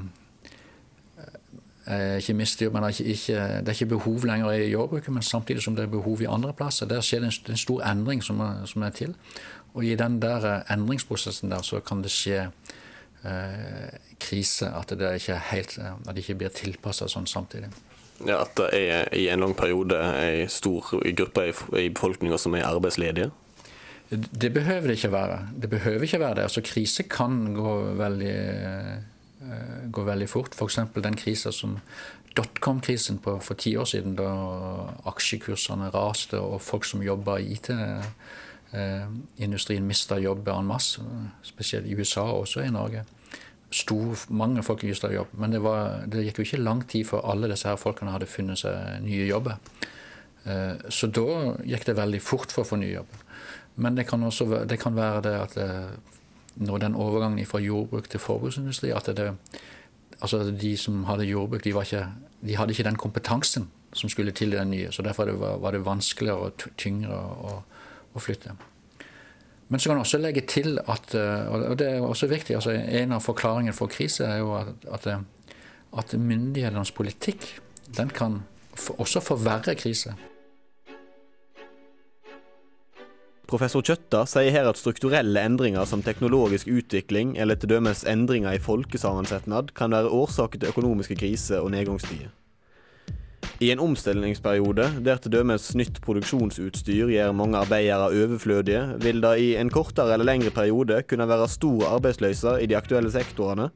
ikke 2.18 2.34
mister 2.34 2.70
men 2.70 2.82
det 2.82 2.88
er 2.88 2.92
ikke, 3.12 3.34
det 3.62 3.68
er 3.68 3.76
ikke 3.76 3.94
behov 3.94 4.24
lenger 4.26 4.50
i 4.50 4.70
jordbruket, 4.70 5.12
men 5.14 5.22
samtidig 5.22 5.62
som 5.62 5.76
det 5.76 5.84
er 5.84 5.92
behov 5.92 6.22
i 6.22 6.28
andre 6.28 6.52
plasser. 6.52 6.86
Der 6.86 7.00
skjer 7.00 7.20
det 7.22 7.32
en, 7.32 7.52
en 7.52 7.56
stor 7.56 7.82
endring 7.86 8.24
som 8.24 8.40
er, 8.40 8.64
som 8.66 8.82
er, 8.82 8.90
til. 8.90 9.14
Og 9.76 9.84
i 9.84 9.94
den 9.98 10.20
der 10.22 10.44
eh, 10.48 10.72
endringsprosessen 10.72 11.52
der 11.52 11.64
så 11.66 11.82
kan 11.84 12.00
det 12.04 12.12
skje 12.14 12.46
eh, 12.48 13.96
krise, 14.22 14.70
at 14.72 14.94
det 14.96 15.18
ikke, 15.20 15.40
helt, 15.52 15.76
at 15.78 16.14
det 16.14 16.24
ikke 16.24 16.38
blir 16.40 16.54
tilpassa 16.56 17.08
sånn 17.12 17.28
samtidig. 17.28 17.70
Ja, 18.24 18.40
At 18.46 18.56
det 18.56 18.70
er 18.72 19.10
i 19.12 19.26
en 19.28 19.44
lang 19.44 19.52
periode 19.56 19.98
en 20.00 20.48
stor 20.48 20.94
gruppe 21.18 21.50
i 21.76 21.90
befolkninga 21.92 22.38
som 22.40 22.56
er 22.56 22.64
arbeidsledige? 22.64 23.28
Det 24.08 24.48
behøver 24.54 24.88
det 24.88 24.96
ikke 24.96 25.12
være. 25.12 25.38
Det 25.52 25.68
behøver 25.68 26.06
ikke 26.06 26.22
være 26.22 26.38
det. 26.38 26.46
Altså, 26.46 26.62
krise 26.64 27.04
kan 27.10 27.52
gå 27.52 27.72
veldig, 27.98 28.36
gå 29.92 30.04
veldig 30.06 30.28
fort. 30.30 30.54
F.eks. 30.54 30.78
den 30.94 31.18
krisa 31.18 31.52
som 31.52 31.74
dotcom-krisen 32.38 33.18
for 33.20 33.58
ti 33.58 33.74
år 33.76 33.88
siden, 33.90 34.14
da 34.16 34.30
aksjekursene 35.10 35.90
raste 35.92 36.40
og 36.40 36.62
folk 36.64 36.86
som 36.88 37.04
jobba 37.04 37.38
i 37.42 37.58
IT-industrien 38.76 39.86
mista 39.86 40.18
jobber 40.18 40.58
en 40.58 40.68
masse, 40.68 41.02
spesielt 41.42 41.86
i 41.86 41.94
USA 41.96 42.22
og 42.22 42.44
også 42.44 42.64
i 42.64 42.70
Norge. 42.70 43.04
Stor, 43.70 44.26
mange 44.30 44.62
folk 44.62 44.84
mista 44.86 45.10
jobb, 45.12 45.32
men 45.40 45.52
det, 45.52 45.62
var, 45.62 46.02
det, 46.06 46.24
gikk 46.26 46.38
jo 46.38 46.46
ikke 46.46 46.62
lang 46.62 46.84
tid 46.88 47.04
før 47.08 47.24
alle 47.32 47.50
disse 47.50 47.68
her 47.68 47.80
folkene 47.80 48.14
hadde 48.14 48.28
funnet 48.30 48.60
seg 48.60 49.02
nye 49.04 49.26
jobber. 49.26 49.58
Så 50.92 51.08
da 51.10 51.56
gikk 51.66 51.88
det 51.88 51.96
veldig 51.98 52.20
fort 52.22 52.52
for 52.54 52.62
å 52.62 52.68
få 52.68 52.78
ny 52.78 52.92
jobb. 52.92 53.16
Men 53.82 53.96
det 53.98 54.06
kan 54.08 54.22
også 54.22 54.62
det 54.68 54.78
kan 54.80 54.94
være 54.96 55.24
det 55.26 55.34
at 55.40 55.56
det, 55.58 55.70
når 56.56 56.78
den 56.78 56.94
overgangen 56.94 57.46
fra 57.46 57.60
jordbruk 57.60 58.08
til 58.08 58.22
forbruksindustri 58.22 58.92
at 58.94 59.10
det, 59.16 59.32
altså 60.20 60.50
De 60.50 60.76
som 60.76 61.04
hadde 61.04 61.26
jordbruk, 61.28 61.64
de, 61.64 61.74
ikke, 61.74 62.06
de, 62.40 62.56
hadde 62.56 62.72
ikke 62.72 62.86
den 62.86 62.96
kompetansen 62.96 63.68
som 63.92 64.08
skulle 64.08 64.32
til 64.32 64.52
den 64.52 64.70
nye. 64.70 64.92
så 64.92 65.02
Derfor 65.02 65.30
var, 65.32 65.56
var 65.56 65.70
det 65.72 65.84
vanskeligere 65.84 66.36
og 66.36 66.52
tyngre 66.78 67.18
å, 67.18 67.58
å, 68.16 68.22
flytte. 68.22 68.56
Men 69.68 69.80
så 69.80 69.90
kan 69.90 69.98
man 69.98 70.06
også 70.06 70.20
legge 70.22 70.44
til 70.46 70.78
at 70.78 71.14
og 71.16 71.74
det 71.78 71.88
er 71.90 72.04
også 72.04 72.28
viktig, 72.30 72.54
altså 72.54 72.70
En 72.70 73.16
av 73.16 73.24
forklaringene 73.24 73.74
for 73.74 73.90
krise 73.90 74.24
er 74.24 74.38
jo 74.38 74.52
at, 74.54 74.86
at, 74.94 75.08
at 75.98 76.14
myndighetenes 76.14 76.94
politikk 76.94 77.48
den 77.96 78.10
kan 78.14 78.44
også 78.98 79.20
forverre 79.20 79.74
krise. 79.74 80.14
Professor 83.46 83.82
Kjøtta 83.86 84.24
sier 84.26 84.50
her 84.50 84.66
at 84.66 84.78
strukturelle 84.78 85.38
endringer 85.46 85.86
som 85.86 86.02
teknologisk 86.02 86.66
utvikling 86.66 87.36
eller 87.38 87.54
dømes 87.54 88.02
endringer 88.02 88.56
i 88.56 88.62
folkesammensetnad 88.62 89.70
kan 89.78 89.94
være 89.94 90.10
årsaker 90.10 90.58
til 90.58 90.74
økonomiske 90.74 91.14
kriser 91.20 91.62
og 91.62 91.70
nedgangstider. 91.76 92.32
I 93.56 93.70
en 93.72 93.80
omstillingsperiode 93.80 94.84
der 95.00 95.20
dømes 95.32 95.70
nytt 95.80 96.02
produksjonsutstyr 96.04 97.08
gjør 97.08 97.32
mange 97.32 97.56
arbeidere 97.56 98.10
overflødige, 98.12 98.82
vil 99.00 99.22
det 99.24 99.30
i 99.40 99.46
en 99.56 99.70
kortere 99.72 100.12
eller 100.12 100.28
lengre 100.28 100.52
periode 100.52 100.98
kunne 101.08 101.28
være 101.28 101.48
stor 101.48 101.86
arbeidsløse 101.94 102.58
i 102.60 102.68
de 102.68 102.76
aktuelle 102.76 103.08
sektorene, 103.14 103.70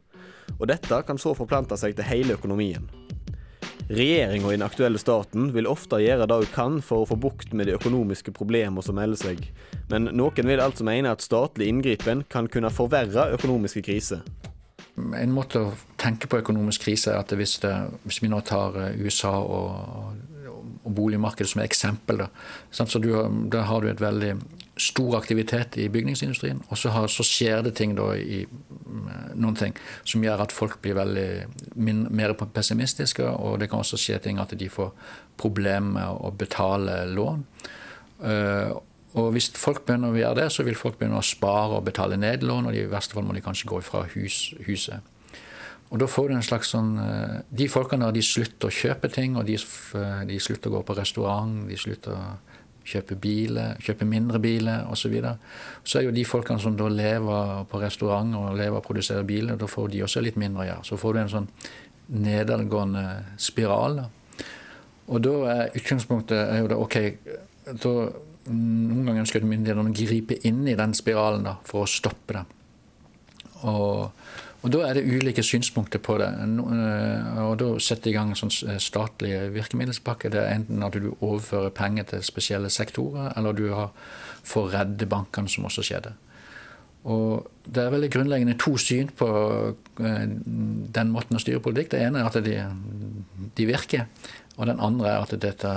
og 0.58 0.68
dette 0.68 1.00
kan 1.08 1.16
så 1.16 1.32
forplante 1.38 1.80
seg 1.80 1.96
til 1.96 2.10
hele 2.10 2.36
økonomien. 2.36 2.84
Regjeringa 3.88 4.52
i 4.52 4.58
den 4.58 4.66
aktuelle 4.68 5.00
staten 5.00 5.48
vil 5.56 5.66
ofte 5.66 6.02
gjøre 6.04 6.28
det 6.28 6.42
hun 6.42 6.52
kan 6.52 6.76
for 6.84 7.02
å 7.02 7.08
få 7.08 7.16
bukt 7.18 7.56
med 7.56 7.66
de 7.66 7.78
økonomiske 7.80 8.36
problemene 8.36 8.84
som 8.84 9.00
melder 9.00 9.18
seg, 9.18 9.40
men 9.88 10.12
noen 10.12 10.52
vil 10.52 10.60
altså 10.60 10.84
mene 10.84 11.16
at 11.16 11.24
statlig 11.24 11.72
inngripen 11.72 12.26
kan 12.28 12.52
kunne 12.52 12.68
forverre 12.68 13.30
økonomiske 13.32 13.88
kriser. 13.88 14.20
En 15.18 15.34
måte 15.34 15.62
å 15.62 15.74
tenke 16.00 16.28
på 16.30 16.40
økonomisk 16.40 16.86
krise 16.88 17.12
er 17.12 17.22
at 17.22 17.32
hvis, 17.36 17.58
det, 17.64 17.74
hvis 18.04 18.20
vi 18.22 18.30
nå 18.32 18.40
tar 18.46 18.76
USA 19.00 19.32
og, 19.40 20.16
og 20.84 20.96
boligmarkedet 20.96 21.52
som 21.52 21.62
et 21.62 21.70
eksempel, 21.70 22.24
da, 22.24 22.30
så 22.70 22.98
du, 23.02 23.12
da 23.52 23.66
har 23.68 23.82
du 23.82 23.90
et 23.90 24.02
veldig 24.02 24.34
stor 24.80 25.18
aktivitet 25.18 25.76
i 25.76 25.88
bygningsindustrien, 25.92 26.62
og 26.68 26.78
så, 26.78 26.92
har, 26.94 27.08
så 27.12 27.24
skjer 27.26 27.66
det 27.66 27.74
ting 27.76 27.92
da 27.98 28.14
i 28.16 28.44
noen 29.36 29.56
ting 29.58 29.74
som 30.08 30.24
gjør 30.24 30.46
at 30.46 30.54
folk 30.56 30.78
blir 30.82 30.96
veldig 30.96 31.26
min, 31.76 32.06
mer 32.16 32.32
pessimistiske, 32.40 33.26
og 33.28 33.60
det 33.60 33.68
kan 33.70 33.84
også 33.84 34.00
skje 34.00 34.20
ting 34.24 34.40
at 34.40 34.54
de 34.56 34.70
får 34.72 34.94
problemer 35.40 35.98
med 35.98 36.22
å 36.24 36.32
betale 36.36 37.02
lån. 37.12 37.44
Uh, 38.20 38.80
og 39.18 39.32
hvis 39.34 39.48
folk 39.58 39.82
begynner 39.86 40.12
å 40.12 40.18
gjøre 40.18 40.38
det, 40.42 40.50
så 40.54 40.62
vil 40.66 40.78
folk 40.78 40.98
begynne 40.98 41.18
å 41.18 41.26
spare 41.26 41.78
og 41.78 41.86
betale 41.88 42.18
ned 42.20 42.44
lån, 42.46 42.68
og 42.70 42.76
i 42.76 42.84
verste 42.90 43.16
fall 43.16 43.26
må 43.26 43.34
de 43.34 43.42
kanskje 43.42 43.70
gå 43.70 43.80
fra 43.82 44.04
hus, 44.12 44.52
huset. 44.68 45.02
Og 45.90 45.98
da 45.98 46.06
får 46.06 46.28
du 46.30 46.36
en 46.36 46.44
slags 46.46 46.68
sånn 46.70 46.92
De 47.50 47.66
folkene 47.66 48.06
der 48.06 48.14
de 48.14 48.22
slutter 48.22 48.68
å 48.68 48.74
kjøpe 48.74 49.10
ting, 49.10 49.34
og 49.34 49.48
de, 49.48 49.56
de 50.28 50.38
slutter 50.38 50.70
å 50.70 50.76
gå 50.76 50.84
på 50.86 50.94
restaurant, 51.00 51.64
de 51.66 51.78
slutter 51.80 52.14
å 52.14 52.22
kjøpe 52.90 53.16
biler, 53.20 53.74
kjøpe 53.82 54.06
mindre 54.08 54.38
biler 54.42 54.86
osv. 54.86 55.02
Så, 55.02 55.10
videre. 55.12 55.34
så 55.84 55.98
er 55.98 56.06
jo 56.06 56.14
de 56.14 56.24
folkene 56.24 56.62
som 56.62 56.78
da 56.78 56.88
lever 56.90 57.66
på 57.70 57.82
restaurant 57.82 58.38
og 58.38 58.56
lever 58.58 58.78
og 58.78 58.86
produserer 58.86 59.26
biler, 59.26 59.58
da 59.58 59.68
får 59.70 59.90
de 59.92 60.04
også 60.06 60.22
litt 60.24 60.38
mindre 60.40 60.64
å 60.64 60.68
gjøre. 60.70 60.86
Så 60.86 60.98
får 61.00 61.12
du 61.12 61.20
en 61.20 61.34
sånn 61.34 61.50
nedadgående 62.20 63.04
spiral. 63.38 64.00
Da. 64.00 64.08
Og 65.10 65.22
da 65.26 65.36
er 65.52 65.78
utgangspunktet 65.78 66.38
er 66.40 66.62
jo 66.62 66.70
da 66.70 66.78
OK 66.80 66.96
da, 67.70 67.94
Noen 68.50 69.06
ganger 69.06 69.24
ønsker 69.24 69.46
myndighetene 69.46 69.92
å 69.92 69.96
gripe 69.96 70.40
inn 70.48 70.64
i 70.68 70.76
den 70.78 70.94
spiralen 70.98 71.46
da, 71.46 71.56
for 71.66 71.86
å 71.86 71.90
stoppe 71.90 72.38
det. 72.38 72.44
Og 73.70 74.10
og 74.60 74.72
Da 74.72 74.80
er 74.84 74.94
det 74.94 75.08
ulike 75.08 75.42
synspunkter 75.42 75.98
på 75.98 76.18
det. 76.20 76.28
Eh, 76.28 77.38
og 77.42 77.58
Da 77.58 77.78
setter 77.78 78.04
de 78.04 78.10
i 78.10 78.12
gang 78.12 78.30
en 78.30 78.36
sånn 78.36 78.52
eh, 78.68 78.78
statlig 78.78 79.32
virkemiddelspakke. 79.54 80.30
Det 80.30 80.40
er 80.40 80.54
enten 80.54 80.82
at 80.84 80.92
du 80.92 81.14
overfører 81.20 81.70
penger 81.70 82.10
til 82.10 82.22
spesielle 82.22 82.70
sektorer, 82.70 83.32
eller 83.36 83.52
du 83.52 83.70
har 83.72 83.94
får 84.44 84.72
redde 84.72 85.06
bankene, 85.06 85.48
som 85.48 85.64
også 85.64 85.82
skjedde. 85.82 86.12
Og 87.04 87.48
Det 87.64 87.84
er 87.84 87.90
veldig 87.90 88.10
grunnleggende 88.10 88.58
to 88.58 88.76
syn 88.76 89.08
på 89.16 89.28
eh, 90.00 90.26
den 90.28 91.10
måten 91.10 91.36
å 91.36 91.40
styre 91.40 91.60
politikk. 91.64 91.92
Det 91.92 92.02
ene 92.02 92.20
er 92.20 92.28
at 92.28 92.44
de, 92.44 92.56
de 93.56 93.66
virker, 93.66 94.06
og 94.60 94.68
den 94.68 94.80
andre 94.84 95.08
er 95.08 95.22
at 95.24 95.30
dette 95.40 95.70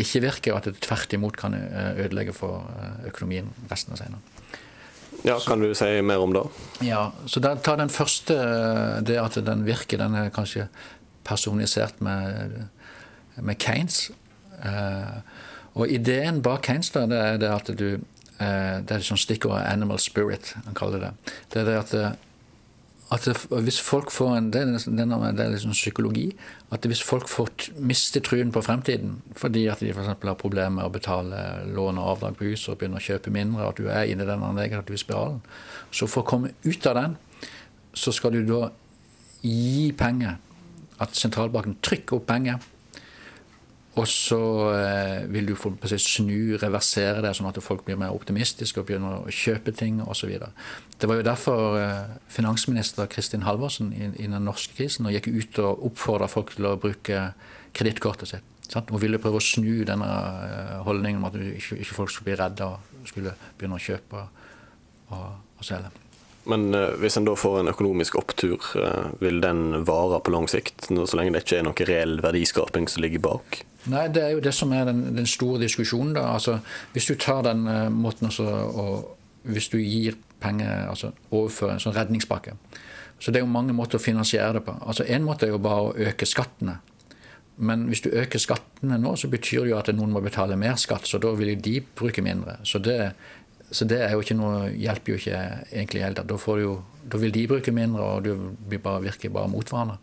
ikke 0.00 0.22
virker, 0.24 0.54
og 0.54 0.62
at 0.62 0.70
det 0.70 0.80
tvert 0.80 1.12
imot 1.12 1.36
kan 1.36 1.52
ødelegge 1.52 2.32
for 2.32 2.64
økonomien 3.04 3.50
resten 3.68 3.92
av 3.92 4.00
senere. 4.00 4.22
Ja, 5.24 5.38
Kan 5.44 5.60
du 5.60 5.74
si 5.76 6.00
mer 6.00 6.24
om 6.24 6.32
det? 6.32 6.42
Ja, 6.84 7.10
så 7.26 7.40
da, 7.40 7.54
Ta 7.56 7.76
den 7.76 7.92
første, 7.92 8.34
det 9.04 9.20
at 9.20 9.38
den 9.44 9.64
virker. 9.64 10.00
Den 10.00 10.16
er 10.18 10.32
kanskje 10.32 10.66
personisert 11.24 12.00
med, 12.04 12.64
med 13.36 13.60
Keynes. 13.60 14.10
Eh, 14.64 15.16
og 15.74 15.88
ideen 15.88 16.42
bak 16.42 16.64
Keynes 16.66 16.92
da, 16.94 17.06
det 17.08 17.20
er 17.20 17.40
det 17.42 17.50
at 17.50 17.70
du 17.78 17.88
eh, 17.94 18.76
Det 18.84 18.94
er 18.94 19.02
sånn 19.04 19.20
stikkordet 19.20 19.66
'animal 19.66 19.98
spirit', 19.98 20.54
han 20.64 20.76
kaller 20.76 21.00
det. 21.00 21.12
Det 21.52 21.60
er 21.62 21.68
det 21.70 21.78
at 21.78 21.94
eh, 21.94 22.12
at 23.12 23.26
hvis 23.50 23.80
folk 23.84 24.10
får 24.10 24.36
en, 24.36 24.46
det 24.52 24.62
er, 24.62 25.50
liksom 25.52 25.74
psykologi. 25.76 26.30
At 26.72 26.86
hvis 26.88 27.02
folk 27.04 27.28
får 27.28 27.50
mister 27.76 28.20
truen 28.24 28.52
på 28.52 28.62
fremtiden 28.64 29.18
fordi 29.36 29.66
at 29.68 29.82
de 29.84 29.90
f.eks. 29.92 30.06
har 30.24 30.38
problemer 30.40 30.78
med 30.78 30.88
å 30.88 30.92
betale 30.94 31.66
lån 31.68 32.00
og 32.00 32.14
avdrag 32.14 32.38
på 32.38 32.48
huset 32.48 32.72
og 32.72 32.78
begynner 32.80 33.02
å 33.02 33.04
kjøpe 33.04 33.32
mindre, 33.34 33.68
at 33.68 33.78
du 33.78 33.90
er 33.92 34.08
inne 34.08 34.24
i 34.24 34.30
den 34.30 34.46
negative 34.56 34.98
spiralen, 34.98 35.42
så 35.92 36.08
for 36.08 36.24
å 36.24 36.30
komme 36.32 36.54
ut 36.64 36.88
av 36.90 36.96
den, 37.00 37.18
så 37.94 38.12
skal 38.12 38.34
du 38.34 38.42
da 38.48 38.70
gi 39.44 39.92
penger. 39.98 40.40
At 41.02 41.16
sentralbanken 41.18 41.76
trykker 41.84 42.18
opp 42.18 42.26
penger 42.30 42.62
og 43.94 44.08
så 44.10 44.40
eh, 44.74 45.26
vil 45.30 45.46
du 45.46 45.54
få 45.54 45.70
snu, 46.02 46.56
reversere 46.58 47.22
det, 47.22 47.30
sånn 47.38 47.46
at 47.46 47.60
folk 47.62 47.84
blir 47.86 47.98
mer 48.00 48.14
optimistiske 48.14 48.80
og 48.80 48.88
begynner 48.88 49.20
å 49.22 49.30
kjøpe 49.30 49.70
ting 49.76 50.00
osv. 50.02 50.32
Det 50.98 51.10
var 51.10 51.20
jo 51.20 51.26
derfor 51.26 51.76
eh, 51.78 52.16
finansminister 52.32 53.06
Kristin 53.10 53.44
Halvorsen 53.46 53.92
i, 53.94 54.08
i, 54.18 54.26
den 54.26 54.48
norske 54.48 54.74
krisen 54.74 55.06
gikk 55.14 55.28
ut 55.30 55.60
og 55.62 55.84
oppfordra 55.90 56.26
folk 56.30 56.56
til 56.56 56.66
å 56.66 56.78
bruke 56.80 57.28
kredittkortet 57.74 58.32
sitt. 58.32 58.48
Sant? 58.66 58.90
Hun 58.90 58.98
ville 58.98 59.20
prøve 59.22 59.38
å 59.38 59.44
snu 59.44 59.84
denne 59.86 60.08
eh, 60.48 60.78
holdningen 60.88 61.22
om 61.22 61.28
at 61.28 61.38
ikke, 61.38 61.78
ikke 61.84 61.98
folk 62.00 62.10
skulle 62.10 62.32
bli 62.32 62.40
redde 62.40 62.66
og 62.66 63.06
skulle 63.06 63.36
begynne 63.54 63.78
å 63.78 63.84
kjøpe 63.84 64.24
og, 65.14 65.28
og 65.60 65.68
selge. 65.68 65.92
Men 66.50 66.74
hvis 67.00 67.14
en 67.16 67.24
da 67.24 67.32
får 67.38 67.62
en 67.62 67.70
økonomisk 67.70 68.18
opptur, 68.20 68.66
vil 69.22 69.38
den 69.40 69.78
vare 69.88 70.18
på 70.20 70.34
lang 70.34 70.44
sikt? 70.50 70.90
Så 70.90 71.16
lenge 71.16 71.32
det 71.38 71.44
ikke 71.46 71.62
er 71.62 71.64
noe 71.64 71.86
reell 71.88 72.18
verdiskaping 72.20 72.90
som 72.90 73.00
ligger 73.00 73.22
bak? 73.24 73.62
Nei, 73.92 74.06
det 74.08 74.22
er 74.22 74.30
jo 74.32 74.40
det 74.44 74.54
som 74.56 74.72
er 74.72 74.86
den, 74.88 75.02
den 75.16 75.26
store 75.28 75.60
diskusjonen. 75.60 76.14
da. 76.16 76.28
Altså, 76.34 76.58
Hvis 76.92 77.06
du 77.10 77.14
tar 77.20 77.42
den 77.44 77.66
uh, 77.68 77.90
måten 77.92 78.26
også, 78.26 78.44
og 78.44 79.16
hvis 79.44 79.68
du 79.68 79.78
gir 79.78 80.16
penger, 80.40 80.88
altså 80.88 81.12
overfører 81.30 81.76
en 81.76 81.82
sånn 81.82 81.96
redningspakke 81.96 82.56
Så 83.20 83.30
det 83.30 83.40
er 83.40 83.44
jo 83.44 83.52
mange 83.52 83.72
måter 83.76 83.98
å 83.98 84.02
finansiere 84.02 84.58
det 84.58 84.64
på. 84.64 84.74
Altså 84.80 85.04
En 85.08 85.24
måte 85.24 85.46
er 85.46 85.52
jo 85.52 85.60
bare 85.62 85.90
å 85.90 85.94
øke 86.08 86.26
skattene. 86.26 86.78
Men 87.56 87.86
hvis 87.86 88.02
du 88.02 88.10
øker 88.10 88.38
skattene 88.42 88.98
nå, 88.98 89.14
så 89.16 89.28
betyr 89.30 89.62
det 89.62 89.70
jo 89.70 89.78
at 89.78 89.92
noen 89.94 90.12
må 90.12 90.20
betale 90.24 90.56
mer 90.58 90.74
skatt, 90.80 91.06
så 91.06 91.20
da 91.22 91.30
vil 91.38 91.52
jo 91.52 91.60
de 91.62 91.78
bruke 91.94 92.24
mindre. 92.24 92.56
Så 92.66 92.80
det, 92.82 93.12
så 93.70 93.86
det 93.88 94.00
er 94.02 94.16
jo 94.16 94.24
ikke 94.24 94.36
noe, 94.36 94.72
hjelper 94.74 95.14
jo 95.14 95.20
ikke 95.20 95.42
egentlig 95.70 96.02
helt. 96.02 96.24
Da, 96.26 96.38
jo, 96.60 96.74
da 97.12 97.20
vil 97.22 97.32
de 97.32 97.46
bruke 97.54 97.72
mindre, 97.72 98.02
og 98.02 98.26
du 98.26 98.76
bare, 98.76 99.04
virker 99.06 99.32
bare 99.32 99.52
mot 99.52 99.70
hverandre. 99.70 100.00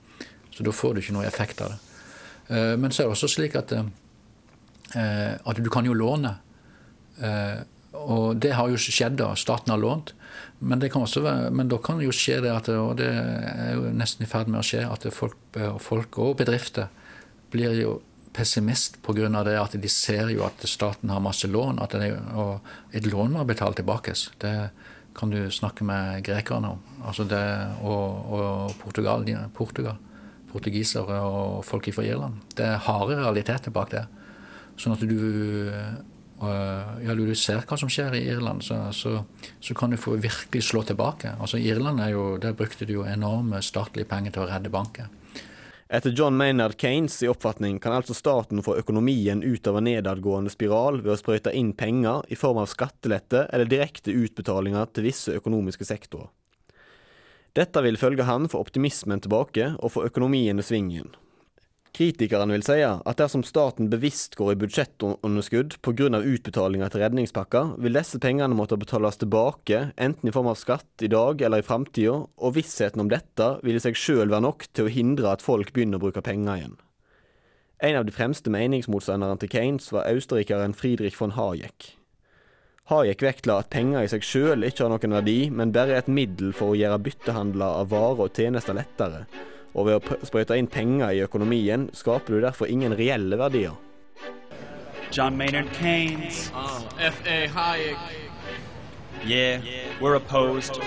Så 0.52 0.64
da 0.64 0.74
får 0.76 0.96
du 0.96 1.04
ikke 1.04 1.18
noe 1.20 1.28
effekt 1.28 1.62
av 1.66 1.76
det. 1.76 1.91
Eh, 2.52 2.78
men 2.78 2.92
så 2.92 3.04
er 3.04 3.10
det 3.10 3.16
også 3.16 3.32
slik 3.32 3.56
at, 3.60 3.72
eh, 3.76 5.36
at 5.36 5.62
du 5.62 5.70
kan 5.72 5.88
jo 5.88 5.96
låne. 5.98 6.36
Eh, 7.22 7.62
og 8.02 8.40
det 8.42 8.54
har 8.58 8.70
jo 8.72 8.80
skjedd, 8.80 9.20
da. 9.22 9.34
Staten 9.36 9.72
har 9.72 9.80
lånt. 9.80 10.14
Men, 10.60 10.80
være, 10.80 11.50
men 11.52 11.70
da 11.72 11.78
kan 11.82 12.00
det 12.00 12.08
jo 12.08 12.16
skje 12.16 12.40
det, 12.44 12.52
at, 12.54 12.70
og 12.70 12.96
det 13.00 13.10
er 13.10 13.76
jo 13.76 13.92
nesten 13.98 14.26
i 14.26 14.30
ferd 14.30 14.52
med 14.52 14.62
å 14.62 14.66
skje, 14.66 14.86
at 14.88 15.08
folk, 15.14 15.38
folk 15.82 16.18
og 16.22 16.38
bedrifter 16.40 16.92
blir 17.52 17.76
jo 17.80 17.98
pessimist 18.32 19.02
pga. 19.04 19.28
det 19.44 19.58
at 19.60 19.76
de 19.76 19.90
ser 19.90 20.30
jo 20.32 20.46
at 20.46 20.64
staten 20.64 21.10
har 21.10 21.20
masse 21.20 21.48
lån, 21.48 21.82
at 21.84 21.98
det, 22.00 22.14
og 22.38 22.62
et 22.94 23.06
lån 23.06 23.34
må 23.36 23.44
betale 23.44 23.76
tilbake. 23.76 24.14
Det 24.40 24.70
kan 25.18 25.30
du 25.30 25.52
snakke 25.52 25.84
med 25.84 26.24
grekerne 26.24 26.78
om. 26.78 26.80
Altså 27.04 27.26
det, 27.28 27.44
og, 27.84 28.32
og 28.32 28.76
Portugal, 28.80 29.26
Portugal, 29.54 29.98
portugisere 30.54 31.20
og 31.26 31.62
folk 31.68 31.90
fra 31.96 32.06
Irland. 32.06 32.42
Det 32.56 32.68
er 32.68 32.84
harde 32.88 33.20
realiteter 33.20 33.74
bak 33.74 33.94
det. 33.96 34.06
Sånn 34.80 34.96
at 34.96 35.04
du 35.06 35.18
ja, 36.42 37.14
du 37.14 37.36
ser 37.38 37.62
hva 37.70 37.78
som 37.78 37.90
skjer 37.92 38.16
i 38.18 38.24
Irland, 38.32 38.64
så, 38.66 38.88
så, 38.98 39.20
så, 39.62 39.76
kan 39.78 39.92
du 39.94 39.98
få 40.02 40.16
virkelig 40.18 40.64
slå 40.72 40.82
tilbake. 40.90 41.36
Altså 41.38 41.60
Irland 41.62 42.02
er 42.02 42.16
jo, 42.16 42.38
Der 42.42 42.56
brukte 42.58 42.86
du 42.86 42.94
jo 42.94 43.06
enorme 43.06 43.62
statlige 43.62 44.10
penger 44.10 44.34
til 44.34 44.46
å 44.46 44.50
redde 44.50 44.74
banken. 44.74 45.12
Etter 45.92 46.14
John 46.16 46.38
Maynard 46.40 46.78
Keynes 46.80 47.18
i 47.22 47.28
oppfatning 47.28 47.78
kan 47.84 47.94
altså 47.98 48.16
staten 48.16 48.64
få 48.64 48.78
økonomien 48.80 49.44
ut 49.44 49.68
av 49.68 49.78
en 49.78 49.90
nedadgående 49.90 50.50
spiral 50.54 51.02
ved 51.02 51.12
å 51.14 51.20
sprøyte 51.20 51.52
inn 51.52 51.74
penger 51.76 52.24
i 52.32 52.38
form 52.40 52.62
av 52.64 52.72
skattelette 52.72 53.50
eller 53.52 53.68
direkte 53.68 54.16
utbetalinger 54.16 54.88
til 54.96 55.10
visse 55.10 55.36
økonomiske 55.36 55.86
sektorer. 55.86 56.32
Dette 57.58 57.82
vil 57.84 58.00
følge 58.00 58.24
han 58.24 58.48
få 58.48 58.62
optimismen 58.64 59.20
tilbake 59.24 59.74
og 59.84 59.92
få 59.98 60.06
økonomien 60.08 60.60
i 60.60 60.64
svingen. 60.64 61.12
Kritikerne 61.92 62.56
vil 62.56 62.64
si 62.64 62.78
at 62.88 63.18
dersom 63.20 63.42
staten 63.44 63.90
bevisst 63.92 64.38
går 64.40 64.54
i 64.54 64.60
budsjettunderskudd 64.62 65.76
pga. 65.84 66.22
utbetalinger 66.24 66.90
til 66.90 67.04
redningspakker, 67.04 67.74
vil 67.84 67.98
disse 68.00 68.20
pengene 68.24 68.56
måtte 68.56 68.80
betales 68.80 69.20
tilbake, 69.20 69.92
enten 69.98 70.30
i 70.30 70.32
form 70.32 70.48
av 70.48 70.56
skatt 70.56 71.04
i 71.04 71.12
dag 71.12 71.42
eller 71.42 71.60
i 71.60 71.68
framtida, 71.68 72.16
og 72.38 72.56
vissheten 72.56 73.04
om 73.04 73.12
dette 73.12 73.60
vil 73.64 73.76
i 73.76 73.84
seg 73.84 74.00
sjøl 74.00 74.32
være 74.32 74.48
nok 74.48 74.70
til 74.72 74.88
å 74.88 74.94
hindre 74.96 75.34
at 75.34 75.44
folk 75.44 75.74
begynner 75.74 76.00
å 76.00 76.06
bruke 76.08 76.24
penger 76.24 76.56
igjen. 76.56 76.78
En 77.84 77.98
av 77.98 78.06
de 78.06 78.16
fremste 78.16 78.50
meningsmotstanderne 78.54 79.42
til 79.42 79.52
Keynes 79.52 79.92
var 79.92 80.08
østerrikeren 80.08 80.78
Friedrich 80.78 81.20
von 81.20 81.36
Hayek. 81.36 81.98
Hayek 82.90 83.22
vektla 83.22 83.60
at 83.62 83.70
penger 83.70 84.04
i 84.04 84.10
seg 84.10 84.24
sjøl 84.26 84.66
ikke 84.68 84.84
har 84.84 84.92
noen 84.92 85.14
verdi, 85.16 85.38
men 85.54 85.72
bare 85.76 85.94
er 85.96 86.02
et 86.02 86.10
middel 86.12 86.50
for 86.56 86.74
å 86.74 86.80
gjøre 86.80 86.98
byttehandler 87.06 87.78
av 87.84 87.92
varer 87.94 88.26
og 88.26 88.34
tjenester 88.36 88.76
lettere, 88.76 89.26
og 89.76 89.88
ved 89.88 90.00
å 90.00 90.18
sprøyte 90.28 90.58
inn 90.60 90.68
penger 90.72 91.14
i 91.14 91.22
økonomien 91.24 91.88
skaper 91.96 92.36
du 92.36 92.42
derfor 92.44 92.72
ingen 92.72 92.98
reelle 92.98 93.38
verdier. 93.40 93.78
John 95.12 95.38
Maynard 95.38 95.72
Keynes. 95.76 96.50
Uh, 96.56 96.82
F.A. 96.98 97.48
Hayek. 97.48 97.98
Yeah, 99.26 99.62
we're 100.00 100.16
opposed. 100.16 100.80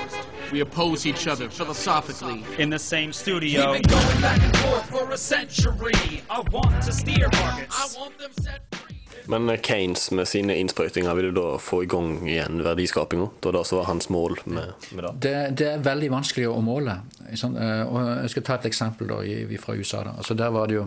We 0.51 0.61
oppose 0.61 1.07
each 1.07 1.29
other 1.29 1.49
philosophically. 1.49 2.43
In 2.59 2.71
the 2.71 2.79
same 2.79 3.13
studio. 3.13 3.73
We've 3.73 3.83
been 3.83 3.91
going 3.91 4.21
back 4.21 4.43
and 4.43 4.57
forth 4.57 4.91
for 4.91 5.11
a 5.13 5.19
century. 5.19 6.23
I 6.29 6.41
want 6.51 6.83
to 6.83 6.93
steer 6.93 7.29
markets. 7.33 7.97
I 7.97 8.01
want 8.01 8.19
them 8.19 8.33
set 8.43 8.63
free. 8.75 8.94
Men 9.27 9.51
Keynes 9.65 10.11
med 10.11 10.29
sine 10.29 10.57
innsprøytinger 10.61 11.17
ville 11.17 11.35
da 11.37 11.55
få 11.63 11.83
i 11.85 11.89
gang 11.91 12.17
igjen 12.29 12.61
verdiskapinga? 12.65 13.31
Det 13.41 13.51
var 13.51 13.57
det 13.59 13.77
var 13.79 13.87
hans 13.89 14.09
mål 14.13 14.39
med, 14.45 14.73
med 14.93 15.05
det? 15.05 15.13
det? 15.27 15.37
det? 15.61 15.69
er 15.73 15.87
veldig 15.87 16.11
vanskelig 16.13 16.49
å 16.51 16.59
måle. 16.65 16.99
Sånn, 17.41 17.57
og 17.57 18.01
jeg 18.25 18.35
skal 18.35 18.45
ta 18.45 18.59
et 18.59 18.69
eksempel 18.69 19.09
da, 19.09 19.23
fra 19.63 19.77
USA. 19.79 20.03
Da. 20.05 20.19
Altså, 20.21 20.37
der 20.37 20.53
var 20.55 20.69
det 20.69 20.77
jo, 20.77 20.87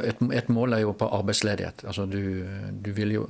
et, 0.00 0.24
et, 0.32 0.48
mål 0.48 0.78
er 0.78 0.84
jo 0.86 0.94
på 0.96 1.10
arbeidsledighet. 1.18 1.84
Altså, 1.84 2.06
du, 2.08 2.46
du 2.72 2.90
vil 2.96 3.16
jo 3.18 3.26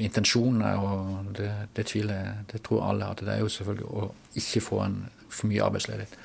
Intensjonen 0.00 0.64
og 0.80 1.32
det, 1.36 1.50
det 1.76 1.88
tviler 1.90 2.44
det 2.52 2.62
tror 2.64 2.86
alle 2.88 3.12
at 3.12 3.20
det 3.26 3.34
er 3.34 3.44
jo 3.44 3.52
selvfølgelig 3.52 3.90
å 3.90 4.10
ikke 4.40 4.64
få 4.64 4.84
en 4.86 5.00
for 5.30 5.50
mye 5.50 5.62
arbeidsledighet. 5.62 6.16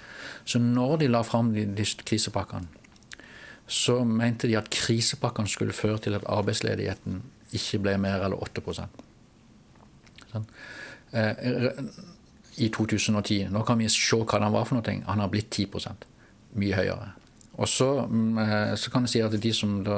Så 0.46 0.60
når 0.62 0.98
de 1.02 1.10
la 1.10 1.22
fram 1.26 1.52
de, 1.54 1.66
de 1.78 1.86
krisepakkene 2.06 2.75
så 3.68 4.00
mente 4.06 4.48
de 4.48 4.58
at 4.60 4.70
krisepakkene 4.70 5.50
skulle 5.50 5.74
føre 5.74 5.98
til 6.06 6.18
at 6.18 6.28
arbeidsledigheten 6.30 7.22
ikke 7.56 7.82
ble 7.82 7.96
mer 8.02 8.26
eller 8.26 8.42
8 8.42 8.62
sånn. 8.76 10.48
Eh, 11.16 11.80
I 12.58 12.70
2010. 12.70 13.50
Nå 13.52 13.64
kan 13.68 13.80
vi 13.80 13.90
se 13.90 14.18
hva 14.18 14.40
han 14.40 14.54
var 14.54 14.68
for 14.68 14.78
noe. 14.78 14.98
Han 15.08 15.24
har 15.24 15.32
blitt 15.32 15.50
10% 15.54 16.12
Mye 16.56 16.76
høyere. 16.76 17.10
Og 17.60 17.68
så, 17.68 18.06
mm, 18.08 18.38
eh, 18.40 18.76
så, 18.76 18.92
kan 18.92 19.04
jeg 19.04 19.10
si 19.10 19.22
at 19.24 19.36
de 19.42 19.52
som 19.54 19.84
da 19.84 19.98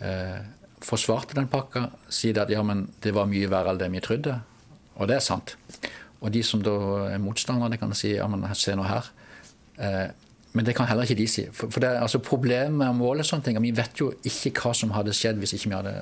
eh, 0.00 0.40
forsvarte 0.82 1.34
den 1.34 1.48
pakka, 1.50 1.88
sier 2.10 2.38
at 2.42 2.50
ja, 2.50 2.62
men 2.62 2.88
det 3.02 3.14
var 3.14 3.30
mye 3.30 3.50
verre 3.50 3.74
enn 3.74 3.80
det 3.80 3.90
vi 3.90 4.02
trodde. 4.02 4.36
Og 4.98 5.08
det 5.08 5.16
er 5.16 5.24
sant. 5.24 5.56
Og 6.20 6.30
de 6.34 6.42
som 6.46 6.62
da 6.62 6.74
er 7.10 7.22
motstandere, 7.22 7.78
kan 7.78 7.94
si 7.94 8.14
ja, 8.16 8.28
men 8.30 8.46
se 8.54 8.74
nå 8.78 8.86
her. 8.86 9.10
Eh, 9.78 10.08
men 10.52 10.66
det 10.66 10.74
kan 10.76 10.88
heller 10.88 11.08
ikke 11.08 11.16
de 11.16 11.26
si. 11.30 11.46
For, 11.52 11.72
for 11.72 11.80
det, 11.80 11.94
altså 11.96 12.20
Problemet 12.22 12.76
med 12.76 12.92
å 12.92 12.96
måle 12.96 13.24
sånne 13.24 13.46
ting 13.46 13.60
Vi 13.64 13.72
vet 13.76 14.00
jo 14.00 14.10
ikke 14.28 14.52
hva 14.60 14.74
som 14.76 14.92
hadde 14.96 15.14
skjedd 15.16 15.40
hvis 15.40 15.56
ikke 15.56 15.70
vi 15.70 15.78
hadde 15.78 15.94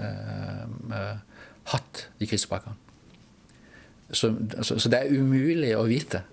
uh, 0.90 1.44
hatt 1.70 2.06
de 2.18 2.26
krisepakkene. 2.26 2.74
Så, 4.10 4.32
så, 4.66 4.74
så, 4.74 4.90
det 4.90 4.98
er 4.98 5.12
umulig 5.14 5.70
å 5.78 5.84
vite. 5.86 6.24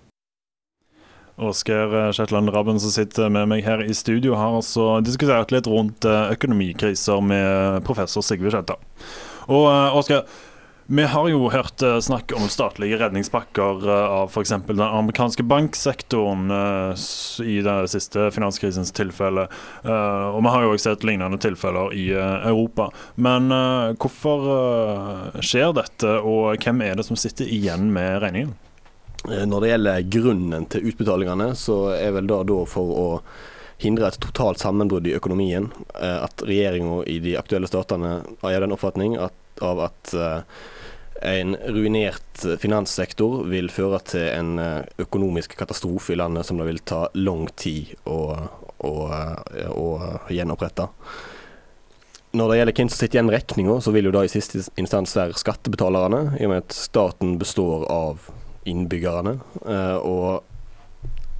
Oskar 1.38 1.92
eh, 1.94 2.08
Shetland 2.16 2.50
Rabben 2.50 2.80
som 2.82 2.90
sitter 2.90 3.30
med 3.30 3.46
meg 3.52 3.62
her 3.62 3.84
i 3.84 3.94
studio, 3.94 4.34
har 4.34 4.56
altså 4.58 4.96
diskutert 5.06 5.54
litt 5.54 5.68
rundt 5.70 6.02
økonomikriser 6.08 7.22
med 7.22 7.86
professor 7.86 8.26
Sigve 8.26 8.50
Skjelta. 8.50 8.74
Og 9.46 9.68
Oskar, 10.00 10.26
vi 10.90 11.04
har 11.04 11.28
jo 11.28 11.50
hørt 11.52 11.82
uh, 11.82 11.98
snakk 12.00 12.32
om 12.32 12.46
statlige 12.48 12.96
redningspakker 12.96 13.82
uh, 13.88 14.04
av 14.22 14.30
f.eks. 14.32 14.54
den 14.66 14.80
amerikanske 14.80 15.44
banksektoren 15.44 16.46
uh, 16.50 16.94
i 17.44 17.58
den 17.60 17.88
siste 17.92 18.30
finanskrisens 18.32 18.92
tilfelle. 18.96 19.44
Og 19.84 20.38
vi 20.46 20.52
har 20.54 20.64
jo 20.64 20.70
også 20.72 20.94
sett 20.94 21.04
lignende 21.04 21.36
tilfeller 21.44 21.92
i 21.92 22.06
Europa. 22.16 22.88
Men 23.20 23.52
hvorfor 24.00 24.46
skjer 25.44 25.74
dette, 25.76 26.14
og 26.24 26.56
hvem 26.64 26.80
er 26.86 26.96
det 26.96 27.04
som 27.04 27.20
sitter 27.20 27.48
igjen 27.52 27.90
med 27.92 28.22
regningen? 28.24 28.56
Når 29.28 29.60
det 29.60 29.70
gjelder 29.72 30.08
grunnen 30.16 30.66
til 30.72 30.88
utbetalingene, 30.88 31.50
så 31.58 31.78
er 31.98 32.16
vel 32.16 32.30
det 32.30 32.40
da 32.48 32.58
for 32.70 32.94
å 32.96 33.06
hindre 33.82 34.08
et 34.08 34.20
totalt 34.24 34.62
sammenbrudd 34.62 35.08
i 35.10 35.16
økonomien. 35.18 35.68
At 36.00 36.44
regjeringa 36.48 37.02
i 37.10 37.20
de 37.24 37.36
aktuelle 37.40 37.68
statene 37.70 38.18
har 38.42 38.60
den 38.64 38.76
oppfatning 38.76 39.18
at, 39.20 39.36
av 39.64 39.84
at 39.90 40.16
en 41.22 41.56
ruinert 41.56 42.44
finanssektor 42.60 43.42
vil 43.50 43.70
føre 43.72 43.98
til 44.06 44.26
en 44.30 44.58
eh, 44.62 44.86
økonomisk 45.02 45.56
katastrofe 45.58 46.14
i 46.14 46.18
landet 46.18 46.46
som 46.46 46.60
det 46.60 46.68
vil 46.68 46.82
ta 46.86 47.06
lang 47.18 47.48
tid 47.58 47.94
å, 48.06 48.20
å, 48.86 48.92
eh, 49.10 49.70
å 49.72 49.88
gjenopprette. 50.32 50.88
Når 52.38 52.50
det 52.50 52.58
gjelder 52.58 52.76
hvem 52.76 52.90
som 52.92 53.00
sitter 53.00 53.18
igjen 53.18 53.30
med 53.30 53.38
regninga, 53.38 53.78
så 53.82 53.94
vil 53.94 54.10
jo 54.10 54.12
da 54.14 54.22
i 54.26 54.30
siste 54.30 54.60
instans 54.78 55.16
være 55.16 55.38
skattebetalerne, 55.40 56.36
i 56.38 56.44
og 56.46 56.52
med 56.52 56.66
at 56.66 56.76
staten 56.76 57.38
består 57.40 57.88
av 57.90 58.28
innbyggerne. 58.68 59.38
Eh, 59.64 59.96
og 59.96 60.44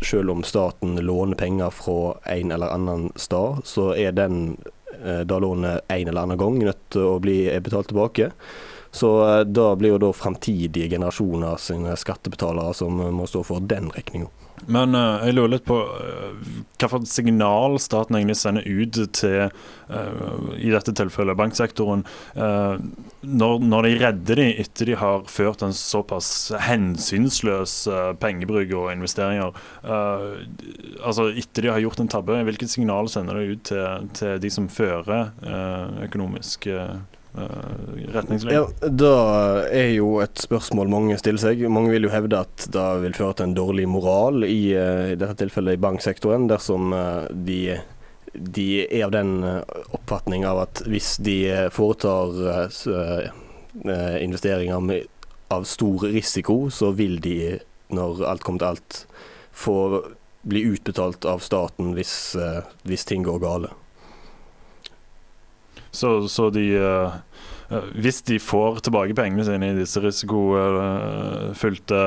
selv 0.03 0.33
om 0.33 0.43
staten 0.47 0.97
låner 1.05 1.39
penger 1.39 1.71
fra 1.75 2.17
en 2.35 2.55
eller 2.55 2.73
annen 2.75 3.13
stad, 3.19 3.63
så 3.69 3.93
er 3.99 4.15
den 4.17 4.59
da 4.99 5.37
lånet 5.39 5.85
en 5.93 6.09
eller 6.11 6.25
annen 6.25 6.39
gang 6.41 6.57
nødt 6.59 6.81
til 6.91 7.05
å 7.07 7.19
bli 7.23 7.37
betalt 7.63 7.91
tilbake. 7.93 8.33
Så 8.99 9.13
eh, 9.29 9.45
da 9.47 9.71
blir 9.79 9.95
jo 9.95 10.03
da 10.03 10.13
fremtidige 10.17 10.91
generasjoner 10.97 11.57
sine 11.63 11.95
skattebetalere 11.99 12.75
som 12.75 12.99
må 13.15 13.31
stå 13.31 13.45
for 13.47 13.63
den 13.63 13.93
regninga. 13.95 14.31
Men 14.67 14.95
uh, 14.97 15.23
jeg 15.23 15.37
lurer 15.37 15.53
litt 15.53 15.67
på 15.69 15.77
uh, 15.79 16.33
for 16.83 17.05
signal 17.07 17.77
staten 17.79 18.17
egentlig 18.19 18.35
sender 18.41 18.65
ut 18.67 18.97
til, 19.15 19.53
uh, 19.87 20.49
i 20.59 20.73
dette 20.73 20.95
tilfellet, 20.99 21.39
banksektoren, 21.39 22.03
når, 22.35 23.63
når, 23.63 23.87
de 23.87 23.93
redder 24.03 24.41
dem 24.41 24.61
etter 24.65 24.91
de 24.91 24.97
har 24.99 25.25
ført 25.31 25.63
en 25.63 25.75
såpass 25.75 26.51
hensynsløs 26.63 27.75
pengebruk 28.23 28.73
og 28.79 28.91
investeringer. 28.93 29.57
altså 29.85 31.29
Etter 31.31 31.67
de 31.67 31.73
har 31.73 31.83
gjort 31.83 32.03
en 32.03 32.11
tabbe, 32.11 32.39
hvilket 32.49 32.73
signal 32.73 33.11
sender 33.11 33.39
det 33.39 33.49
ut 33.51 33.65
til, 33.71 34.11
til 34.19 34.43
de 34.43 34.53
som 34.55 34.71
fører 34.73 35.33
økonomisk 36.07 36.69
Eh, 36.79 37.18
retningslinjer? 37.35 38.67
Ja, 38.81 38.89
Da 38.89 39.15
er 39.69 39.93
jo 39.93 40.19
et 40.23 40.39
spørsmål 40.41 40.91
mange 40.93 41.19
stiller 41.21 41.43
seg. 41.43 41.63
Mange 41.71 41.93
vil 41.95 42.09
jo 42.09 42.13
hevde 42.13 42.43
at 42.47 42.69
det 42.73 42.87
vil 43.05 43.17
føre 43.17 43.39
til 43.39 43.49
en 43.49 43.57
dårlig 43.57 43.87
moral, 43.89 44.45
i, 44.45 44.73
eh, 44.75 45.13
i 45.13 45.19
dette 45.19 45.39
tilfellet 45.45 45.79
i 45.79 45.83
banksektoren, 45.83 46.49
dersom 46.51 46.93
eh, 46.97 47.29
de, 47.33 47.61
de 48.35 48.69
er 48.87 49.07
av 49.07 49.15
den 49.15 49.35
oppfatning 49.45 50.47
av 50.49 50.65
at 50.67 50.83
hvis 50.87 51.17
de 51.25 51.39
foretar 51.75 52.63
investeringer 54.19 55.03
av 55.55 55.65
stor 55.69 56.07
risiko, 56.13 56.69
så 56.71 56.91
vil 56.97 57.21
de, 57.25 57.59
når 57.95 58.25
alt 58.27 58.45
kommer 58.45 58.63
til 58.63 58.73
alt, 58.73 59.03
få 59.53 59.77
bli 60.49 60.63
utbetalt 60.71 61.27
av 61.29 61.43
staten 61.45 61.93
hvis, 61.97 62.37
hvis 62.89 63.05
ting 63.09 63.25
går 63.27 63.41
gale. 63.43 63.71
Så, 65.91 66.29
så 66.29 66.51
de 66.51 66.67
Hvis 67.69 68.23
de 68.25 68.39
får 68.41 68.81
tilbake 68.87 69.17
pengene 69.17 69.45
sine 69.45 69.73
i 69.73 69.77
disse 69.77 70.01
risikofylte 70.01 71.99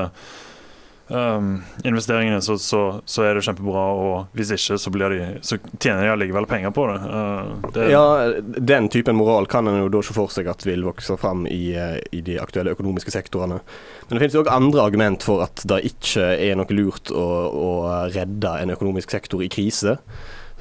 um, 1.12 1.62
investeringene, 1.84 2.42
så, 2.42 2.58
så, 2.58 3.00
så, 3.04 3.22
er 3.22 3.36
det 3.36 3.44
kjempebra. 3.46 3.84
Og 3.94 4.36
hvis 4.36 4.52
ikke, 4.56 4.78
så, 4.80 4.90
de, 4.90 5.20
så 5.44 5.58
tjener 5.78 6.06
de 6.06 6.12
allikevel 6.16 6.48
penger 6.50 6.74
på 6.74 6.86
det. 6.90 6.98
Uh, 7.06 7.70
det. 7.76 7.88
Ja, 7.92 8.04
den 8.42 8.90
typen 8.92 9.18
moral 9.18 9.46
kan 9.50 9.70
en 9.70 9.82
jo 9.84 9.92
da 9.92 10.02
se 10.04 10.16
for 10.16 10.34
seg 10.34 10.50
at 10.50 10.66
vil 10.66 10.84
vokse 10.86 11.16
fram 11.20 11.46
i, 11.50 11.62
uh, 11.78 11.98
i 12.10 12.24
de 12.26 12.38
aktuelle 12.42 12.74
økonomiske 12.74 13.14
sektorene. 13.14 13.62
Men 14.08 14.16
det 14.16 14.24
finnes 14.24 14.38
jo 14.38 14.44
òg 14.44 14.54
andre 14.54 14.86
argument 14.88 15.26
for 15.26 15.44
at 15.46 15.64
det 15.68 15.82
ikke 15.92 16.32
er 16.36 16.58
noe 16.58 16.74
lurt 16.74 17.14
å, 17.14 17.26
å 17.48 17.72
redde 18.12 18.56
en 18.58 18.74
økonomisk 18.74 19.14
sektor 19.14 19.44
i 19.44 19.52
krise. 19.52 19.98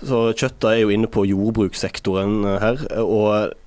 Så 0.01 0.31
Kjøtta 0.33 0.73
er 0.73 0.81
jo 0.81 0.93
inne 0.93 1.09
på 1.11 1.27
jordbrukssektoren 1.29 2.45
her. 2.61 2.85
og 3.01 3.57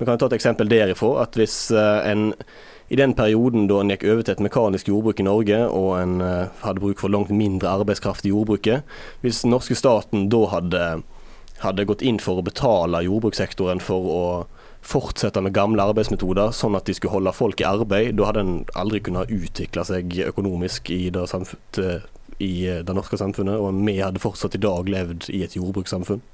vi 0.00 0.08
kan 0.08 0.18
ta 0.18 0.30
et 0.30 0.38
eksempel 0.40 0.70
derifra. 0.72 1.14
at 1.22 1.36
Hvis 1.38 1.70
en 1.70 2.32
i 2.90 2.96
den 2.98 3.12
perioden 3.14 3.68
da 3.70 3.78
en 3.80 3.92
gikk 3.92 4.04
over 4.10 4.24
til 4.26 4.34
et 4.34 4.42
mekanisk 4.42 4.88
jordbruk 4.90 5.20
i 5.22 5.26
Norge, 5.26 5.58
og 5.70 5.92
en 6.00 6.16
uh, 6.24 6.50
hadde 6.64 6.82
bruk 6.82 6.98
for 6.98 7.12
langt 7.12 7.30
mindre 7.30 7.70
arbeidskraft 7.70 8.26
i 8.26 8.32
jordbruket, 8.32 8.82
hvis 9.22 9.44
den 9.44 9.54
norske 9.54 9.76
staten 9.78 10.26
da 10.32 10.40
hadde, 10.50 10.86
hadde 11.62 11.86
gått 11.86 12.02
inn 12.02 12.18
for 12.18 12.40
å 12.40 12.46
betale 12.46 13.04
jordbrukssektoren 13.06 13.82
for 13.84 14.08
å 14.10 14.24
fortsette 14.82 15.42
med 15.44 15.54
gamle 15.54 15.84
arbeidsmetoder, 15.92 16.50
sånn 16.56 16.74
at 16.74 16.88
de 16.88 16.96
skulle 16.96 17.14
holde 17.14 17.36
folk 17.36 17.62
i 17.62 17.68
arbeid, 17.68 18.16
da 18.18 18.26
hadde 18.32 18.42
en 18.42 18.56
aldri 18.80 19.04
kunnet 19.06 19.30
utvikle 19.30 19.86
seg 19.86 20.16
økonomisk 20.26 20.90
i 20.90 21.12
det, 21.14 21.28
i 22.42 22.54
det 22.82 22.96
norske 22.96 23.20
samfunnet, 23.20 23.60
og 23.60 23.84
vi 23.86 24.00
hadde 24.00 24.24
fortsatt 24.24 24.58
i 24.58 24.64
dag 24.66 24.90
levd 24.90 25.30
i 25.30 25.44
et 25.46 25.54
jordbrukssamfunn. 25.54 26.24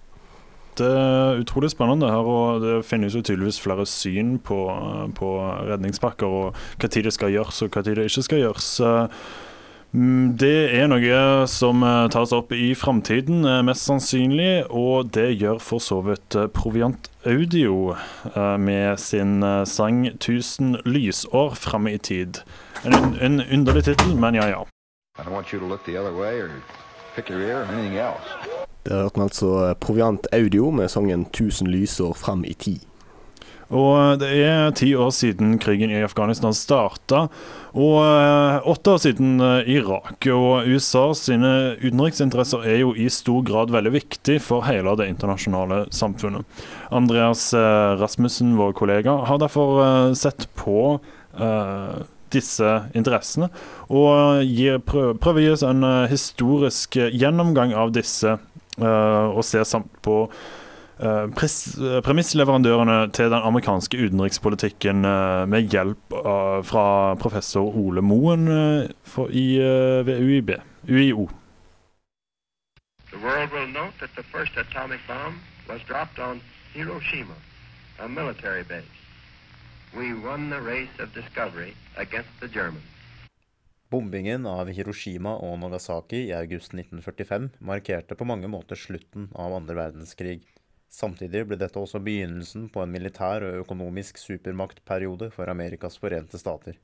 Det 0.77 0.93
er 0.93 1.41
utrolig 1.41 1.70
spennende 1.72 2.11
her, 2.12 2.29
og 2.29 2.61
det 2.64 2.77
finnes 2.85 3.16
jo 3.16 3.24
tydeligvis 3.24 3.61
flere 3.62 3.87
syn 3.89 4.37
på, 4.39 4.61
på 5.16 5.33
redningspakker 5.70 6.27
og 6.27 6.87
tid 6.87 7.07
det 7.09 7.14
skal 7.16 7.33
gjøres 7.33 7.62
og 7.64 7.72
hva 7.72 7.83
tid 7.83 7.97
det 7.97 8.09
ikke 8.11 8.27
skal 8.27 8.43
gjøres. 8.45 8.70
Mm, 9.97 10.35
det 10.37 10.77
er 10.77 10.89
noe 10.91 11.20
som 11.49 11.81
eh, 11.87 12.09
tas 12.12 12.33
opp 12.37 12.51
i 12.53 12.74
framtiden, 12.77 13.47
eh, 13.49 13.62
mest 13.64 13.87
sannsynlig, 13.87 14.66
og 14.68 15.12
det 15.16 15.31
gjør 15.41 15.61
for 15.62 15.81
så 15.81 16.03
vidt 16.05 16.37
eh, 16.37 16.51
Proviant 16.53 17.09
Audio 17.27 17.97
med 18.61 19.01
sin 19.03 19.43
sang 19.66 20.05
'Tusen 20.20 20.77
lysår 20.85 21.57
framme 21.59 21.91
i 21.91 21.99
tid'. 21.99 22.45
En, 22.85 23.16
en 23.18 23.41
underlig 23.41 23.85
tittel, 23.85 24.14
men 24.14 24.35
ja 24.35 24.47
ja. 24.47 24.62
I 25.18 25.22
don't 25.22 25.33
want 25.33 25.53
you 25.53 25.59
to 25.59 25.66
look 25.66 25.85
the 25.85 25.99
other 25.99 26.12
way 26.12 26.41
or 26.41 26.51
pick 27.16 27.31
your 27.31 27.41
ear 27.41 27.62
or 27.62 27.64
anything 27.64 27.97
else. 27.97 28.22
Det 28.87 28.95
hørte 28.95 29.18
vi 29.18 29.26
altså 29.26 29.55
eh, 29.66 29.78
Proviant 29.82 30.28
Audio 30.34 30.70
med 30.70 30.91
sangen 30.93 31.26
'Tusen 31.34 31.70
lysår 31.72 32.14
fram 32.14 32.45
i 32.47 32.55
tid'. 32.55 32.84
Og 33.74 33.99
eh, 33.99 34.12
Det 34.20 34.28
er 34.47 34.76
ti 34.78 34.93
år 34.95 35.11
siden 35.11 35.59
krigen 35.59 35.91
i 35.91 36.05
Afghanistan 36.07 36.55
starta, 36.55 37.26
og 37.74 37.97
eh, 38.05 38.68
åtte 38.70 38.95
år 38.95 39.03
siden 39.03 39.43
Irak. 39.66 40.28
Og 40.30 40.70
USA 40.70 41.09
sine 41.18 41.74
utenriksinteresser 41.82 42.62
er 42.62 42.78
jo 42.84 42.95
i 42.95 43.09
stor 43.11 43.43
grad 43.43 43.74
veldig 43.74 43.97
viktig 43.99 44.39
for 44.41 44.62
hele 44.68 44.95
det 45.01 45.11
internasjonale 45.11 45.87
samfunnet. 45.91 46.47
Andreas 46.95 47.51
Rasmussen, 47.99 48.55
vår 48.57 48.72
kollega, 48.78 49.18
har 49.26 49.43
derfor 49.43 50.14
sett 50.14 50.47
på 50.55 51.01
uh, 51.41 51.97
disse 52.30 52.70
interessene, 52.95 53.51
og 53.91 54.45
gir, 54.47 54.78
prøver, 54.78 55.18
å 55.18 55.43
gi 55.43 55.51
oss 55.51 55.66
en 55.66 55.82
historisk 56.11 56.99
gjennomgang 57.11 57.74
av 57.74 57.93
disse 57.95 58.39
og 58.79 59.45
ser 59.45 59.64
samt 59.64 59.91
på 60.03 60.16
eh, 61.01 61.27
premissleverandørene 62.05 62.99
til 63.16 63.31
den 63.33 63.43
amerikanske 63.49 63.99
utenrikspolitikken 64.05 65.05
eh, 65.05 65.47
med 65.49 65.72
hjelp 65.72 66.16
fra 66.66 67.14
professor 67.20 67.64
Ole 67.77 68.03
Moen 68.03 68.47
ved 68.47 70.14
UiB, 70.20 70.51
UiO. 70.89 71.29
The 73.12 73.18
world 73.24 73.51
will 73.53 73.68
note 73.68 73.95
that 74.01 74.11
the 74.16 74.22
first 74.22 74.53
atomic 74.57 75.01
bomb 75.09 75.41
was 75.68 75.81
dropped 75.89 76.18
on 76.18 76.41
Hiroshima, 76.74 77.35
a 77.99 78.09
military 78.09 78.62
base. 78.62 78.85
We 79.97 80.12
won 80.12 80.51
the 80.51 80.61
race 80.61 80.95
of 81.01 81.14
discovery 81.14 81.74
against 81.97 82.29
the 82.41 82.49
Germans. 82.49 82.95
Bombingen 83.89 84.49
av 84.51 84.66
Hiroshima 84.74 85.37
og 85.47 85.61
Nagasaki 85.62 86.24
i 86.26 86.32
august 86.34 86.72
1945 86.74 87.45
markerte 87.68 88.16
på 88.18 88.26
mange 88.26 88.49
måter 88.51 88.74
slutten 88.74 89.28
av 89.39 89.53
andre 89.55 89.76
verdenskrig. 89.78 90.41
Samtidig 90.91 91.45
ble 91.47 91.59
dette 91.61 91.78
også 91.78 92.01
begynnelsen 92.03 92.64
på 92.74 92.82
en 92.82 92.91
militær 92.91 93.47
og 93.47 93.61
økonomisk 93.61 94.18
supermaktperiode 94.18 95.28
for 95.34 95.53
Amerikas 95.53 95.99
forente 96.03 96.41
stater. 96.43 96.80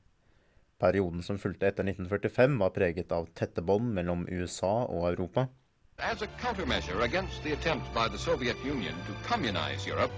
Perioden 0.79 1.25
som 1.27 1.39
fulgte 1.39 1.67
etter 1.67 1.83
1945 1.91 2.55
var 2.61 2.71
preget 2.77 3.11
av 3.11 3.27
tette 3.35 3.61
bånd 3.61 3.91
mellom 3.97 4.23
USA 4.31 4.71
og 4.85 5.09
Europa. 5.11 5.49
As 5.99 6.21
a 6.21 6.29
countermeasure 6.39 7.03
against 7.03 7.43
the 7.43 7.51
attempt 7.51 7.91
by 7.93 8.07
the 8.07 8.17
Soviet 8.17 8.57
Union 8.63 8.95
to 9.07 9.13
communize 9.27 9.85
Europe, 9.85 10.11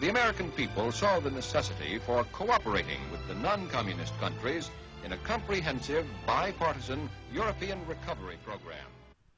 the 0.00 0.10
American 0.10 0.50
people 0.52 0.92
saw 0.92 1.20
the 1.20 1.30
necessity 1.30 1.98
for 2.04 2.24
cooperating 2.32 3.00
with 3.10 3.26
the 3.28 3.40
non-communist 3.40 4.12
countries 4.20 4.70
in 5.04 5.12
a 5.12 5.16
comprehensive 5.16 6.06
bipartisan 6.26 7.08
European 7.32 7.78
recovery 7.88 8.38
program. 8.44 8.90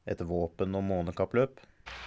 Et 0.07 0.21
våpen- 0.21 0.75
og 0.75 0.85
månekappløp. 0.85 1.61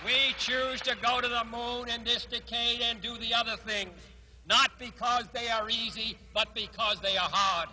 We 0.06 0.34
choose 0.38 0.80
to 0.90 0.96
go 0.96 1.22
to 1.22 1.28
the 1.28 1.46
moon 1.52 1.88
in 1.96 2.04
this 2.06 2.26
decade 2.26 2.82
and 2.90 3.02
do 3.02 3.14
the 3.18 3.34
other 3.42 3.58
things, 3.72 4.00
not 4.46 4.70
because 4.80 5.26
they 5.34 5.48
are 5.50 5.70
easy, 5.70 6.18
but 6.34 6.48
because 6.54 6.98
they 7.02 7.18
are 7.18 7.32
hard. 7.32 7.70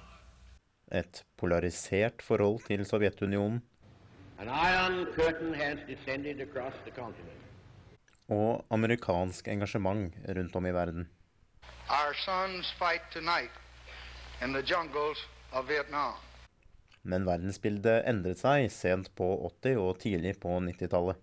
Et 0.92 1.24
polarisert 1.36 2.22
forhold 2.22 2.60
til 2.66 2.86
Sovjetunionen. 2.86 3.62
An 4.38 4.48
iron 4.48 5.06
curtain 5.14 5.54
has 5.54 5.78
descended 5.88 6.40
across 6.40 6.74
the 6.84 6.90
continent. 6.90 7.40
Og 8.28 8.64
amerikansk 8.70 9.48
engasjement 9.48 10.14
rundt 10.28 10.56
om 10.56 10.66
i 10.66 10.70
verden. 10.72 11.08
Our 11.88 12.14
sons 12.14 12.74
fight 12.78 13.02
tonight 13.12 13.50
in 14.42 14.52
the 14.52 14.62
jungles 14.74 15.18
men 17.02 17.24
verdensbildet 17.26 18.04
endret 18.08 18.40
seg 18.40 18.68
sent 18.72 19.10
på 19.16 19.26
80- 19.64 19.78
og 19.80 19.98
tidlig 20.02 20.36
på 20.40 20.48
90-tallet. 20.60 21.16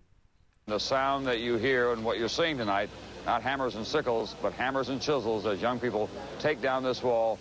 The 0.66 0.78
sound 0.78 1.24
that 1.26 1.40
you 1.40 1.56
hear 1.56 1.92
and 1.92 2.04
what 2.04 2.18
you're 2.18 2.28
seeing 2.28 2.58
tonight, 2.58 2.90
not 3.24 3.42
hammers 3.42 3.76
and 3.76 3.86
sickles, 3.86 4.34
but 4.42 4.52
hammers 4.52 4.90
and 4.90 5.00
chisels 5.00 5.46
as 5.46 5.62
young 5.62 5.80
people 5.80 6.10
take 6.40 6.60
down 6.60 6.82
this 6.82 7.02
wall 7.02 7.38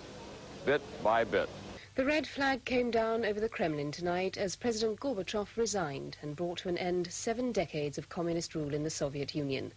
bit 0.65 0.81
by 1.03 1.23
bit. 1.25 1.49
The 1.95 2.05
red 2.05 2.27
flag 2.27 2.63
came 2.63 2.91
down 2.91 3.25
over 3.25 3.39
the 3.39 3.49
Kremlin 3.49 3.91
tonight 3.91 4.37
as 4.37 4.55
President 4.55 4.99
Gorbachev 4.99 5.57
resigned 5.57 6.15
and 6.21 6.35
brought 6.35 6.59
to 6.59 6.69
an 6.69 6.77
end 6.77 7.07
seven 7.11 7.51
decades 7.51 7.97
of 7.97 8.07
communist 8.07 8.55
rule 8.55 8.73
in 8.73 8.83
the 8.83 8.89
Soviet 8.89 9.35
Union. 9.35 9.73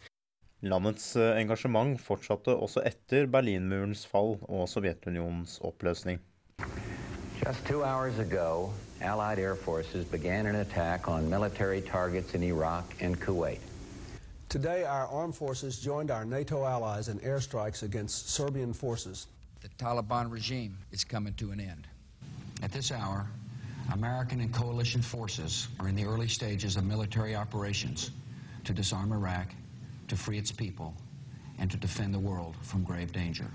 Landets 0.63 1.17
eh, 1.17 1.41
engasjement 1.41 1.97
fortsatte 2.01 2.53
også 2.53 2.83
etter 2.85 3.27
Berlinmurens 3.27 4.05
fall 4.07 4.37
og 4.43 4.69
Sovjetunionens 4.69 5.59
oppløsning. 5.65 6.21
Just 7.45 7.65
two 7.65 7.83
hours 7.83 8.19
ago, 8.19 8.71
Allied 9.01 9.39
air 9.39 9.57
forces 9.57 10.05
began 10.05 10.45
an 10.45 10.57
attack 10.57 11.09
on 11.09 11.31
military 11.31 11.81
targets 11.81 12.35
in 12.35 12.43
Iraq 12.43 12.95
and 13.01 13.19
Kuwait. 13.19 13.61
Today, 14.51 14.85
our 14.85 15.07
armed 15.07 15.35
forces 15.35 15.81
joined 15.81 16.11
our 16.11 16.27
NATO 16.27 16.67
allies 16.67 17.09
in 17.09 17.19
airstrikes 17.21 17.83
against 17.83 18.29
Serbian 18.29 18.75
forces. 18.75 19.27
The 19.63 19.69
Taliban 19.83 20.31
regime 20.31 20.77
is 20.93 21.03
coming 21.03 21.33
to 21.35 21.51
an 21.51 21.61
end. 21.61 21.87
At 22.63 22.73
this 22.73 22.93
hour, 22.93 23.27
American 23.91 24.41
and 24.43 24.53
coalition 24.53 25.01
forces 25.01 25.69
are 25.79 25.89
in 25.89 25.95
the 25.95 26.05
early 26.05 26.29
stages 26.29 26.77
of 26.77 26.85
military 26.85 27.35
operations 27.35 28.11
to 28.65 28.75
disarm 28.75 29.13
Iraq, 29.13 29.49
to 30.09 30.17
free 30.17 30.37
its 30.37 30.53
people, 30.53 30.95
and 31.59 31.71
to 31.71 31.79
defend 31.79 32.13
the 32.13 32.19
world 32.19 32.55
from 32.61 32.85
grave 32.85 33.13
danger. 33.13 33.47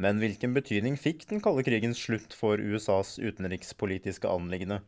Men 0.00 0.16
hvilken 0.16 0.54
betydning 0.56 0.94
fikk 0.96 1.26
den 1.28 1.42
kalde 1.44 1.60
krigens 1.66 1.98
slutt 2.00 2.32
for 2.32 2.56
USAs 2.56 3.18
utenrikspolitiske 3.20 4.28
anliggende? 4.32 4.78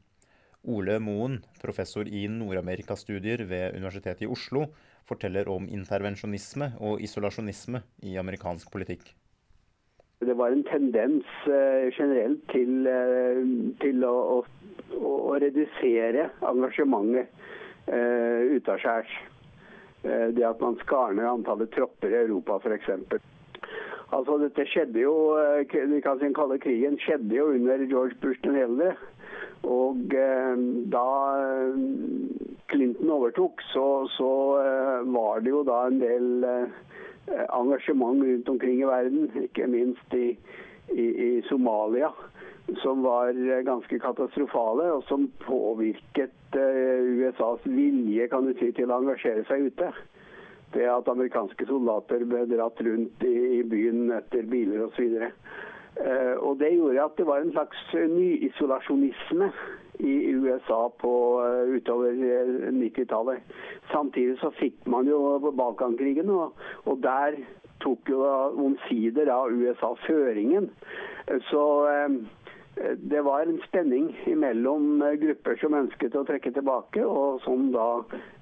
Ole 0.64 0.94
Moen, 1.04 1.42
professor 1.60 2.08
i 2.08 2.22
Nord-Amerika-studier 2.32 3.42
ved 3.50 3.76
Universitetet 3.76 4.22
i 4.24 4.30
Oslo, 4.30 4.70
forteller 5.04 5.50
om 5.52 5.66
intervensjonisme 5.68 6.70
og 6.80 7.02
isolasjonisme 7.04 7.82
i 8.08 8.14
amerikansk 8.22 8.70
politikk. 8.72 9.10
Det 10.22 10.36
var 10.38 10.54
en 10.54 10.64
tendens 10.70 11.28
uh, 11.44 11.90
generelt 11.92 12.46
til, 12.54 12.86
uh, 12.86 13.42
til 13.82 14.06
å, 14.08 14.14
å, 14.38 15.02
å, 15.02 15.34
redusere 15.42 16.30
engasjementet 16.46 17.28
uh, 17.90 18.56
utaskjærs. 18.56 19.12
Det 20.02 20.42
at 20.42 20.58
man 20.58 20.74
skar 20.80 21.12
ned 21.14 21.28
antallet 21.28 21.70
tropper 21.76 22.10
i 22.10 22.22
Europa 22.24 22.56
f.eks. 22.58 22.88
Altså, 24.12 24.36
dette 24.42 24.66
skjedde 24.68 25.00
jo 25.00 25.14
eh, 25.40 25.64
vi 25.88 26.00
kan 26.04 26.18
si 26.18 26.26
Den 26.26 26.36
kalde 26.36 26.58
krigen 26.60 26.98
skjedde 27.00 27.36
jo 27.36 27.50
under 27.54 27.84
George 27.88 28.18
Bush 28.20 28.40
den 28.44 28.58
eldre. 28.60 28.94
Og 29.62 30.14
eh, 30.18 30.64
da 30.92 31.06
eh, 31.40 31.76
Clinton 32.72 33.14
overtok, 33.16 33.62
så, 33.72 33.86
så 34.16 34.32
eh, 34.62 34.98
var 35.14 35.40
det 35.40 35.54
jo 35.54 35.62
da 35.66 35.86
en 35.88 36.00
del 36.02 36.44
engasjement 37.54 38.24
rundt 38.26 38.48
omkring 38.48 38.82
i 38.82 38.90
verden. 38.90 39.30
Ikke 39.44 39.70
minst 39.70 40.14
i, 40.18 40.34
i, 40.92 41.06
i 41.06 41.30
Somalia. 41.48 42.10
som 42.82 43.02
var 43.02 43.32
ganske 43.62 43.98
katastrofale, 43.98 44.86
og 44.92 45.02
som 45.08 45.26
påvirket 45.44 46.56
eh, 46.56 47.02
USAs 47.18 47.66
vilje 47.66 48.28
kan 48.28 48.46
du 48.46 48.54
si, 48.58 48.70
til 48.72 48.90
å 48.90 49.00
engasjere 49.02 49.44
seg 49.48 49.68
ute. 49.72 49.90
Det 50.72 50.88
at 50.88 51.08
amerikanske 51.10 51.66
soldater 51.68 52.24
ble 52.28 52.46
dratt 52.48 52.80
rundt 52.86 53.24
i, 53.28 53.36
i 53.58 53.62
byen 53.68 54.10
etter 54.16 54.46
biler 54.48 54.86
osv. 54.86 55.18
Uh, 55.92 56.34
og 56.40 56.56
det 56.60 56.72
gjorde 56.72 57.04
at 57.04 57.18
det 57.18 57.26
var 57.28 57.42
en 57.42 57.52
slags 57.52 57.80
nyisolasjonisme 57.92 59.50
i 60.00 60.14
USA 60.32 60.86
på 61.02 61.14
uh, 61.44 61.74
utover 61.76 62.16
90-tallet. 62.72 63.42
Samtidig 63.92 64.38
så 64.40 64.50
fikk 64.56 64.86
man 64.88 65.10
jo 65.10 65.52
Balkankrigen, 65.52 66.30
og, 66.32 66.56
og 66.88 67.02
der 67.04 67.36
tok 67.84 68.08
jo 68.08 68.22
omsider 68.64 69.28
da 69.28 69.42
USA 69.52 69.92
føringen. 70.06 70.70
Så 71.50 71.66
uh, 71.84 72.16
det 72.96 73.20
var 73.24 73.44
en 73.44 73.60
spenning 73.66 74.08
mellom 74.40 75.04
grupper 75.20 75.60
som 75.60 75.76
ønsket 75.76 76.16
å 76.16 76.24
trekke 76.24 76.54
tilbake, 76.56 77.04
og 77.04 77.42
som 77.44 77.68
da 77.74 77.90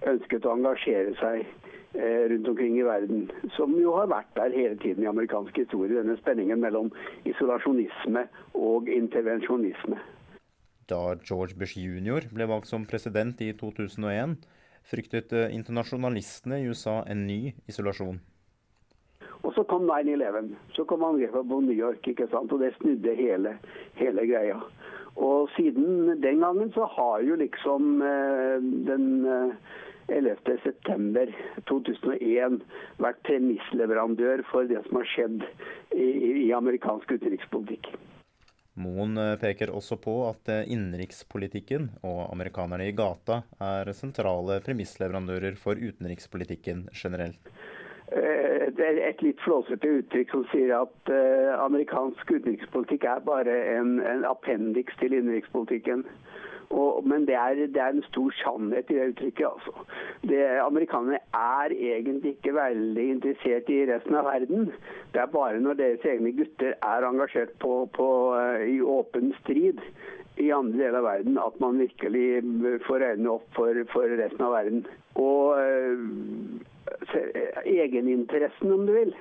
ønsket 0.07 0.47
å 0.47 0.55
engasjere 0.55 1.18
seg 1.18 1.59
rundt 1.95 2.49
omkring 2.49 2.78
i 2.78 2.84
verden. 2.86 3.26
Som 3.57 3.74
jo 3.80 3.97
har 3.97 4.11
vært 4.12 4.30
der 4.36 4.55
hele 4.55 4.76
tiden 4.78 5.05
i 5.05 5.11
amerikansk 5.11 5.57
historie, 5.59 5.97
denne 5.97 6.16
spenningen 6.20 6.61
mellom 6.62 6.93
isolasjonisme 7.28 8.26
og 8.55 8.88
intervensjonisme. 8.88 9.99
Da 10.91 11.03
George 11.22 11.55
Bush 11.59 11.78
jr. 11.78 12.26
ble 12.34 12.47
valgt 12.51 12.70
som 12.70 12.86
president 12.86 13.41
i 13.43 13.53
2001, 13.59 14.38
fryktet 14.91 15.32
internasjonalistene 15.51 16.62
i 16.62 16.70
USA 16.70 17.01
en 17.07 17.26
ny 17.28 17.53
isolasjon. 17.70 18.18
Og 19.43 19.55
så 19.57 19.62
kom 19.64 19.86
9-11. 19.88 20.51
Så 20.76 20.84
kom 20.84 21.05
angrepet 21.05 21.49
på 21.49 21.61
New 21.64 21.76
York, 21.76 22.07
ikke 22.07 22.28
sant? 22.32 22.53
og 22.53 22.61
det 22.61 22.74
snudde 22.76 23.14
hele, 23.16 23.57
hele, 24.01 24.26
greia. 24.28 24.59
Og 25.16 25.49
siden 25.57 26.20
den 26.22 26.43
gangen 26.45 26.72
så 26.74 26.84
har 26.97 27.22
jo 27.26 27.38
liksom 27.41 28.03
eh, 28.03 28.59
den 28.91 29.07
eh, 29.26 29.55
11.9.2001 30.11 32.61
vært 33.00 33.22
premissleverandør 33.26 34.42
for 34.50 34.62
det 34.70 34.80
som 34.86 34.94
har 35.00 35.08
skjedd 35.14 35.38
i, 35.94 36.06
i 36.46 36.48
amerikansk 36.56 37.06
utenrikspolitikk. 37.16 37.84
Moen 38.80 39.12
peker 39.42 39.68
også 39.74 39.96
på 40.00 40.14
at 40.28 40.48
innenrikspolitikken 40.70 41.88
og 42.06 42.20
amerikanerne 42.30 42.86
i 42.88 42.96
gata 42.96 43.36
er 43.61 43.92
sentrale 43.96 44.61
premissleverandører 44.64 45.54
for 45.61 45.74
utenrikspolitikken 45.76 46.88
generelt. 46.94 47.50
Det 48.11 48.86
er 48.86 48.96
et 49.11 49.22
litt 49.22 49.40
flåsete 49.44 49.88
uttrykk 50.00 50.30
som 50.32 50.44
sier 50.50 50.70
at 50.78 51.12
amerikansk 51.61 52.30
utenrikspolitikk 52.30 53.02
er 53.11 53.20
bare 53.26 53.54
en, 53.76 53.90
en 54.02 54.24
appendix 54.26 54.96
til 55.02 55.12
innenrikspolitikken. 55.18 56.00
Og, 56.70 57.02
men 57.08 57.24
det 57.26 57.34
er, 57.34 57.54
det 57.66 57.80
er, 57.82 57.96
en 57.96 58.04
stor 58.06 58.30
sannhet 58.38 58.90
i 58.90 58.98
det 58.98 59.08
uttrykket. 59.10 59.46
altså. 59.46 59.72
Det, 60.22 60.38
amerikanerne 60.62 61.18
er 61.34 61.74
egentlig 61.74 62.36
ikke 62.36 62.54
veldig 62.54 63.06
interessert 63.16 63.72
i 63.74 63.80
resten 63.90 64.14
av 64.14 64.28
verden. 64.30 64.70
Det 65.12 65.22
er 65.22 65.34
bare 65.34 65.60
når 65.60 65.80
deres 65.80 66.06
egne 66.06 66.32
gutter 66.38 66.76
er 66.78 67.08
engasjert 67.08 67.56
på, 67.58 67.74
på, 67.96 68.08
i 68.70 68.78
åpen 68.80 69.34
strid 69.42 69.82
i 70.40 70.50
andre 70.54 70.78
deler 70.78 71.00
av 71.00 71.08
verden 71.08 71.38
at 71.42 71.58
man 71.60 71.80
virkelig 71.82 72.26
får 72.86 73.06
øynene 73.10 73.32
opp 73.34 73.48
for, 73.56 73.82
for 73.92 74.18
resten 74.22 74.46
av 74.46 74.54
verden. 74.54 74.84
Og 75.20 75.58
øh, 75.58 75.98
egeninteressen, 77.66 78.72
om 78.72 78.86
du 78.86 78.94
vil, 78.94 79.12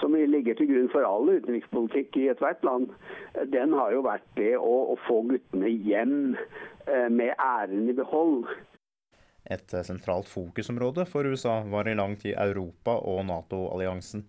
som 0.00 0.14
ligger 0.16 0.56
til 0.58 0.68
grunn 0.70 0.88
for 0.92 1.06
all 1.08 1.28
utenrikspolitikk 1.30 2.16
i 2.20 2.28
ethvert 2.32 2.64
land, 2.66 2.90
den 3.52 3.74
har 3.76 3.94
jo 3.94 4.04
vært 4.06 4.26
det 4.38 4.54
å, 4.58 4.76
å 4.92 4.96
få 5.06 5.22
guttene 5.30 5.70
hjem 5.72 6.36
med 7.10 7.32
æren 7.34 7.88
i 7.90 7.96
behold. 7.96 8.46
Et 9.46 9.76
sentralt 9.86 10.28
fokusområde 10.30 11.06
for 11.06 11.26
USA 11.30 11.60
var 11.70 11.88
i 11.88 11.94
lang 11.94 12.16
tid 12.18 12.34
Europa 12.34 12.96
og 12.98 13.22
Nato-alliansen. 13.28 14.24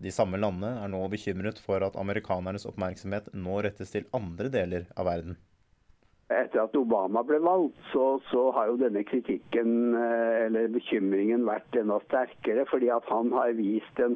De 0.00 0.10
samme 0.14 0.40
landene 0.40 0.80
er 0.80 0.90
nå 0.90 1.02
bekymret 1.12 1.60
for 1.60 1.84
at 1.84 1.98
amerikanernes 2.00 2.66
oppmerksomhet 2.66 3.28
nå 3.36 3.60
rettes 3.66 3.92
til 3.92 4.08
andre 4.16 4.48
deler 4.52 4.88
av 4.96 5.06
verden. 5.10 5.36
Etter 6.30 6.62
at 6.62 6.76
Obama 6.78 7.24
ble 7.26 7.40
valgt, 7.42 7.78
så, 7.90 8.20
så, 8.30 8.44
har 8.54 8.68
jo 8.70 8.76
denne 8.78 9.02
kritikken 9.02 9.96
eller 9.98 10.68
bekymringen 10.70 11.42
vært 11.48 11.74
enda 11.80 11.96
sterkere. 12.04 12.68
Fordi 12.70 12.90
at 12.94 13.08
han 13.10 13.32
har 13.34 13.56
vist 13.58 13.98
en, 14.04 14.14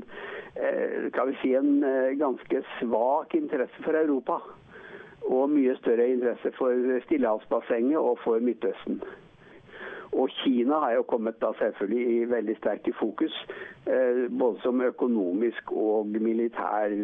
kan 1.16 1.32
vi 1.32 1.34
si, 1.40 1.50
en 1.58 1.82
ganske 2.20 2.62
svak 2.76 3.34
interesse 3.34 3.82
for 3.82 3.98
Europa. 3.98 4.38
Og 5.24 5.50
mye 5.50 5.74
større 5.80 6.06
interesse 6.12 6.54
for 6.54 7.00
Stillehavsbassenget 7.08 7.98
og 7.98 8.18
for 8.22 8.38
Midtøsten. 8.44 9.02
Og 10.14 10.30
Kina 10.44 10.78
har 10.78 10.92
jo 10.94 11.02
kommet 11.02 11.40
da 11.42 11.50
selvfølgelig 11.58 12.14
i 12.14 12.30
veldig 12.30 12.56
sterkt 12.60 12.88
i 12.88 12.94
fokus. 12.94 13.34
Både 14.38 14.60
som 14.62 14.80
økonomisk 14.80 15.72
og 15.72 16.06
militær 16.06 16.94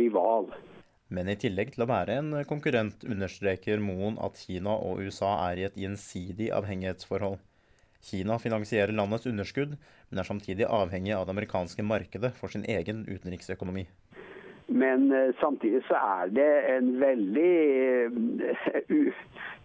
rival. 0.00 0.48
Men 1.10 1.26
i 1.26 1.34
tillegg 1.42 1.72
til 1.74 1.82
å 1.82 1.90
være 1.90 2.20
en 2.20 2.34
konkurrent 2.46 3.02
understreker 3.02 3.80
Moen 3.82 4.18
at 4.22 4.38
Kina 4.38 4.76
og 4.78 5.02
USA 5.02 5.32
er 5.48 5.58
i 5.58 5.64
et 5.66 5.78
gjensidig 5.82 6.52
avhengighetsforhold. 6.54 7.40
Kina 8.06 8.38
finansierer 8.38 8.94
landets 8.94 9.26
underskudd, 9.26 9.74
men 9.74 10.22
er 10.22 10.28
samtidig 10.28 10.68
avhengig 10.70 11.12
av 11.16 11.26
det 11.26 11.34
amerikanske 11.34 11.82
markedet 11.84 12.30
for 12.38 12.54
sin 12.54 12.62
egen 12.62 13.02
utenriksøkonomi. 13.10 13.88
Men 14.70 15.10
uh, 15.10 15.34
samtidig 15.40 15.82
så 15.88 15.98
er 15.98 16.30
det 16.30 16.48
en 16.76 16.94
veldig 17.02 17.52
uh, 18.94 19.22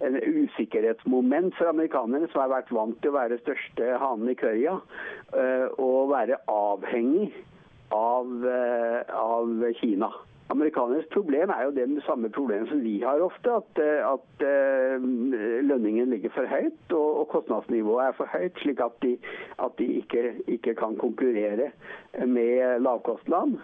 en 0.09 0.17
usikkerhetsmoment 0.17 1.53
for 1.59 1.69
amerikanerne, 1.69 2.25
som 2.33 2.41
har 2.41 2.55
vært 2.57 2.73
vant 2.73 2.97
til 3.03 3.13
å 3.13 3.19
være 3.21 3.41
største 3.45 3.95
hanen 4.01 4.33
i 4.33 4.39
køya, 4.39 4.79
å 5.77 5.89
og 5.93 6.09
være 6.11 6.41
avhengig 6.51 7.29
av, 7.93 8.33
av 9.13 9.69
Kina. 9.77 10.09
Amerikanernes 10.49 11.07
problem 11.09 11.49
er 11.49 11.63
jo 11.65 11.71
det 11.73 12.03
samme 12.05 12.29
problemet 12.29 12.69
som 12.69 12.81
vi 12.83 12.99
har 13.01 13.21
ofte. 13.25 13.49
At, 13.49 13.79
at 13.81 14.43
uh, 14.45 15.07
lønningen 15.65 16.09
ligger 16.13 16.29
for 16.35 16.45
høyt 16.45 16.93
og, 16.93 17.19
og, 17.19 17.27
kostnadsnivået 17.33 18.05
er 18.05 18.17
for 18.19 18.29
høyt, 18.29 18.59
slik 18.61 18.83
at 18.85 18.99
de, 19.01 19.15
at 19.65 19.73
de 19.79 19.87
ikke, 20.01 20.23
ikke, 20.47 20.75
kan 20.75 20.97
konkurrere 21.01 21.71
med 22.25 22.79
lavkostland. 22.79 23.57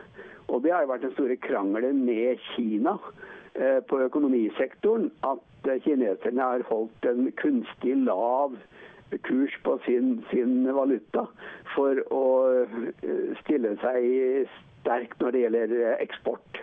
Og 0.47 0.63
det 0.63 0.73
har 0.73 0.81
jo 0.81 0.91
vært 0.91 1.05
den 1.05 1.13
store 1.13 1.37
krangelen 1.37 2.01
med 2.05 2.41
Kina 2.55 2.97
uh, 2.97 3.79
på 3.87 4.01
økonomisektoren. 4.07 5.11
At 5.21 5.71
kineserne 5.85 6.41
har 6.41 6.65
holdt 6.71 7.05
en 7.05 7.29
kunstig 7.37 7.93
lav 8.07 8.57
kurs 9.27 9.53
på 9.63 9.77
sin, 9.85 10.23
sin 10.31 10.65
valuta 10.73 11.27
for 11.75 11.99
å 12.15 12.25
stille 13.43 13.75
seg 13.83 14.49
sterkt 14.81 15.19
når 15.21 15.35
det 15.35 15.45
gjelder 15.45 15.87
eksport. 15.99 16.61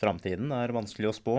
Framtiden 0.00 0.52
er 0.54 0.74
vanskelig 0.74 1.10
å 1.10 1.16
spå, 1.16 1.36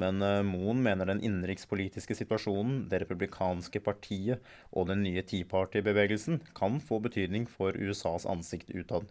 men 0.00 0.18
Moen 0.48 0.80
mener 0.82 1.06
den 1.08 1.22
innenrikspolitiske 1.22 2.16
situasjonen, 2.18 2.88
det 2.90 3.04
republikanske 3.04 3.80
partiet 3.80 4.42
og 4.72 4.88
den 4.90 5.04
nye 5.06 5.22
Tea 5.22 5.46
Party-bevegelsen 5.48 6.40
kan 6.58 6.80
få 6.82 6.98
betydning 7.04 7.46
for 7.48 7.78
USAs 7.78 8.26
ansikt 8.26 8.74
utad. 8.74 9.06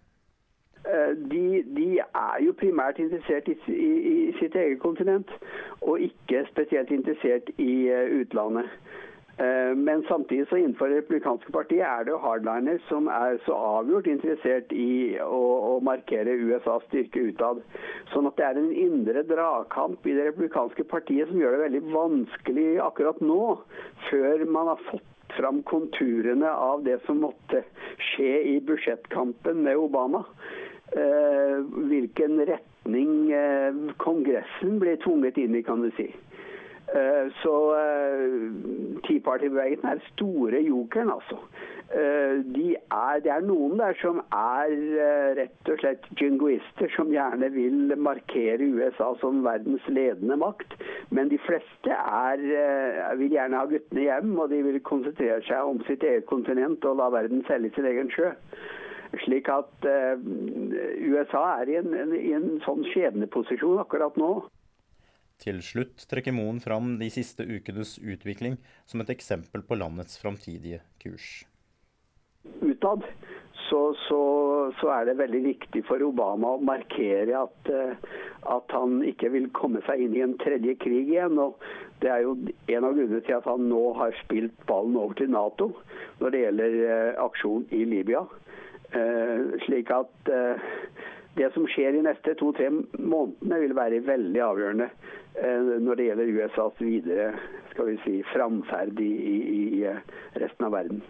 De, 1.31 1.63
de, 1.77 1.87
er 2.03 2.41
jo 2.43 2.51
primært 2.59 2.99
interessert 2.99 3.47
i, 3.47 3.55
i, 3.71 3.91
i, 4.11 4.15
sitt 4.41 4.55
eget 4.59 4.81
kontinent, 4.83 5.31
og 5.81 6.01
ikke 6.03 6.43
spesielt 6.49 6.91
interessert 6.91 7.49
i 7.61 7.87
utlandet. 8.19 8.67
Men 9.75 10.03
samtidig 10.07 10.47
så 10.47 10.57
innenfor 10.57 10.87
det 10.87 10.97
republikanske 10.99 11.51
partiet 11.51 11.81
er 11.87 12.03
det 12.05 12.11
jo 12.13 12.19
hardliners 12.21 12.83
som 12.85 13.07
er 13.09 13.39
så 13.47 13.55
avgjort 13.79 14.05
interessert 14.11 14.73
i 14.77 15.15
å, 15.25 15.39
å 15.73 15.79
markere 15.81 16.35
USAs 16.37 16.85
styrke 16.85 17.23
utad. 17.31 17.63
Sånn 18.13 18.29
at 18.29 18.37
det 18.37 18.45
er 18.45 18.59
en 18.61 18.69
indre 18.77 19.23
dragkamp 19.25 20.05
i 20.05 20.13
det 20.13 20.27
republikanske 20.27 20.85
partiet 20.91 21.31
som 21.31 21.41
gjør 21.41 21.57
det 21.57 21.63
veldig 21.63 21.81
vanskelig 21.95 22.67
akkurat 22.85 23.23
nå, 23.25 23.39
før 24.11 24.45
man 24.53 24.69
har 24.75 24.85
fått 24.91 25.09
fram 25.33 25.63
konturene 25.65 26.49
av 26.53 26.83
det 26.85 26.99
som 27.07 27.23
måtte 27.25 27.63
skje 28.11 28.35
i 28.53 28.59
budsjettkampen 28.61 29.63
med 29.65 29.81
Obama. 29.81 30.21
Hvilken 30.93 32.37
retning 32.45 33.31
Kongressen 33.97 34.77
blir 34.83 35.01
tvunget 35.01 35.41
inn 35.41 35.57
i, 35.57 35.63
kan 35.65 35.81
du 35.81 35.89
si. 35.97 36.11
Så 37.41 37.53
Tea 39.07 39.21
Party-bevegelsen 39.25 39.87
er 39.89 40.01
store 40.11 40.59
jokeren, 40.61 41.09
altså. 41.09 41.39
De 42.55 42.75
er, 42.75 43.19
det 43.21 43.31
er 43.33 43.43
noen 43.45 43.77
der 43.77 43.97
som 44.01 44.19
er 44.33 44.71
rett 45.37 45.69
og 45.73 45.81
slett 45.81 46.05
jingoister, 46.21 46.89
som 46.95 47.11
gjerne 47.13 47.49
vil 47.53 47.93
markere 48.01 48.69
USA 48.77 49.11
som 49.21 49.41
verdens 49.45 49.85
ledende 49.89 50.37
makt. 50.41 50.73
Men 51.13 51.29
de 51.33 51.37
fleste 51.45 51.97
er, 51.97 52.45
vil 53.19 53.35
gjerne 53.35 53.61
ha 53.61 53.69
guttene 53.69 54.07
hjem, 54.07 54.33
og 54.37 54.49
de 54.53 54.63
vil 54.69 54.81
konsentrere 54.85 55.41
seg 55.49 55.73
om 55.73 55.83
sitt 55.89 56.05
eget 56.05 56.29
kontinent 56.29 56.85
og 56.89 56.97
la 57.01 57.11
verden 57.13 57.45
selge 57.49 57.73
sin 57.75 57.89
egen 57.89 58.09
sjø. 58.13 58.33
Slik 59.25 59.49
at 59.53 59.85
USA 59.85 61.45
er 61.59 61.69
i 61.69 61.77
en, 61.81 62.17
i 62.17 62.33
en 62.33 62.49
sånn 62.65 62.85
skjebneposisjon 62.89 63.81
akkurat 63.81 64.17
nå. 64.17 64.35
Til 65.41 65.61
slutt 65.65 66.05
trekker 66.09 66.35
Moen 66.35 66.61
fram 66.63 66.97
de 66.99 67.09
siste 67.11 67.45
ukenes 67.47 67.97
utvikling 67.99 68.59
som 68.85 69.01
et 69.03 69.11
eksempel 69.15 69.65
på 69.65 69.79
landets 69.79 70.19
framtidige 70.21 70.83
kurs. 71.01 71.43
Utad 72.61 73.07
så, 73.73 73.93
så, 74.07 74.19
så 74.79 74.89
er 74.93 75.07
det 75.07 75.17
veldig 75.17 75.41
viktig 75.45 75.83
for 75.87 76.03
Obama 76.05 76.53
å 76.53 76.61
markere 76.61 77.37
at, 77.39 77.71
eh, 77.71 77.95
at 78.53 78.75
han 78.75 78.99
ikke 79.07 79.31
vil 79.33 79.47
komme 79.55 79.81
seg 79.87 80.03
inn 80.03 80.17
i 80.17 80.23
en 80.25 80.35
tredje 80.41 80.75
krig 80.83 81.09
igjen. 81.13 81.39
og 81.41 81.61
Det 82.03 82.11
er 82.11 82.25
jo 82.25 82.35
en 82.43 82.87
av 82.89 82.93
grunnene 82.97 83.23
til 83.25 83.37
at 83.39 83.47
han 83.49 83.65
nå 83.71 83.83
har 83.97 84.15
spilt 84.23 84.55
ballen 84.69 84.99
over 84.99 85.17
til 85.19 85.31
Nato 85.33 85.71
når 86.19 86.35
det 86.35 86.43
gjelder 86.43 86.77
eh, 86.83 87.23
aksjon 87.23 87.67
i 87.73 87.83
Libya. 87.95 88.25
Eh, 88.93 89.57
slik 89.65 89.89
at 89.95 90.33
det 91.35 91.53
som 91.53 91.65
skjer 91.67 91.95
de 91.95 92.03
neste 92.05 92.35
to-tre 92.37 92.69
månedene 92.69 93.61
vil 93.63 93.75
være 93.77 94.03
veldig 94.05 94.41
avgjørende 94.45 94.89
eh, 94.89 95.71
når 95.81 95.99
det 95.99 96.07
gjelder 96.09 96.33
USAs 96.37 96.81
videre 96.81 97.27
skal 97.71 97.89
vi 97.89 97.97
si, 98.03 98.15
framferd 98.33 98.99
i, 99.01 99.09
i, 99.09 99.37
i 99.79 99.85
eh, 99.89 100.03
resten 100.41 100.67
av 100.67 100.75
verden. 100.75 101.01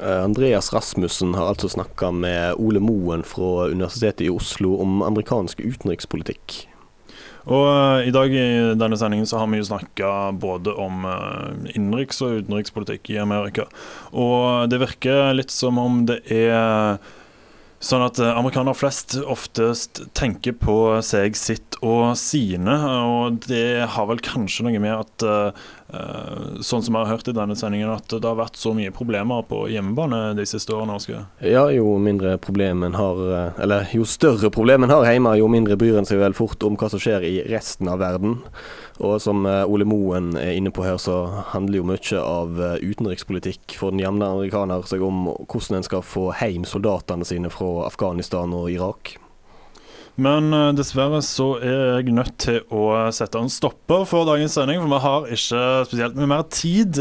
Eh, 0.00 0.24
Andreas 0.24 0.72
Rasmussen 0.74 1.36
har 1.38 1.52
altså 1.52 1.70
snakka 1.70 2.10
med 2.10 2.58
Ole 2.58 2.82
Moen 2.82 3.22
fra 3.26 3.68
Universitetet 3.70 4.26
i 4.26 4.32
Oslo 4.34 4.74
om 4.82 4.98
amerikansk 5.06 5.62
utenrikspolitikk. 5.62 6.64
Og 7.50 8.04
i 8.04 8.10
dag 8.12 8.34
i 8.36 8.48
denne 8.76 8.98
sendingen 9.00 9.26
så 9.26 9.38
har 9.40 9.46
vi 9.48 9.62
jo 9.62 9.64
snakka 9.70 10.10
både 10.36 10.74
om 10.76 11.06
innenriks- 11.72 12.20
og 12.20 12.42
utenrikspolitikk 12.42 13.14
i 13.14 13.16
Amerika. 13.22 13.64
Og 14.12 14.68
det 14.68 14.82
virker 14.82 15.32
litt 15.32 15.54
som 15.54 15.80
om 15.80 16.02
det 16.10 16.18
er 16.28 17.00
sånn 17.80 18.04
at 18.04 18.20
eh, 18.20 18.36
amerikanere 18.36 18.76
flest 18.76 19.16
oftest 19.24 20.02
tenker 20.16 20.54
på 20.60 20.76
seg, 21.04 21.36
sitt 21.38 21.78
og 21.80 22.12
sine. 22.20 22.76
Og 23.08 23.40
det 23.48 23.86
har 23.94 24.08
vel 24.10 24.20
kanskje 24.24 24.66
noe 24.66 24.82
med 24.82 24.92
at 24.92 25.24
eh, 25.24 25.62
eh, 25.96 26.60
sånn 26.60 26.84
som 26.84 26.98
jeg 26.98 27.08
har 27.08 27.14
hørt 27.14 27.30
i 27.32 27.36
denne 27.36 27.56
sendingen, 27.58 27.92
at 27.94 28.12
det 28.12 28.26
har 28.26 28.38
vært 28.38 28.60
så 28.60 28.74
mye 28.76 28.92
problemer 28.94 29.46
på 29.48 29.64
hjemmebane 29.72 30.34
de 30.38 30.46
siste 30.48 30.76
årene. 30.76 30.98
Oskar. 31.00 31.24
Ja, 31.40 31.64
jo 31.72 31.96
mindre 32.02 32.36
problem 32.42 32.84
en 32.84 32.96
har 32.98 33.20
Eller 33.62 33.88
jo 33.94 34.04
større 34.08 34.50
problem 34.52 34.84
en 34.84 34.92
har 34.92 35.08
hjemme, 35.08 35.36
jo 35.40 35.48
mindre 35.50 35.78
bryr 35.80 36.00
en 36.00 36.08
seg 36.08 36.20
vel 36.20 36.36
fort 36.36 36.60
om 36.66 36.76
hva 36.76 36.90
som 36.92 37.00
skjer 37.00 37.24
i 37.24 37.34
resten 37.48 37.88
av 37.88 38.02
verden. 38.02 38.40
Og 39.00 39.16
som 39.24 39.46
eh, 39.48 39.64
Ole 39.64 39.86
Moen 39.88 40.34
er 40.36 40.52
inne 40.58 40.72
på 40.74 40.84
her, 40.84 40.98
så 41.00 41.22
handler 41.54 41.80
jo 41.80 41.88
mye 41.88 42.20
av 42.20 42.60
eh, 42.60 42.76
utenrikspolitikk 42.84 43.76
for 43.78 43.94
den 43.94 44.02
jevne 44.02 44.28
amerikaner 44.28 44.84
seg 44.88 45.04
om 45.04 45.30
hvordan 45.30 45.80
en 45.80 45.86
skal 45.86 46.04
få 46.04 46.28
hjem 46.40 46.66
soldatene 46.68 47.26
sine 47.28 47.52
fra 47.52 47.86
Afghanistan 47.86 48.52
og 48.56 48.68
Irak. 48.72 49.14
Men 50.20 50.52
eh, 50.52 50.72
dessverre 50.76 51.22
så 51.24 51.54
er 51.64 52.02
jeg 52.02 52.16
nødt 52.16 52.36
til 52.44 52.60
å 52.68 53.08
sette 53.14 53.40
en 53.40 53.52
stopper 53.52 54.04
for 54.10 54.28
dagens 54.28 54.58
sending, 54.58 54.82
for 54.82 54.92
vi 54.92 55.00
har 55.06 55.32
ikke 55.38 55.64
spesielt 55.88 56.20
mye 56.20 56.32
mer 56.34 56.44
tid. 56.52 57.00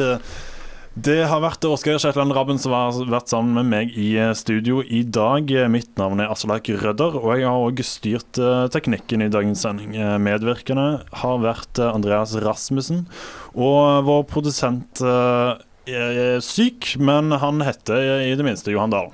Det 0.98 1.20
har 1.30 1.42
vært 1.44 1.64
Oskar 1.70 2.00
Shetland 2.02 2.34
Rabben 2.34 2.58
som 2.60 2.74
har 2.74 2.96
vært 3.12 3.30
sammen 3.30 3.54
med 3.60 3.68
meg 3.70 3.92
i 3.94 4.10
studio 4.36 4.82
i 4.82 5.04
dag. 5.06 5.52
Mitt 5.70 5.92
navn 6.02 6.20
er 6.24 6.32
Aslak 6.34 6.66
Rødder, 6.82 7.14
og 7.20 7.30
jeg 7.38 7.46
har 7.46 7.62
òg 7.62 7.82
styrt 7.86 8.40
eh, 8.42 8.66
teknikken 8.74 9.22
i 9.22 9.30
dagens 9.30 9.62
sending. 9.64 9.94
Eh, 9.94 10.18
Medvirkende 10.18 11.04
har 11.22 11.42
vært 11.46 11.78
eh, 11.78 11.94
Andreas 11.94 12.34
Rasmussen, 12.42 13.06
og 13.54 14.02
vår 14.10 14.26
produsent 14.32 15.04
eh, 15.06 15.62
er 15.94 16.42
syk, 16.44 16.96
men 16.98 17.38
han 17.38 17.62
heter 17.64 18.26
i 18.26 18.34
det 18.38 18.48
minste 18.48 18.74
Johan 18.74 18.94
Dahl. 18.94 19.14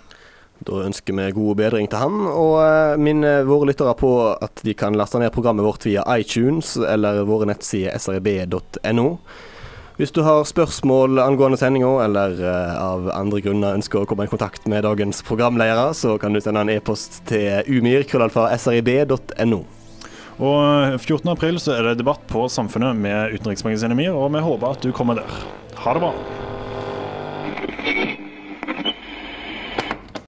Da 0.66 0.86
ønsker 0.88 1.14
vi 1.18 1.28
god 1.36 1.60
bedring 1.60 1.90
til 1.92 2.00
han, 2.00 2.22
og 2.32 2.56
eh, 2.64 2.96
minner 3.04 3.44
våre 3.46 3.68
lyttere 3.70 3.98
på 4.00 4.14
at 4.32 4.64
de 4.64 4.74
kan 4.80 4.96
laste 4.96 5.20
ned 5.20 5.36
programmet 5.36 5.68
vårt 5.68 5.84
via 5.86 6.08
iTunes 6.16 6.78
eller 6.80 7.26
våre 7.28 7.52
nettsider 7.52 8.00
srib.no. 8.00 9.10
Hvis 9.96 10.12
du 10.12 10.20
har 10.26 10.44
spørsmål 10.44 11.22
angående 11.24 11.56
sendinga, 11.56 11.88
eller 12.04 12.34
eh, 12.44 12.72
av 12.84 13.06
andre 13.16 13.40
grunner 13.46 13.78
ønsker 13.78 14.02
å 14.02 14.08
komme 14.10 14.26
i 14.28 14.32
kontakt 14.32 14.68
med 14.68 14.84
dagens 14.84 15.22
programledere, 15.24 15.94
så 15.96 16.18
kan 16.20 16.36
du 16.36 16.42
sende 16.44 16.66
en 16.66 16.74
e-post 16.74 17.22
til 17.30 17.64
umir.srib.no. 17.72 19.62
Og 20.36 20.98
14.4 21.00 21.64
så 21.64 21.78
er 21.78 21.88
det 21.88 22.02
debatt 22.02 22.28
på 22.28 22.44
Samfunnet 22.52 23.00
med 23.00 23.38
utenriksmagasinet 23.38 23.96
MIR, 23.96 24.20
og 24.20 24.36
vi 24.36 24.44
håper 24.44 24.76
at 24.76 24.84
du 24.84 24.92
kommer 24.92 25.22
der. 25.22 25.40
Ha 25.80 25.96
det 25.96 26.04
bra. 26.04 26.12